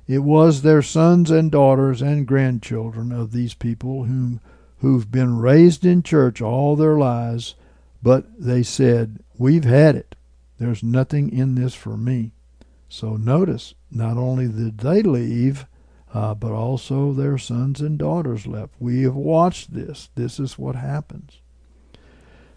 [0.07, 4.39] It was their sons and daughters and grandchildren of these people whom
[4.77, 7.55] who've been raised in church all their lives,
[8.01, 10.15] but they said, We've had it.
[10.59, 12.31] There's nothing in this for me.
[12.89, 15.65] So notice, not only did they leave,
[16.13, 18.73] uh, but also their sons and daughters left.
[18.79, 20.09] We have watched this.
[20.15, 21.39] This is what happens.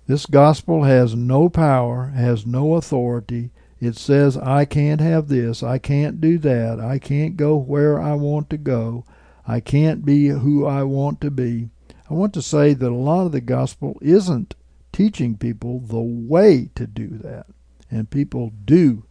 [0.06, 3.50] This gospel has no power, has no authority,
[3.80, 8.14] it says, I can't have this, I can't do that, I can't go where I
[8.14, 9.04] want to go,
[9.46, 11.70] I can't be who I want to be.
[12.08, 14.54] I want to say that a lot of the gospel isn't
[14.92, 17.46] teaching people the way to do that.
[17.90, 19.04] And people do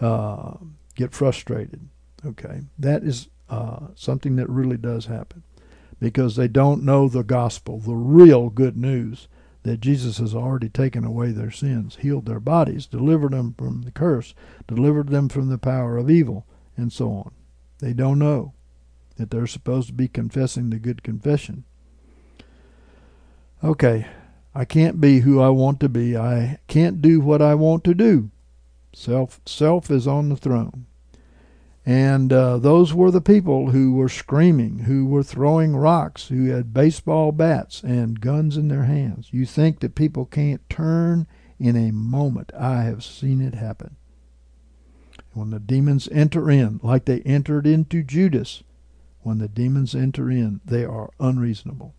[0.00, 0.54] uh,
[0.94, 1.88] get frustrated.
[2.24, 5.42] Okay, that is uh, something that really does happen.
[6.00, 9.28] Because they don't know the gospel, the real good news
[9.62, 13.92] that Jesus has already taken away their sins, healed their bodies, delivered them from the
[13.92, 14.34] curse,
[14.66, 17.32] delivered them from the power of evil, and so on.
[17.78, 18.54] They don't know
[19.16, 21.64] that they're supposed to be confessing the good confession.
[23.62, 24.06] Okay,
[24.54, 26.16] I can't be who I want to be.
[26.16, 28.30] I can't do what I want to do.
[28.92, 30.86] Self self is on the throne.
[31.84, 36.72] And uh, those were the people who were screaming, who were throwing rocks, who had
[36.72, 39.28] baseball bats and guns in their hands.
[39.32, 41.26] You think that people can't turn
[41.58, 42.52] in a moment.
[42.58, 43.96] I have seen it happen.
[45.32, 48.62] When the demons enter in, like they entered into Judas,
[49.22, 51.94] when the demons enter in, they are unreasonable.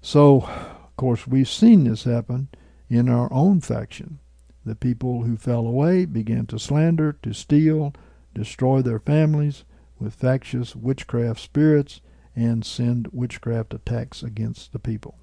[0.00, 2.48] So, of course, we've seen this happen
[2.88, 4.18] in our own faction.
[4.64, 7.94] The people who fell away began to slander, to steal,
[8.34, 9.64] destroy their families
[9.98, 12.00] with factious witchcraft spirits,
[12.36, 15.16] and send witchcraft attacks against the people.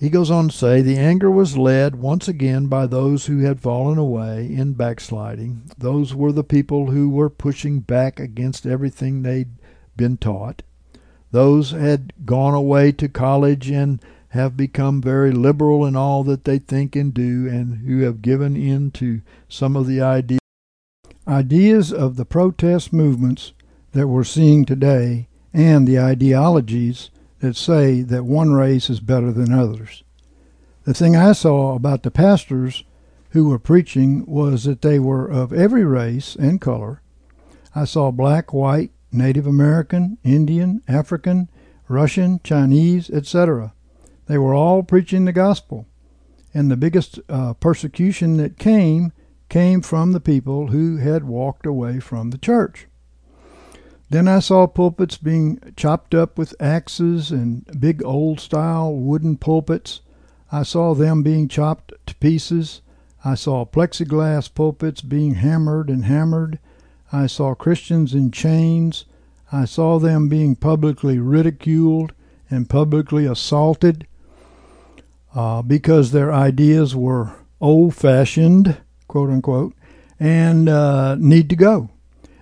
[0.00, 3.60] He goes on to say, The anger was led once again by those who had
[3.60, 5.70] fallen away in backsliding.
[5.76, 9.50] Those were the people who were pushing back against everything they'd
[9.98, 10.62] been taught.
[11.32, 16.58] Those had gone away to college and have become very liberal in all that they
[16.58, 20.40] think and do, and who have given in to some of the ideas
[21.28, 23.52] ideas of the protest movements
[23.92, 29.52] that we're seeing today and the ideologies that say that one race is better than
[29.52, 30.02] others.
[30.84, 32.84] The thing I saw about the pastors
[33.30, 37.00] who were preaching was that they were of every race and color.
[37.74, 41.48] I saw black, white, Native American, Indian, African,
[41.88, 43.72] Russian, Chinese, etc.
[44.30, 45.88] They were all preaching the gospel.
[46.54, 49.10] And the biggest uh, persecution that came
[49.48, 52.86] came from the people who had walked away from the church.
[54.08, 60.00] Then I saw pulpits being chopped up with axes and big old style wooden pulpits.
[60.52, 62.82] I saw them being chopped to pieces.
[63.24, 66.60] I saw plexiglass pulpits being hammered and hammered.
[67.12, 69.06] I saw Christians in chains.
[69.50, 72.12] I saw them being publicly ridiculed
[72.48, 74.06] and publicly assaulted
[75.34, 79.74] uh, because their ideas were old fashioned, quote unquote,
[80.18, 81.90] and uh, need to go.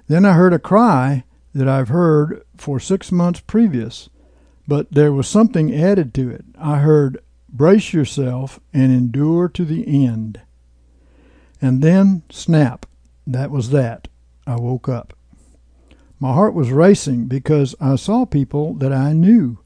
[0.07, 1.25] Then I heard a cry
[1.55, 4.09] that I've heard for six months previous,
[4.67, 6.45] but there was something added to it.
[6.59, 10.41] I heard, brace yourself and endure to the end.
[11.61, 12.87] And then, snap,
[13.27, 14.09] that was that.
[14.47, 15.15] I woke up.
[16.21, 19.59] My heart was racing because I saw people that I knew.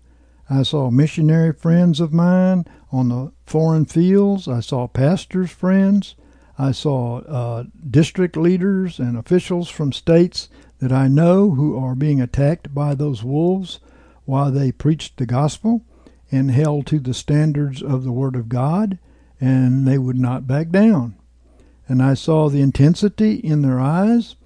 [0.51, 4.47] I saw missionary friends of mine on the foreign fields.
[4.47, 6.14] I saw pastors' friends.
[6.59, 10.48] I saw uh, district leaders and officials from states
[10.78, 13.81] that I know who are being attacked by those wolves
[14.24, 15.85] while they preached the gospel
[16.31, 18.98] and held to the standards of the Word of God,
[19.40, 21.16] and they would not back down.
[21.89, 24.36] And I saw the intensity in their eyes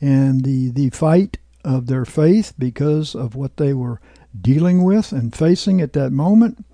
[0.00, 4.00] and the, the fight of their faith because of what they were
[4.38, 6.64] dealing with and facing at that moment.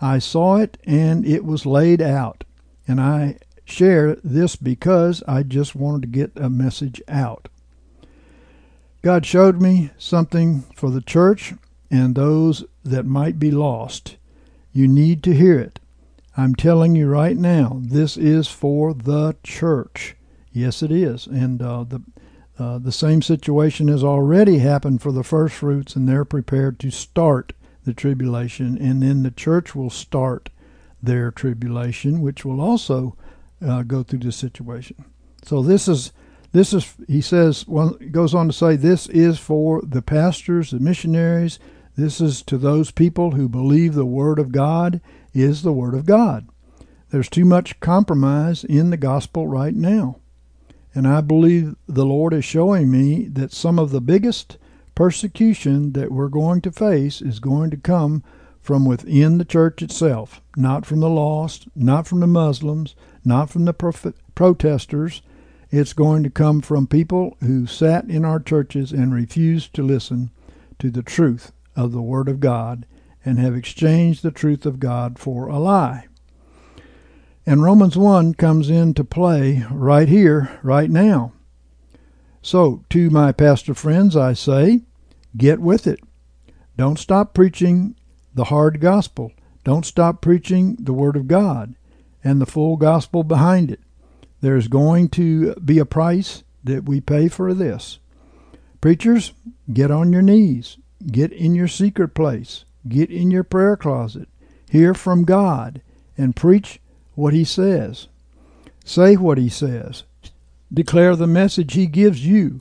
[0.00, 2.44] I saw it and it was laid out.
[2.86, 7.48] And I share this because I just wanted to get a message out.
[9.02, 11.54] God showed me something for the church
[11.90, 14.16] and those that might be lost.
[14.72, 15.78] You need to hear it.
[16.36, 20.16] I'm telling you right now, this is for the church.
[20.52, 21.26] Yes, it is.
[21.26, 22.02] And uh, the
[22.58, 26.90] uh, the same situation has already happened for the first fruits, and they're prepared to
[26.90, 27.52] start
[27.86, 30.50] the tribulation, and then the church will start
[31.02, 33.16] their tribulation, which will also
[33.66, 35.04] uh, go through this situation.
[35.42, 36.12] So this is
[36.52, 40.80] this is he says well goes on to say this is for the pastors, the
[40.80, 41.58] missionaries.
[41.96, 45.00] This is to those people who believe the word of God
[45.32, 46.48] is the word of God.
[47.10, 50.16] There's too much compromise in the gospel right now.
[50.94, 54.58] And I believe the Lord is showing me that some of the biggest
[54.96, 58.24] persecution that we're going to face is going to come
[58.60, 63.64] from within the church itself, not from the lost, not from the Muslims, not from
[63.64, 65.22] the prof- protesters.
[65.70, 70.30] It's going to come from people who sat in our churches and refused to listen
[70.80, 72.86] to the truth of the Word of God
[73.24, 76.06] and have exchanged the truth of God for a lie.
[77.44, 81.32] And Romans 1 comes into play right here, right now.
[82.46, 84.82] So, to my pastor friends, I say,
[85.36, 85.98] get with it.
[86.76, 87.96] Don't stop preaching
[88.34, 89.32] the hard gospel.
[89.64, 91.74] Don't stop preaching the Word of God
[92.22, 93.80] and the full gospel behind it.
[94.42, 97.98] There's going to be a price that we pay for this.
[98.80, 99.32] Preachers,
[99.72, 100.76] get on your knees.
[101.04, 102.64] Get in your secret place.
[102.88, 104.28] Get in your prayer closet.
[104.70, 105.82] Hear from God
[106.16, 106.78] and preach
[107.16, 108.06] what he says.
[108.84, 110.04] Say what he says.
[110.72, 112.60] Declare the message he gives you.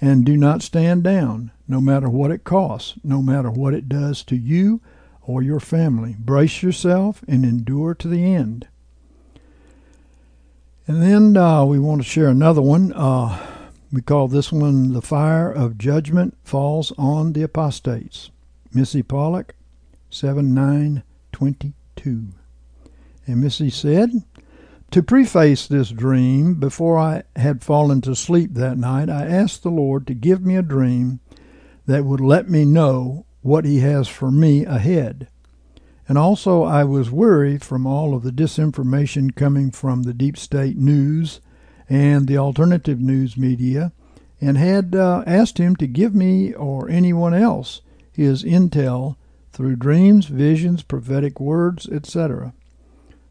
[0.00, 4.22] And do not stand down, no matter what it costs, no matter what it does
[4.24, 4.82] to you
[5.22, 6.14] or your family.
[6.18, 8.68] Brace yourself and endure to the end.
[10.86, 12.92] And then uh, we want to share another one.
[12.92, 13.44] Uh,
[13.90, 18.30] we call this one The Fire of Judgment Falls on the Apostates.
[18.72, 19.54] Missy Pollock,
[20.10, 22.28] 7922.
[23.26, 24.10] And Missy said,
[24.96, 29.68] To preface this dream, before I had fallen to sleep that night, I asked the
[29.68, 31.20] Lord to give me a dream
[31.84, 35.28] that would let me know what He has for me ahead.
[36.08, 40.78] And also, I was weary from all of the disinformation coming from the deep state
[40.78, 41.42] news
[41.90, 43.92] and the alternative news media,
[44.40, 49.16] and had uh, asked Him to give me or anyone else His intel
[49.52, 52.54] through dreams, visions, prophetic words, etc.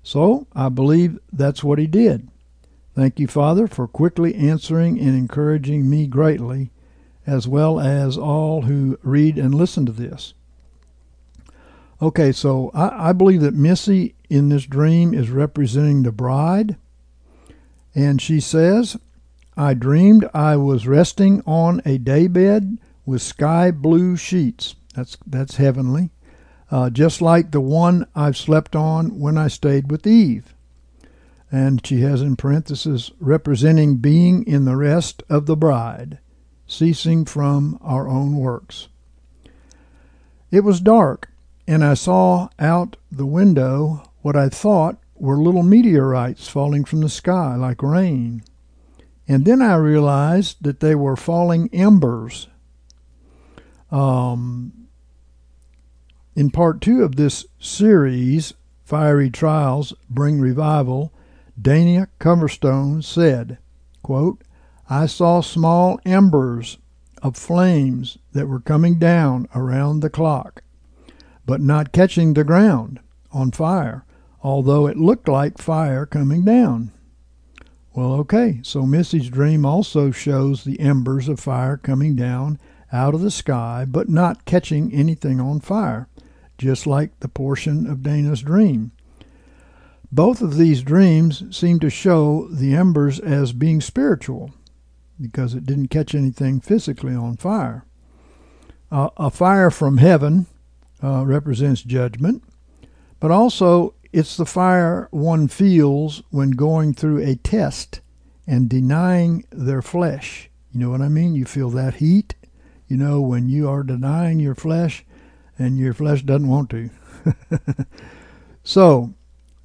[0.05, 2.29] So I believe that's what he did.
[2.93, 6.69] Thank you, Father, for quickly answering and encouraging me greatly,
[7.25, 10.35] as well as all who read and listen to this.
[11.99, 16.75] Okay, so I, I believe that Missy in this dream is representing the bride.
[17.95, 18.97] And she says,
[19.57, 22.77] I dreamed I was resting on a daybed
[23.07, 24.75] with sky blue sheets.
[24.93, 26.11] That's that's heavenly.
[26.71, 30.53] Uh, just like the one I've slept on when I stayed with Eve.
[31.51, 36.19] And she has in parenthesis, representing being in the rest of the bride,
[36.67, 38.87] ceasing from our own works.
[40.51, 41.29] It was dark,
[41.67, 47.09] and I saw out the window what I thought were little meteorites falling from the
[47.09, 48.43] sky like rain.
[49.27, 52.47] And then I realized that they were falling embers.
[53.91, 54.84] Um,
[56.35, 58.53] in part two of this series,
[58.83, 61.13] Fiery Trials Bring Revival,
[61.59, 63.57] Dana Coverstone said,
[64.03, 64.41] quote,
[64.89, 66.77] I saw small embers
[67.23, 70.61] of flames that were coming down around the clock,
[71.45, 72.99] but not catching the ground
[73.31, 74.03] on fire,
[74.43, 76.91] although it looked like fire coming down.
[77.93, 82.59] Well, okay, so Missy's dream also shows the embers of fire coming down
[82.91, 86.09] out of the sky, but not catching anything on fire
[86.57, 88.91] just like the portion of Dana's dream.
[90.11, 94.53] Both of these dreams seem to show the embers as being spiritual
[95.19, 97.85] because it didn't catch anything physically on fire.
[98.91, 100.45] Uh, a fire from heaven
[101.03, 102.43] uh, represents judgment,
[103.19, 107.99] but also it's the fire one feels when going through a test
[108.47, 110.49] and denying their flesh.
[110.71, 111.35] You know what I mean?
[111.35, 112.35] You feel that heat.
[112.87, 115.03] You know, when you are denying your flesh,
[115.57, 116.89] and your flesh doesn't want to.
[118.63, 119.13] so,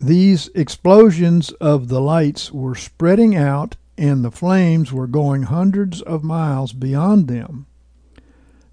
[0.00, 6.24] these explosions of the lights were spreading out, and the flames were going hundreds of
[6.24, 7.66] miles beyond them.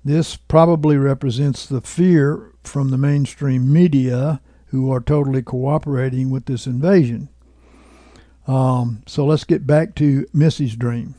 [0.06, 6.65] This probably represents the fear from the mainstream media who are totally cooperating with this
[6.65, 7.27] invasion.
[8.48, 11.15] Um, so let's get back to Missy's dream.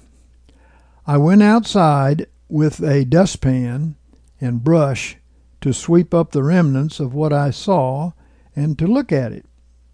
[1.07, 3.97] I went outside with a dustpan
[4.41, 5.18] and brush
[5.61, 8.13] to sweep up the remnants of what I saw
[8.55, 9.47] and to look at it.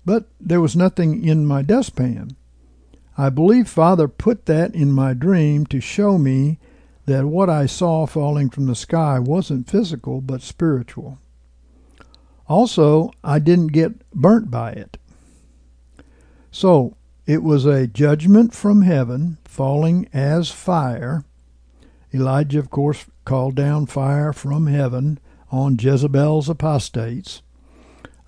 [0.04, 2.36] But there was nothing in my dustpan.
[3.16, 6.58] I believe Father put that in my dream to show me
[7.06, 11.18] that what I saw falling from the sky wasn't physical but spiritual.
[12.48, 14.98] Also, I didn't get burnt by it.
[16.50, 16.96] So,
[17.26, 21.24] it was a judgment from heaven falling as fire.
[22.12, 25.18] Elijah, of course, called down fire from heaven
[25.50, 27.42] on Jezebel's apostates.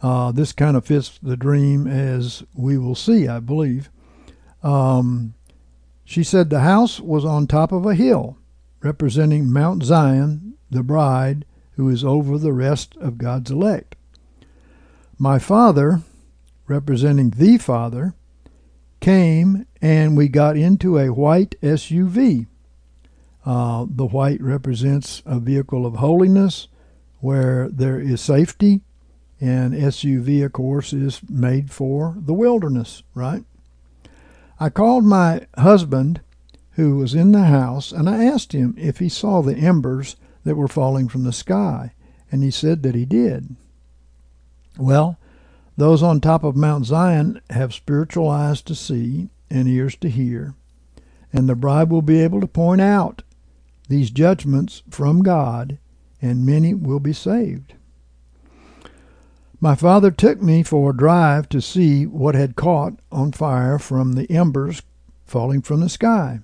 [0.02, 3.90] Uh, this kind of fits the dream as we will see, I believe.
[4.62, 5.34] Um,
[6.04, 8.36] she said the house was on top of a hill,
[8.80, 13.96] representing Mount Zion, the bride who is over the rest of God's elect.
[15.18, 16.02] My father,
[16.66, 18.14] representing the Father,
[19.00, 22.46] came and we got into a white SUV.
[23.44, 26.68] Uh, the white represents a vehicle of holiness
[27.20, 28.80] where there is safety,
[29.40, 33.44] and SUV, of course, is made for the wilderness, right?
[34.58, 36.20] I called my husband,
[36.72, 40.56] who was in the house, and I asked him if he saw the embers that
[40.56, 41.92] were falling from the sky,
[42.30, 43.56] and he said that he did.
[44.78, 45.18] Well,
[45.76, 50.54] those on top of Mount Zion have spiritual eyes to see and ears to hear,
[51.32, 53.22] and the bride will be able to point out
[53.88, 55.78] these judgments from God
[56.26, 57.74] and many will be saved.
[59.60, 64.12] My father took me for a drive to see what had caught on fire from
[64.12, 64.82] the embers
[65.24, 66.40] falling from the sky.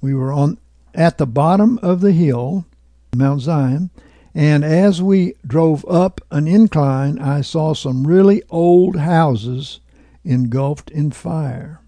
[0.00, 0.58] We were on
[0.94, 2.66] at the bottom of the hill,
[3.14, 3.90] Mount Zion,
[4.34, 9.80] and as we drove up an incline, I saw some really old houses
[10.24, 11.80] engulfed in fire.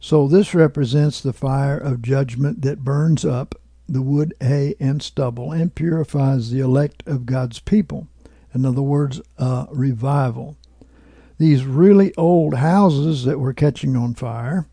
[0.00, 3.54] So this represents the fire of judgment that burns up
[3.88, 8.06] the wood, hay, and stubble, and purifies the elect of God's people.
[8.54, 10.56] In other words, a revival.
[11.38, 14.66] These really old houses that were catching on fire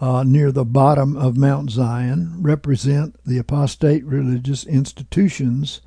[0.00, 5.82] uh, near the bottom of Mount Zion represent the apostate religious institutions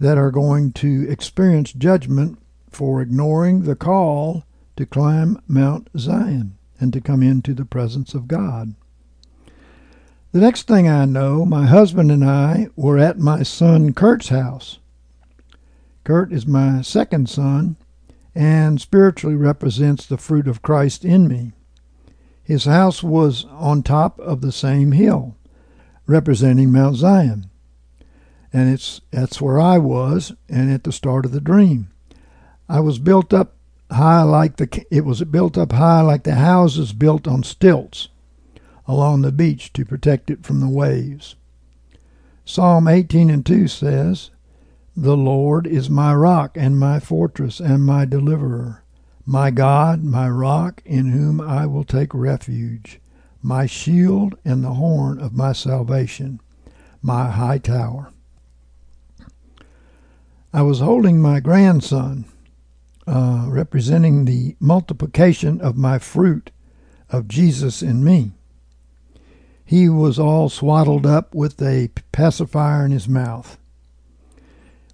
[0.00, 2.38] that are going to experience judgment
[2.70, 4.44] for ignoring the call
[4.76, 8.74] to climb Mount Zion and to come into the presence of God.
[10.32, 14.78] The next thing I know, my husband and I were at my son Kurt's house.
[16.04, 17.76] Kurt is my second son
[18.34, 21.52] and spiritually represents the fruit of Christ in me.
[22.42, 25.36] His house was on top of the same hill,
[26.06, 27.50] representing Mount Zion.
[28.54, 31.90] And it's that's where I was and at the start of the dream.
[32.70, 33.56] I was built up
[33.90, 38.08] high like the it was built up high like the houses built on stilts
[38.86, 41.36] along the beach to protect it from the waves.
[42.44, 44.30] Psalm 18 and 2 says,
[44.96, 48.82] The Lord is my rock and my fortress and my deliverer,
[49.24, 53.00] my God, my rock, in whom I will take refuge,
[53.40, 56.40] my shield and the horn of my salvation,
[57.00, 58.12] my high tower.
[60.52, 62.26] I was holding my grandson,
[63.06, 66.50] uh, representing the multiplication of my fruit
[67.08, 68.32] of Jesus in me.
[69.64, 73.58] He was all swaddled up with a pacifier in his mouth.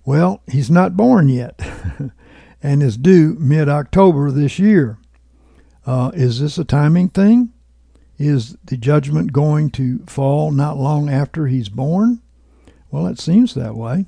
[0.04, 1.60] Well, he's not born yet
[2.62, 4.98] and is due mid October this year.
[5.86, 7.52] Uh, is this a timing thing?
[8.18, 12.20] Is the judgment going to fall not long after he's born?
[12.90, 14.06] Well, it seems that way.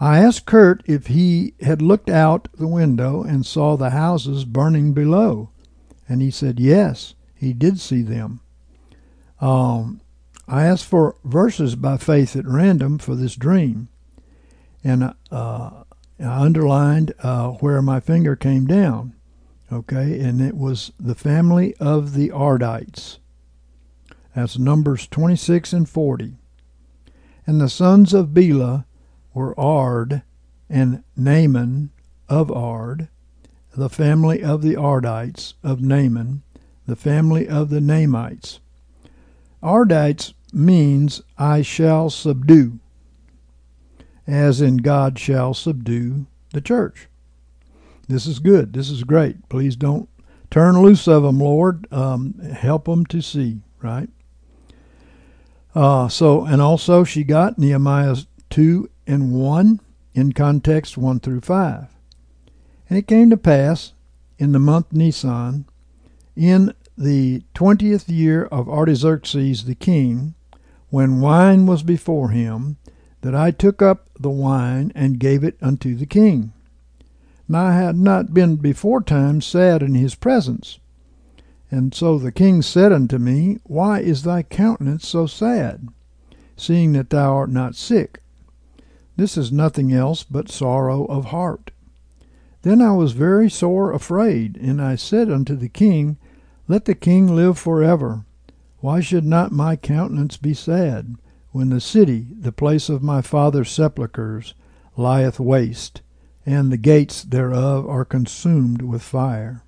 [0.00, 4.92] I asked Kurt if he had looked out the window and saw the houses burning
[4.92, 5.50] below,
[6.08, 8.40] and he said yes, he did see them.
[9.42, 10.00] Um,
[10.46, 13.88] I asked for verses by faith at random for this dream,
[14.84, 15.70] and uh,
[16.20, 19.14] I underlined uh, where my finger came down.
[19.72, 23.18] Okay, and it was the family of the Ardites.
[24.34, 26.34] That's Numbers 26 and 40.
[27.46, 28.86] And the sons of Bela
[29.34, 30.22] were Ard
[30.70, 31.90] and Naaman
[32.28, 33.08] of Ard,
[33.74, 36.42] the family of the Ardites of Naaman,
[36.86, 38.58] the family of the Naamites.
[39.62, 42.78] Ardites means I shall subdue,
[44.26, 47.08] as in God shall subdue the church.
[48.08, 48.72] This is good.
[48.72, 49.48] This is great.
[49.48, 50.08] Please don't
[50.50, 51.86] turn loose of them, Lord.
[51.92, 54.10] Um, help them to see, right?
[55.74, 58.16] Uh, so, and also she got Nehemiah
[58.50, 59.80] 2 and 1
[60.14, 61.86] in context 1 through 5.
[62.90, 63.94] And it came to pass
[64.38, 65.64] in the month Nisan,
[66.36, 70.34] in the twentieth year of Artaxerxes the king,
[70.90, 72.76] when wine was before him,
[73.22, 76.52] that I took up the wine and gave it unto the king.
[77.48, 80.78] And I had not been before beforetime sad in his presence.
[81.70, 85.88] And so the king said unto me, Why is thy countenance so sad,
[86.56, 88.22] seeing that thou art not sick?
[89.16, 91.70] This is nothing else but sorrow of heart.
[92.62, 96.18] Then I was very sore afraid, and I said unto the king,
[96.68, 98.24] Let the king live for ever.
[98.78, 101.16] Why should not my countenance be sad,
[101.50, 104.54] when the city, the place of my father's sepulchres,
[104.96, 106.02] lieth waste,
[106.46, 109.62] and the gates thereof are consumed with fire?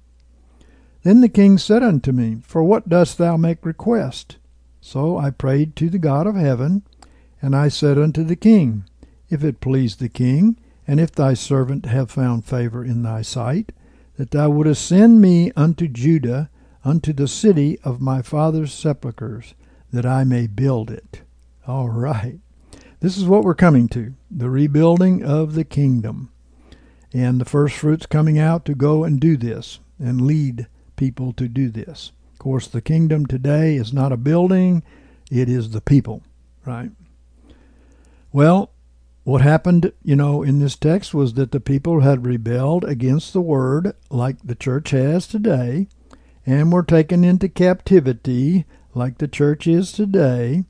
[1.02, 4.36] Then the king said unto me, For what dost thou make request?
[4.80, 6.82] So I prayed to the God of heaven,
[7.42, 8.84] and I said unto the king,
[9.28, 10.56] if it please the king,
[10.86, 13.72] and if thy servant have found favor in thy sight,
[14.16, 16.50] that thou wouldest send me unto Judah,
[16.84, 19.54] unto the city of my father's sepulchres,
[19.92, 21.22] that I may build it.
[21.66, 22.38] All right.
[23.00, 26.30] This is what we're coming to the rebuilding of the kingdom.
[27.12, 30.66] And the first fruits coming out to go and do this and lead
[30.96, 32.12] people to do this.
[32.32, 34.82] Of course, the kingdom today is not a building,
[35.30, 36.22] it is the people,
[36.66, 36.90] right?
[38.32, 38.70] Well,
[39.22, 43.40] what happened, you know, in this text was that the people had rebelled against the
[43.40, 45.88] word, like the church has today,
[46.46, 48.64] and were taken into captivity,
[48.94, 50.64] like the church is today.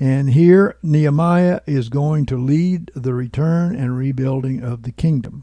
[0.00, 5.42] And here Nehemiah is going to lead the return and rebuilding of the kingdom,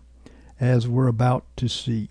[0.60, 2.10] as we're about to see.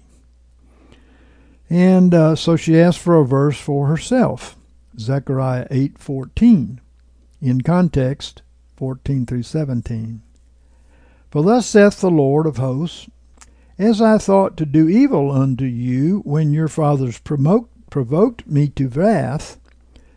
[1.70, 4.56] And uh, so she asked for a verse for herself,
[4.98, 6.80] Zechariah 8:14,
[7.40, 8.42] in context
[8.76, 10.22] 14 through 17.
[11.30, 13.08] For thus saith the Lord of hosts,
[13.78, 19.58] As I thought to do evil unto you when your fathers provoked me to wrath,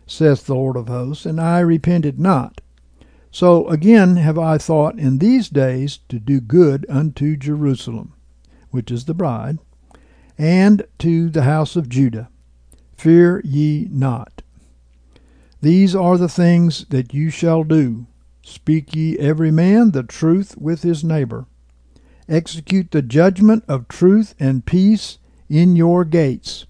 [0.06, 2.60] saith the Lord of hosts, and I repented not.
[3.30, 8.14] So again have I thought in these days to do good unto Jerusalem,
[8.70, 9.58] which is the bride,
[10.38, 12.28] and to the house of Judah.
[12.96, 14.42] Fear ye not.
[15.60, 18.06] These are the things that you shall do,
[18.48, 21.46] Speak ye every man the truth with his neighbor.
[22.28, 25.18] Execute the judgment of truth and peace
[25.48, 26.66] in your gates.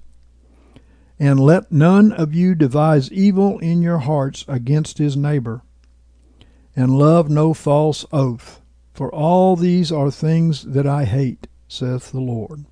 [1.18, 5.62] And let none of you devise evil in your hearts against his neighbor.
[6.76, 8.60] And love no false oath,
[8.94, 12.64] for all these are things that I hate, saith the Lord.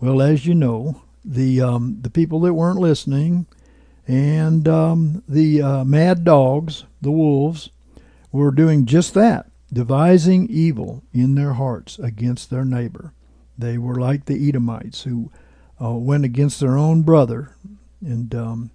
[0.00, 3.46] Well, as you know, the um, the people that weren't listening,
[4.06, 7.70] and um, the uh, mad dogs, the wolves,
[8.32, 13.12] were doing just that, devising evil in their hearts against their neighbor.
[13.56, 15.30] They were like the Edomites who
[15.80, 17.54] uh, went against their own brother.
[18.00, 18.70] And um,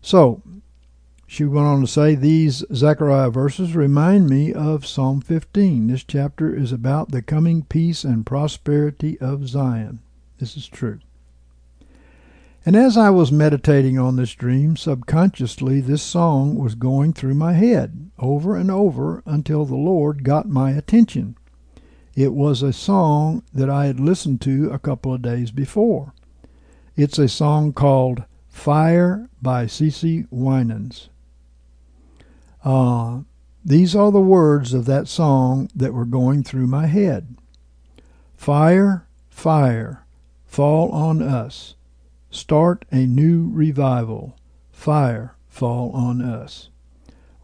[0.00, 0.42] so
[1.26, 5.88] she went on to say, These Zechariah verses remind me of Psalm 15.
[5.88, 10.00] This chapter is about the coming peace and prosperity of Zion.
[10.38, 11.00] This is true.
[12.66, 17.52] And as I was meditating on this dream, subconsciously this song was going through my
[17.52, 21.36] head over and over until the Lord got my attention.
[22.16, 26.12] It was a song that I had listened to a couple of days before.
[26.96, 31.08] It's a song called Fire by CeCe Winans.
[32.64, 33.20] Uh,
[33.64, 37.36] these are the words of that song that were going through my head.
[38.36, 40.04] Fire, fire,
[40.46, 41.75] fall on us.
[42.36, 44.36] Start a new revival.
[44.70, 46.68] Fire, fall on us.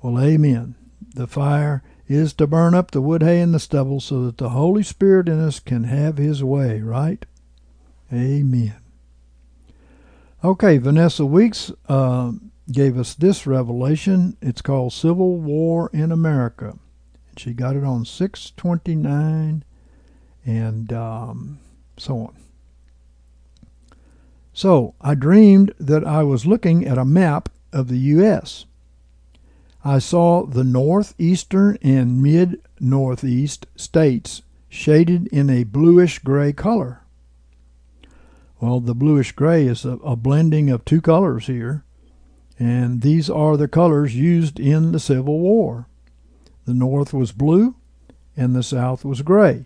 [0.02, 0.74] Well, amen.
[1.14, 4.50] The fire is to burn up the wood, hay, and the stubble so that the
[4.50, 7.24] Holy Spirit in us can have his way, right?
[8.12, 8.76] Amen.
[10.44, 12.32] Okay, Vanessa Weeks uh,
[12.70, 14.36] gave us this revelation.
[14.42, 16.78] It's called Civil War in America.
[17.38, 19.64] She got it on 629
[20.44, 21.60] and um,
[21.96, 22.41] so on.
[24.52, 28.66] So I dreamed that I was looking at a map of the U.S.
[29.84, 37.00] I saw the northeastern and mid northeast states shaded in a bluish gray color.
[38.60, 41.84] Well, the bluish gray is a, a, blending of two colors here,
[42.58, 45.88] and these are the colors used in the Civil War.
[46.64, 47.74] The North was blue,
[48.36, 49.64] and the South was gray.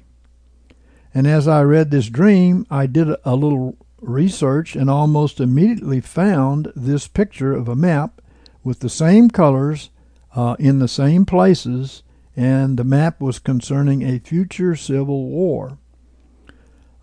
[1.13, 6.73] And as I read this dream, I did a little research and almost immediately found
[6.77, 8.21] this picture of a map
[8.63, 9.91] with the same colors
[10.35, 12.03] uh, in the same places,
[12.37, 15.79] and the map was concerning a future civil war.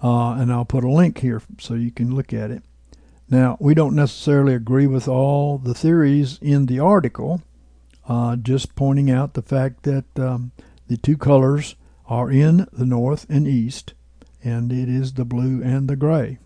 [0.04, 2.64] Uh, and I'll put a link here so you can look at it.
[3.30, 7.42] Now, we don't necessarily agree with all the theories in the article,
[8.08, 10.52] uh, just pointing out the fact that um,
[10.88, 11.76] the two colors
[12.06, 13.94] are in the north and east,
[14.44, 16.38] and it is the blue and the gray.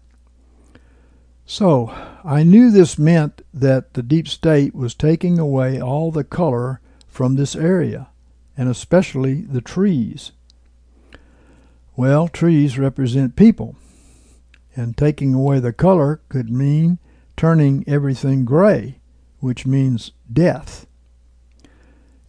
[1.58, 1.92] So
[2.24, 7.34] I knew this meant that the deep state was taking away all the color from
[7.34, 8.10] this area,
[8.56, 10.34] and especially the trees.
[11.96, 13.76] Well, trees represent people,
[14.76, 17.00] and taking away the color could mean
[17.36, 19.00] turning everything gray,
[19.40, 20.86] which means death.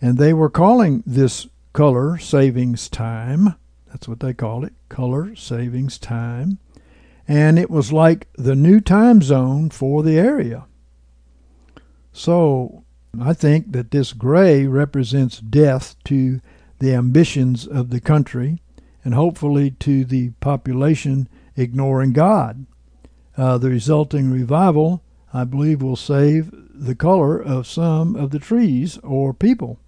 [0.01, 3.57] And they were calling this color savings time.
[3.89, 6.61] That's what they called it, color savings time
[7.29, 10.65] and it was like the new time zone for the area.
[12.11, 12.85] So
[13.21, 16.41] I think that this gray represents death to
[16.79, 18.63] the ambitions of the country
[19.05, 22.67] and hopefully to the population ignoring God.
[23.37, 25.03] Uh, the resulting revival,
[25.33, 29.79] I believe, will save the color of some of the trees or people.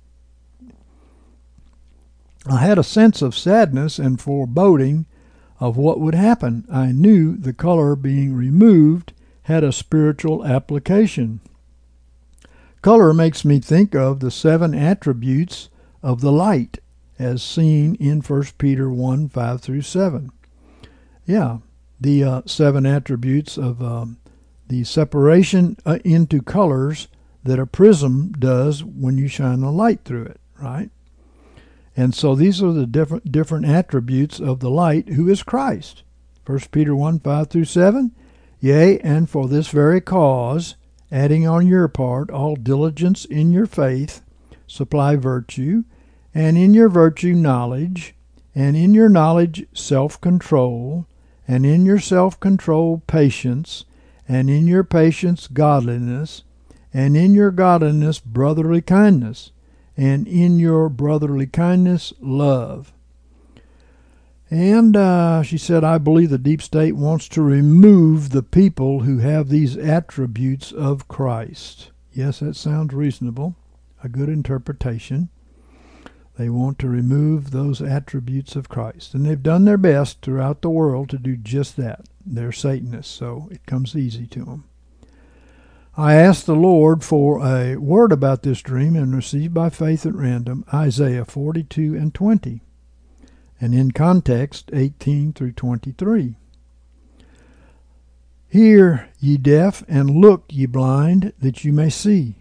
[2.47, 5.07] I had a sense of sadness and foreboding
[5.61, 6.66] of what would happen.
[6.73, 9.12] I knew the color being removed
[9.43, 11.41] had a spiritual application.
[12.82, 15.69] Color makes me think of the seven attributes
[16.03, 16.78] of the light
[17.19, 20.32] as seen in 1 Peter 1 5 through 7.
[21.27, 21.59] Yeah,
[22.01, 24.16] the uh, seven attributes of um,
[24.69, 27.09] the separation uh, into colors
[27.45, 30.91] that a prism does when you shine a light through it, right?
[31.97, 36.03] And so these are the different different attributes of the light who is Christ.
[36.47, 38.12] 1 Peter 1 5 through 7.
[38.61, 40.77] Yea, and for this very cause,
[41.11, 44.23] adding on your part all diligence in your faith,
[44.67, 45.85] supply virtue,
[46.35, 48.15] and in your virtue knowledge,
[48.55, 51.07] and in your knowledge self control,
[51.49, 53.85] and in your self control patience,
[54.29, 56.45] and in your patience godliness,
[56.93, 59.51] and in your godliness brotherly kindness
[59.97, 62.93] and in your brotherly kindness, love.
[64.51, 69.19] And uh, she said, I believe the deep state wants to remove the people who
[69.19, 71.91] have these attributes of Christ.
[72.12, 73.55] Yes, that sounds reasonable,
[74.03, 75.29] a good interpretation.
[76.37, 79.15] They want to remove those attributes of Christ.
[79.15, 82.07] And they've done their best throughout the world to do just that.
[82.25, 84.65] They're Satanists, so it comes easy to them.
[86.01, 90.14] I asked the Lord for a word about this dream and received by faith at
[90.14, 92.62] random Isaiah 42 and 20,
[93.60, 96.36] and in context 18 through 23.
[98.48, 102.36] Hear, ye deaf, and look, ye blind, that you may see.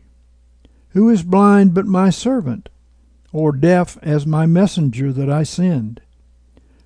[0.92, 2.70] Who is blind but my servant,
[3.34, 6.00] or deaf as my messenger that I send?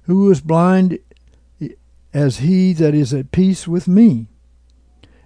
[0.06, 0.98] Who is blind
[2.16, 4.30] as he that is at peace with me?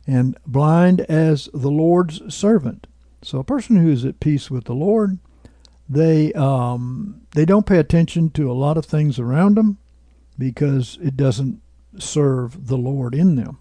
[0.08, 2.88] And blind as the Lord's servant.
[3.22, 5.20] So a person who is at peace with the Lord,
[5.90, 9.78] they um, they don't pay attention to a lot of things around them
[10.38, 11.62] because it doesn't
[11.98, 13.60] serve the Lord in them,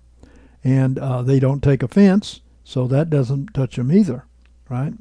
[0.63, 4.25] and uh, they don't take offense, so that doesn't touch them either,
[4.69, 4.93] right?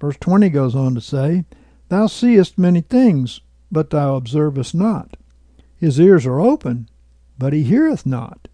[0.00, 1.44] Verse twenty goes on to say,
[1.88, 3.40] "Thou seest many things,
[3.70, 5.16] but thou observest not.
[5.76, 6.88] His ears are open,
[7.38, 8.48] but he heareth not.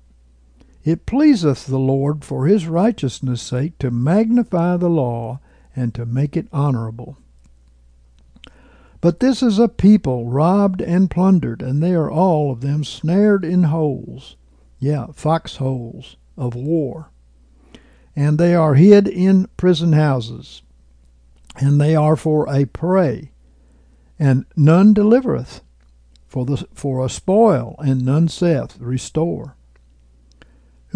[0.87, 5.41] It pleaseth the Lord for his righteousness' sake to magnify the law
[5.75, 7.19] and to make it honorable.
[9.01, 13.45] But this is a people robbed and plundered, and they are all of them snared
[13.45, 14.37] in holes,
[14.79, 17.11] yeah, foxholes of war.
[18.15, 20.63] And they are hid in prison houses,
[21.57, 23.33] and they are for a prey,
[24.21, 25.63] and none delivereth,
[26.29, 29.56] for, the, for a spoil, and none saith, Restore.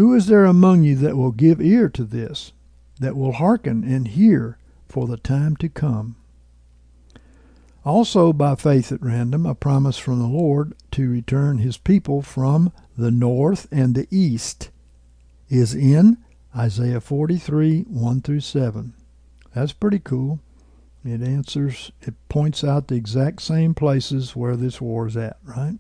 [0.01, 2.53] Who is there among you that will give ear to this,
[3.01, 4.57] that will hearken and hear
[4.89, 6.17] for the time to come?
[7.85, 12.73] Also, by faith at random, a promise from the Lord to return his people from
[12.97, 14.71] the north and the east
[15.51, 16.17] is in
[16.57, 18.95] Isaiah 43 1 through 7.
[19.55, 20.41] That's pretty cool.
[21.05, 25.77] It answers, it points out the exact same places where this war is at, right?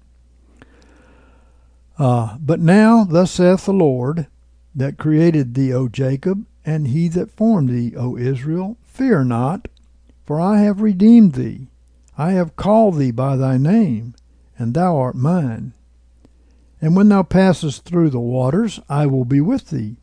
[2.01, 4.27] Uh, but now, thus saith the Lord,
[4.75, 9.69] that created thee, O Jacob, and he that formed thee, O Israel, fear not,
[10.25, 11.69] for I have redeemed thee.
[12.17, 14.15] I have called thee by thy name,
[14.57, 15.75] and thou art mine.
[16.81, 19.97] And when thou passest through the waters, I will be with thee,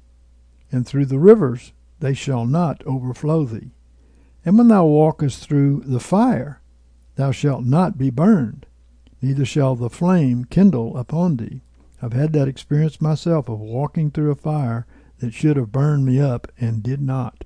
[0.72, 3.72] and through the rivers, they shall not overflow thee.
[4.46, 6.62] And when thou walkest through the fire,
[7.16, 8.68] thou shalt not be burned,
[9.20, 11.62] neither shall the flame kindle upon thee.
[12.02, 14.86] I've had that experience myself of walking through a fire
[15.20, 17.44] that should have burned me up and did not.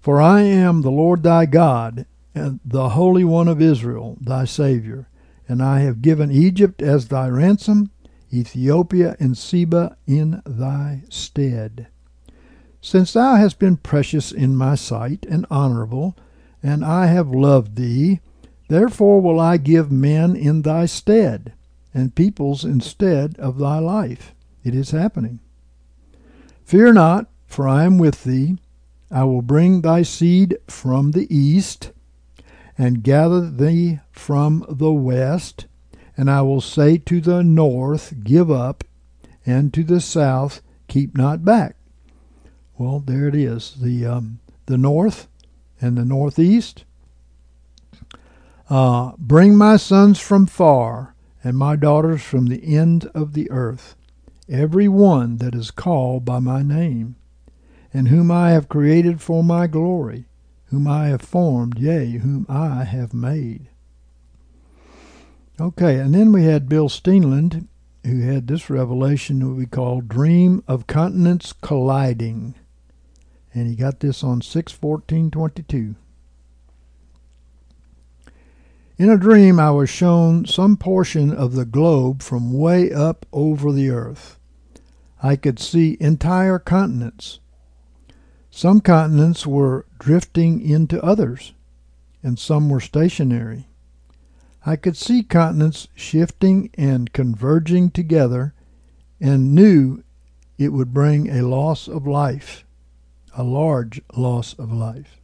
[0.00, 5.08] For I am the Lord thy God, and the Holy One of Israel, thy Saviour.
[5.48, 7.90] And I have given Egypt as thy ransom,
[8.32, 11.86] Ethiopia and Seba in thy stead.
[12.80, 16.16] Since thou hast been precious in my sight and honorable,
[16.62, 18.20] and I have loved thee,
[18.68, 21.54] therefore will I give men in thy stead,
[21.94, 24.34] and peoples instead of thy life.
[24.64, 25.40] It is happening.
[26.64, 28.58] Fear not, for I am with thee.
[29.10, 31.92] I will bring thy seed from the east,
[32.76, 35.66] and gather thee from the west,
[36.16, 38.84] and I will say to the north, Give up,
[39.46, 41.76] and to the south, Keep not back.
[42.76, 43.76] Well, there it is.
[43.80, 45.28] The um, the north
[45.80, 46.84] and the northeast.
[48.70, 51.14] Uh, bring my sons from far,
[51.48, 53.96] and my daughters from the end of the earth,
[54.50, 57.16] every one that is called by my name,
[57.92, 60.26] and whom I have created for my glory,
[60.66, 63.70] whom I have formed, yea, whom I have made.
[65.58, 67.66] Okay, and then we had Bill Steenland,
[68.04, 72.54] who had this revelation that we call Dream of Continents Colliding
[73.54, 75.94] and he got this on 61422.
[78.98, 83.72] In a dream, I was shown some portion of the globe from way up over
[83.72, 84.38] the earth.
[85.22, 87.38] I could see entire continents.
[88.50, 91.52] Some continents were drifting into others,
[92.24, 93.68] and some were stationary.
[94.66, 98.52] I could see continents shifting and converging together
[99.20, 100.02] and knew
[100.58, 102.64] it would bring a loss of life
[103.38, 105.17] a large loss of life.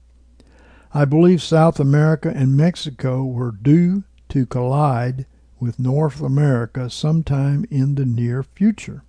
[0.96, 5.26] I believe South America and Mexico were due to collide
[5.58, 9.02] with North America sometime in the near future.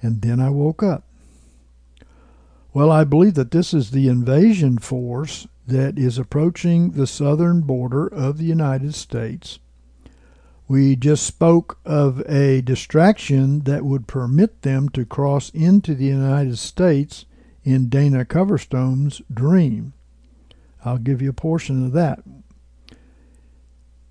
[0.00, 1.04] And then I woke up.
[2.72, 8.06] Well, I believe that this is the invasion force that is approaching the southern border
[8.06, 9.58] of the United States.
[10.68, 16.56] We just spoke of a distraction that would permit them to cross into the United
[16.56, 17.26] States
[17.62, 19.92] in Dana Coverstone's dream.
[20.84, 22.22] I'll give you a portion of that.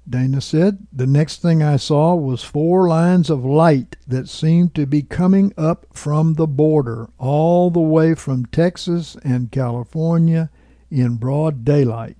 [0.09, 4.85] Dana said, The next thing I saw was four lines of light that seemed to
[4.85, 10.49] be coming up from the border, all the way from Texas and California
[10.89, 12.17] in broad daylight,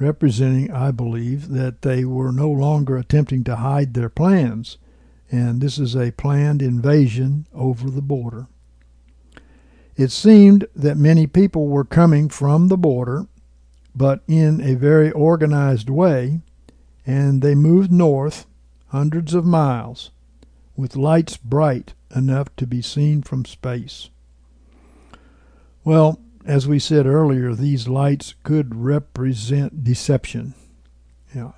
[0.00, 4.78] representing, I believe, that they were no longer attempting to hide their plans,
[5.30, 8.48] and this is a planned invasion over the border.
[9.96, 13.26] It seemed that many people were coming from the border,
[13.94, 16.40] but in a very organized way,
[17.06, 18.46] and they moved north
[18.88, 20.10] hundreds of miles
[20.76, 24.10] with lights bright enough to be seen from space.
[25.84, 30.54] Well, as we said earlier, these lights could represent deception.
[31.34, 31.52] Yeah.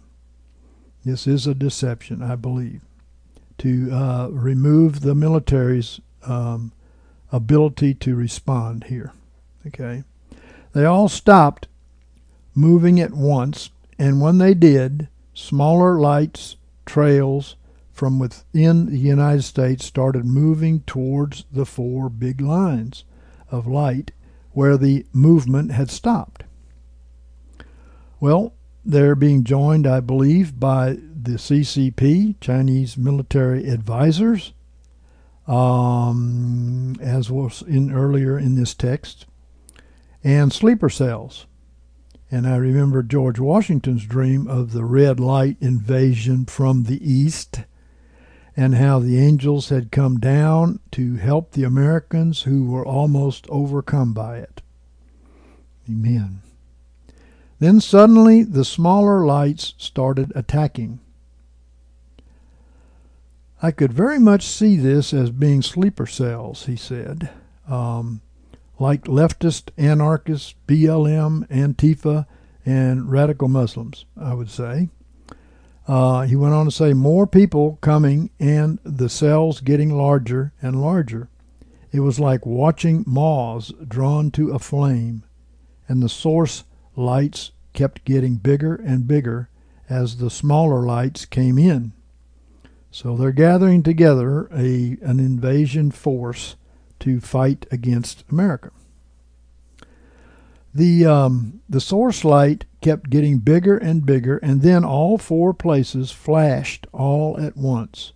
[1.05, 2.83] This is a deception, I believe,
[3.59, 6.73] to uh, remove the military's um,
[7.33, 9.13] ability to respond here.
[9.67, 10.05] Okay.
[10.73, 11.69] They all stopped
[12.55, 17.57] moving at once, and when they did, smaller lights, trails
[17.93, 23.05] from within the United States started moving towards the four big lines
[23.51, 24.13] of light
[24.53, 26.45] where the movement had stopped.
[28.21, 28.55] Well,
[28.85, 34.53] they're being joined, I believe, by the CCP, Chinese military advisors,
[35.47, 39.27] um, as was in earlier in this text,
[40.25, 41.47] and sleeper cells.
[42.31, 47.61] And I remember George Washington's dream of the red light invasion from the east
[48.57, 54.13] and how the angels had come down to help the Americans who were almost overcome
[54.13, 54.63] by it.
[55.89, 56.41] Amen.
[57.59, 61.01] Then suddenly the smaller lights started attacking.
[63.67, 67.31] I could very much see this as being sleeper cells, he said.
[67.67, 68.21] Um,
[68.79, 72.27] like leftist anarchists, BLM, Antifa,
[72.65, 74.91] and radical Muslims, I would say.
[75.89, 80.81] Uh, he went on to say, more people coming and the cells getting larger and
[80.81, 81.29] larger.
[81.91, 85.25] It was like watching moths drawn to a flame,
[85.89, 86.63] and the source
[86.95, 89.51] lights kept getting bigger and bigger
[89.89, 91.95] as the smaller lights came in.
[92.97, 96.57] So they're gathering together a, an invasion force
[97.01, 98.71] to fight against America.
[100.75, 106.11] The um, the source light kept getting bigger and bigger, and then all four places
[106.11, 108.15] flashed all at once,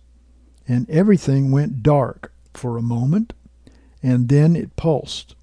[0.67, 3.33] and everything went dark for a moment,
[4.01, 5.35] and then it pulsed,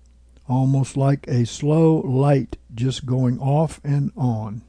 [0.49, 4.63] almost like a slow light just going off and on.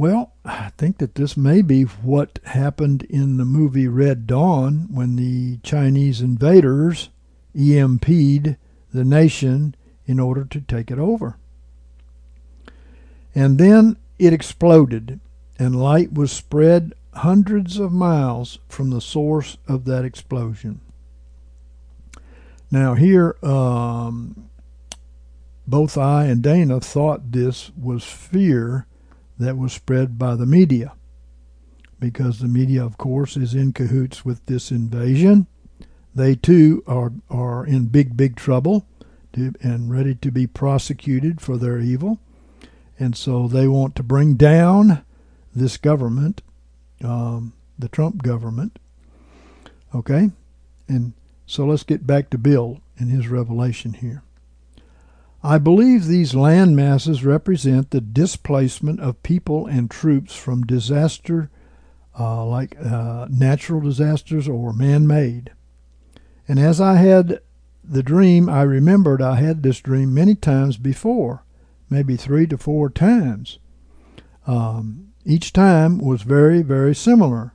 [0.00, 5.16] Well, I think that this may be what happened in the movie Red Dawn when
[5.16, 7.10] the Chinese invaders
[7.54, 8.56] EMP'd
[8.94, 9.74] the nation
[10.06, 11.36] in order to take it over.
[13.34, 15.20] And then it exploded,
[15.58, 20.80] and light was spread hundreds of miles from the source of that explosion.
[22.70, 24.48] Now, here, um,
[25.66, 28.86] both I and Dana thought this was fear
[29.40, 30.92] that was spread by the media
[31.98, 35.46] because the media, of course, is in cahoots with this invasion.
[36.14, 38.86] They too are, are in big, big trouble
[39.34, 42.18] to, and ready to be prosecuted for their evil.
[42.98, 45.04] And so they want to bring down
[45.54, 46.42] this government,
[47.02, 48.78] um, the Trump government.
[49.94, 50.30] Okay?
[50.88, 51.12] And
[51.46, 54.22] so let's get back to Bill and his revelation here.
[55.42, 61.50] I believe these land masses represent the displacement of people and troops from disaster
[62.18, 65.52] uh, like uh, natural disasters or man made.
[66.46, 67.40] And as I had
[67.82, 71.44] the dream, I remembered I had this dream many times before,
[71.88, 73.58] maybe three to four times.
[74.46, 77.54] Um, each time was very, very similar.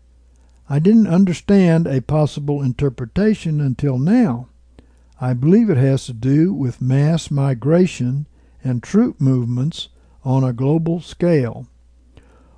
[0.68, 4.48] I didn't understand a possible interpretation until now.
[5.20, 8.28] I believe it has to do with mass migration
[8.64, 9.90] and troop movements
[10.24, 11.68] on a global scale.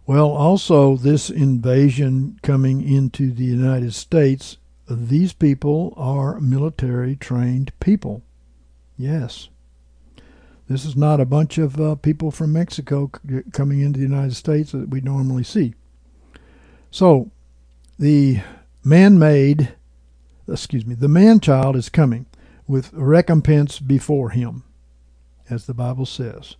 [0.07, 4.57] Well, also, this invasion coming into the United States,
[4.89, 8.23] these people are military trained people.
[8.97, 9.49] Yes.
[10.67, 14.35] This is not a bunch of uh, people from Mexico c- coming into the United
[14.35, 15.75] States that we normally see.
[16.89, 17.29] So,
[17.99, 18.41] the
[18.83, 19.73] man made,
[20.47, 22.25] excuse me, the man child is coming
[22.67, 24.63] with recompense before him,
[25.49, 26.55] as the Bible says.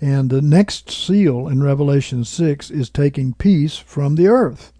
[0.00, 4.72] And the next seal in Revelation 6 is taking peace from the earth,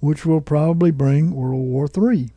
[0.00, 2.30] which will probably bring World War III.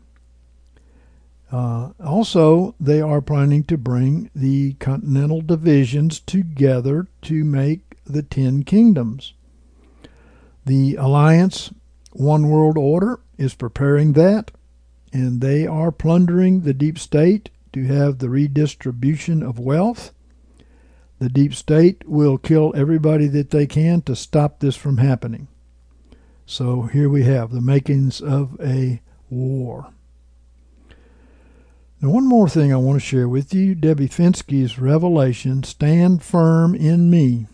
[1.52, 8.64] Uh, also, they are planning to bring the continental divisions together to make the Ten
[8.64, 9.34] Kingdoms.
[10.66, 11.72] The Alliance
[12.12, 14.52] One World Order is preparing that
[15.14, 20.14] and they are plundering the deep state to have the redistribution of wealth.
[21.20, 25.48] The deep state will kill everybody that they can to stop this from happening.
[26.46, 29.94] So here we have the makings of a war.
[32.00, 36.76] Now, one more thing I want to share with you Debbie Finsky's revelation, Stand Firm
[36.76, 37.48] in Me.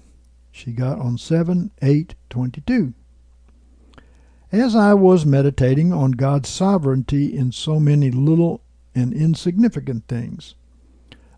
[0.51, 2.93] She got on 7 8 22.
[4.53, 8.61] As I was meditating on God's sovereignty in so many little
[8.93, 10.53] and insignificant things,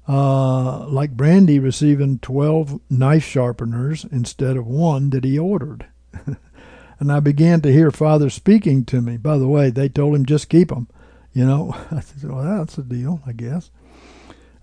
[0.05, 5.85] uh, like Brandy receiving 12 knife sharpeners instead of one that he ordered.
[6.99, 9.15] and I began to hear Father speaking to me.
[9.15, 10.89] By the way, they told him just keep them.
[11.31, 13.71] You know, I said, well, that's a deal, I guess.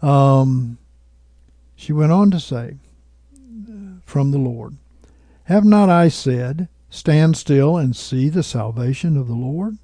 [0.02, 0.76] Um,
[1.74, 2.76] she went on to say,
[4.04, 4.76] from the Lord,
[5.44, 9.78] Have not I said, Stand still and see the salvation of the Lord?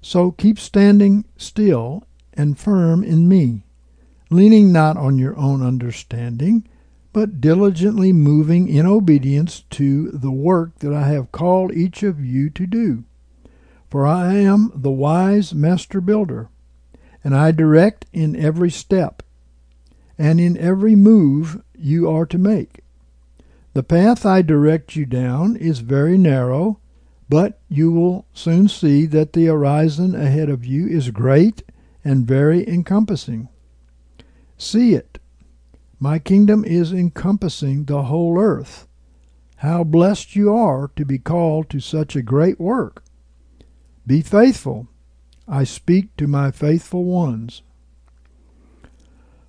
[0.00, 3.66] So keep standing still and firm in me,
[4.30, 6.66] leaning not on your own understanding,
[7.12, 12.48] but diligently moving in obedience to the work that I have called each of you
[12.48, 13.04] to do.
[13.90, 16.48] For I am the wise master builder,
[17.22, 19.22] and I direct in every step,
[20.16, 22.83] and in every move you are to make.
[23.74, 26.78] The path I direct you down is very narrow,
[27.28, 31.64] but you will soon see that the horizon ahead of you is great
[32.04, 33.48] and very encompassing.
[34.56, 35.18] See it.
[35.98, 38.86] My kingdom is encompassing the whole earth.
[39.56, 43.02] How blessed you are to be called to such a great work.
[44.06, 44.86] Be faithful.
[45.48, 47.62] I speak to my faithful ones.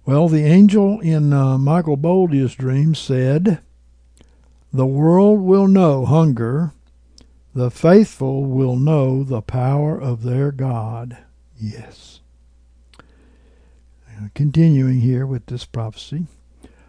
[0.03, 3.61] Well, the angel in uh, Michael Boldea's dream said,
[4.75, 6.73] The world will know hunger,
[7.53, 11.17] the faithful will know the power of their God.
[11.57, 12.19] Yes.
[14.33, 16.25] Continuing here with this prophecy.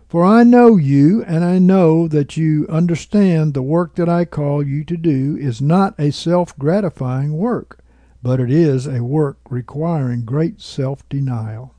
[0.08, 4.66] For I know you, and I know that you understand the work that I call
[4.66, 7.78] you to do is not a self gratifying work,
[8.20, 11.72] but it is a work requiring great self denial.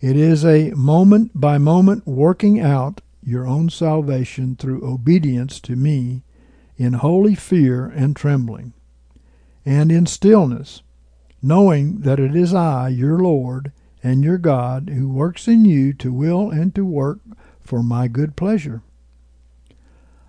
[0.00, 6.22] It is a moment by moment working out your own salvation through obedience to me
[6.76, 8.72] in holy fear and trembling,
[9.64, 10.82] and in stillness,
[11.40, 13.72] knowing that it is I, your Lord,
[14.02, 17.20] and your God, who works in you to will and to work
[17.60, 18.82] for my good pleasure.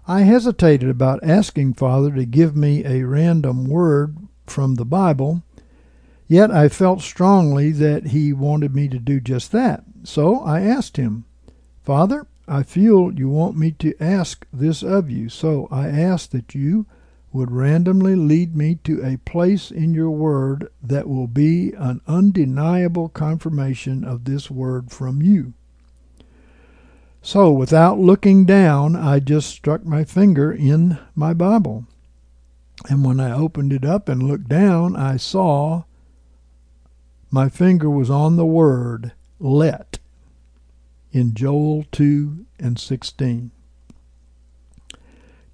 [0.08, 4.16] I hesitated about asking Father to give me a random word
[4.46, 5.42] from the Bible,
[6.28, 9.84] yet I felt strongly that he wanted me to do just that.
[10.04, 11.26] So I asked him,
[11.84, 16.54] Father, I feel you want me to ask this of you, so I ask that
[16.54, 16.86] you
[17.34, 23.10] would randomly lead me to a place in your word that will be an undeniable
[23.10, 25.54] confirmation of this word from you.
[27.22, 31.88] So, without looking down, I just struck my finger in my Bible.
[32.88, 35.84] And when I opened it up and looked down, I saw
[37.32, 39.98] my finger was on the word let
[41.16, 43.52] in Joel 2 and 16.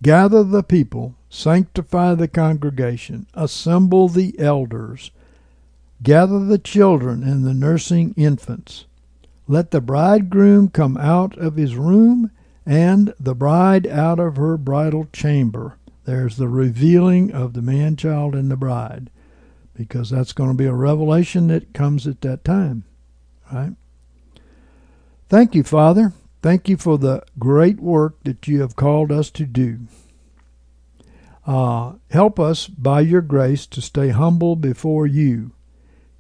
[0.02, 5.12] Gather the people, sanctify the congregation, assemble the elders,
[6.02, 8.86] gather the children and the nursing infants.
[9.48, 12.32] Let the bridegroom come out of his room,
[12.66, 15.78] and the bride out of her bridal chamber.
[16.06, 19.12] There's the revealing of the man child and the bride,
[19.76, 22.84] because that's going to be a revelation that comes at that time.
[23.54, 23.74] Right?
[25.32, 26.12] Thank you, Father.
[26.42, 29.88] Thank you for the great work that you have called us to do.
[31.48, 35.54] Uh, help us by your grace to stay humble before you.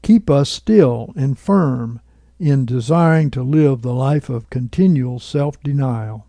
[0.01, 1.99] Keep us still and firm
[2.39, 6.25] in desiring to live the life of continual self denial.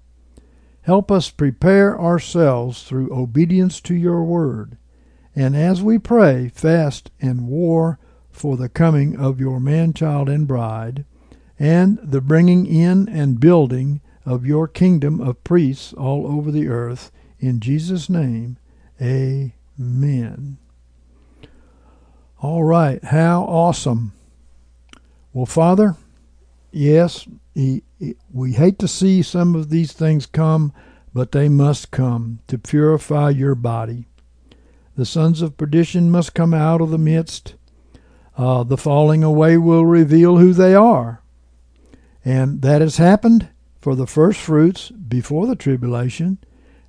[0.81, 4.77] Help us prepare ourselves through obedience to your word,
[5.37, 8.01] and as we pray, fast, and war
[8.33, 11.05] for the coming of your man child and bride,
[11.63, 17.13] and the bringing in and building of your kingdom of priests all over the earth.
[17.39, 18.57] In Jesus' name,
[19.01, 20.59] amen.
[22.41, 24.13] All right, how awesome.
[25.33, 25.95] Well, Father,
[26.73, 30.73] yes, he, he, we hate to see some of these things come,
[31.15, 34.09] but they must come to purify your body.
[34.97, 37.55] The sons of perdition must come out of the midst.
[38.37, 41.22] Uh, the falling away will reveal who they are.
[42.25, 43.49] And that has happened
[43.81, 46.39] for the first fruits before the tribulation,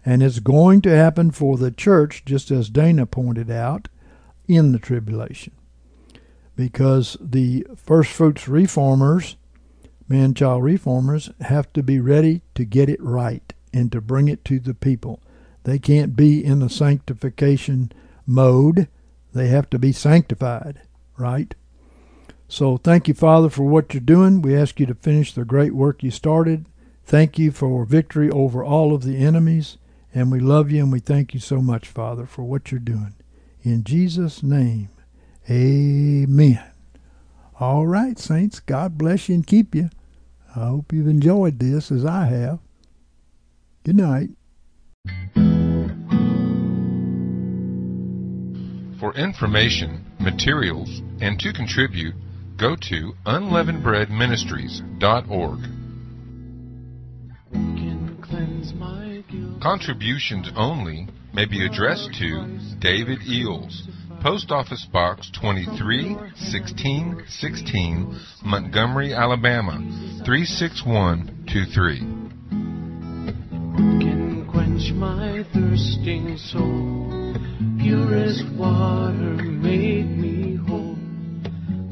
[0.06, 3.88] and it's going to happen for the church, just as Dana pointed out,
[4.48, 5.54] in the tribulation.
[6.56, 9.38] Because the first fruits reformers,
[10.08, 14.46] man child reformers, have to be ready to get it right and to bring it
[14.46, 15.20] to the people.
[15.64, 17.92] They can't be in the sanctification
[18.28, 18.88] mode,
[19.34, 20.82] they have to be sanctified,
[21.18, 21.56] right?
[22.54, 24.44] So thank you, Father, for what you're doing.
[24.44, 26.68] We ask you to finish the great work you started.
[27.04, 29.80] Thank you for victory over all of the enemies.
[30.14, 33.16] And we love you and we thank you so much, Father, for what you're doing.
[33.64, 34.90] In Jesus' name,
[35.50, 36.64] amen.
[37.60, 38.60] All right, Saints.
[38.60, 39.90] God bless you and keep you.
[40.56, 42.60] I hope you've enjoyed this as I have.
[43.84, 44.30] Good night.
[49.00, 52.14] For information, materials, and to contribute,
[52.58, 55.60] go to unleavenedbreadministries.org.
[59.62, 63.88] Contributions only may be addressed to David Eells,
[64.22, 69.78] Post Office Box 23 16 16, Montgomery, Alabama
[70.26, 72.24] 36123.
[75.04, 77.36] my thirsting soul.
[77.80, 80.43] Purest water make me.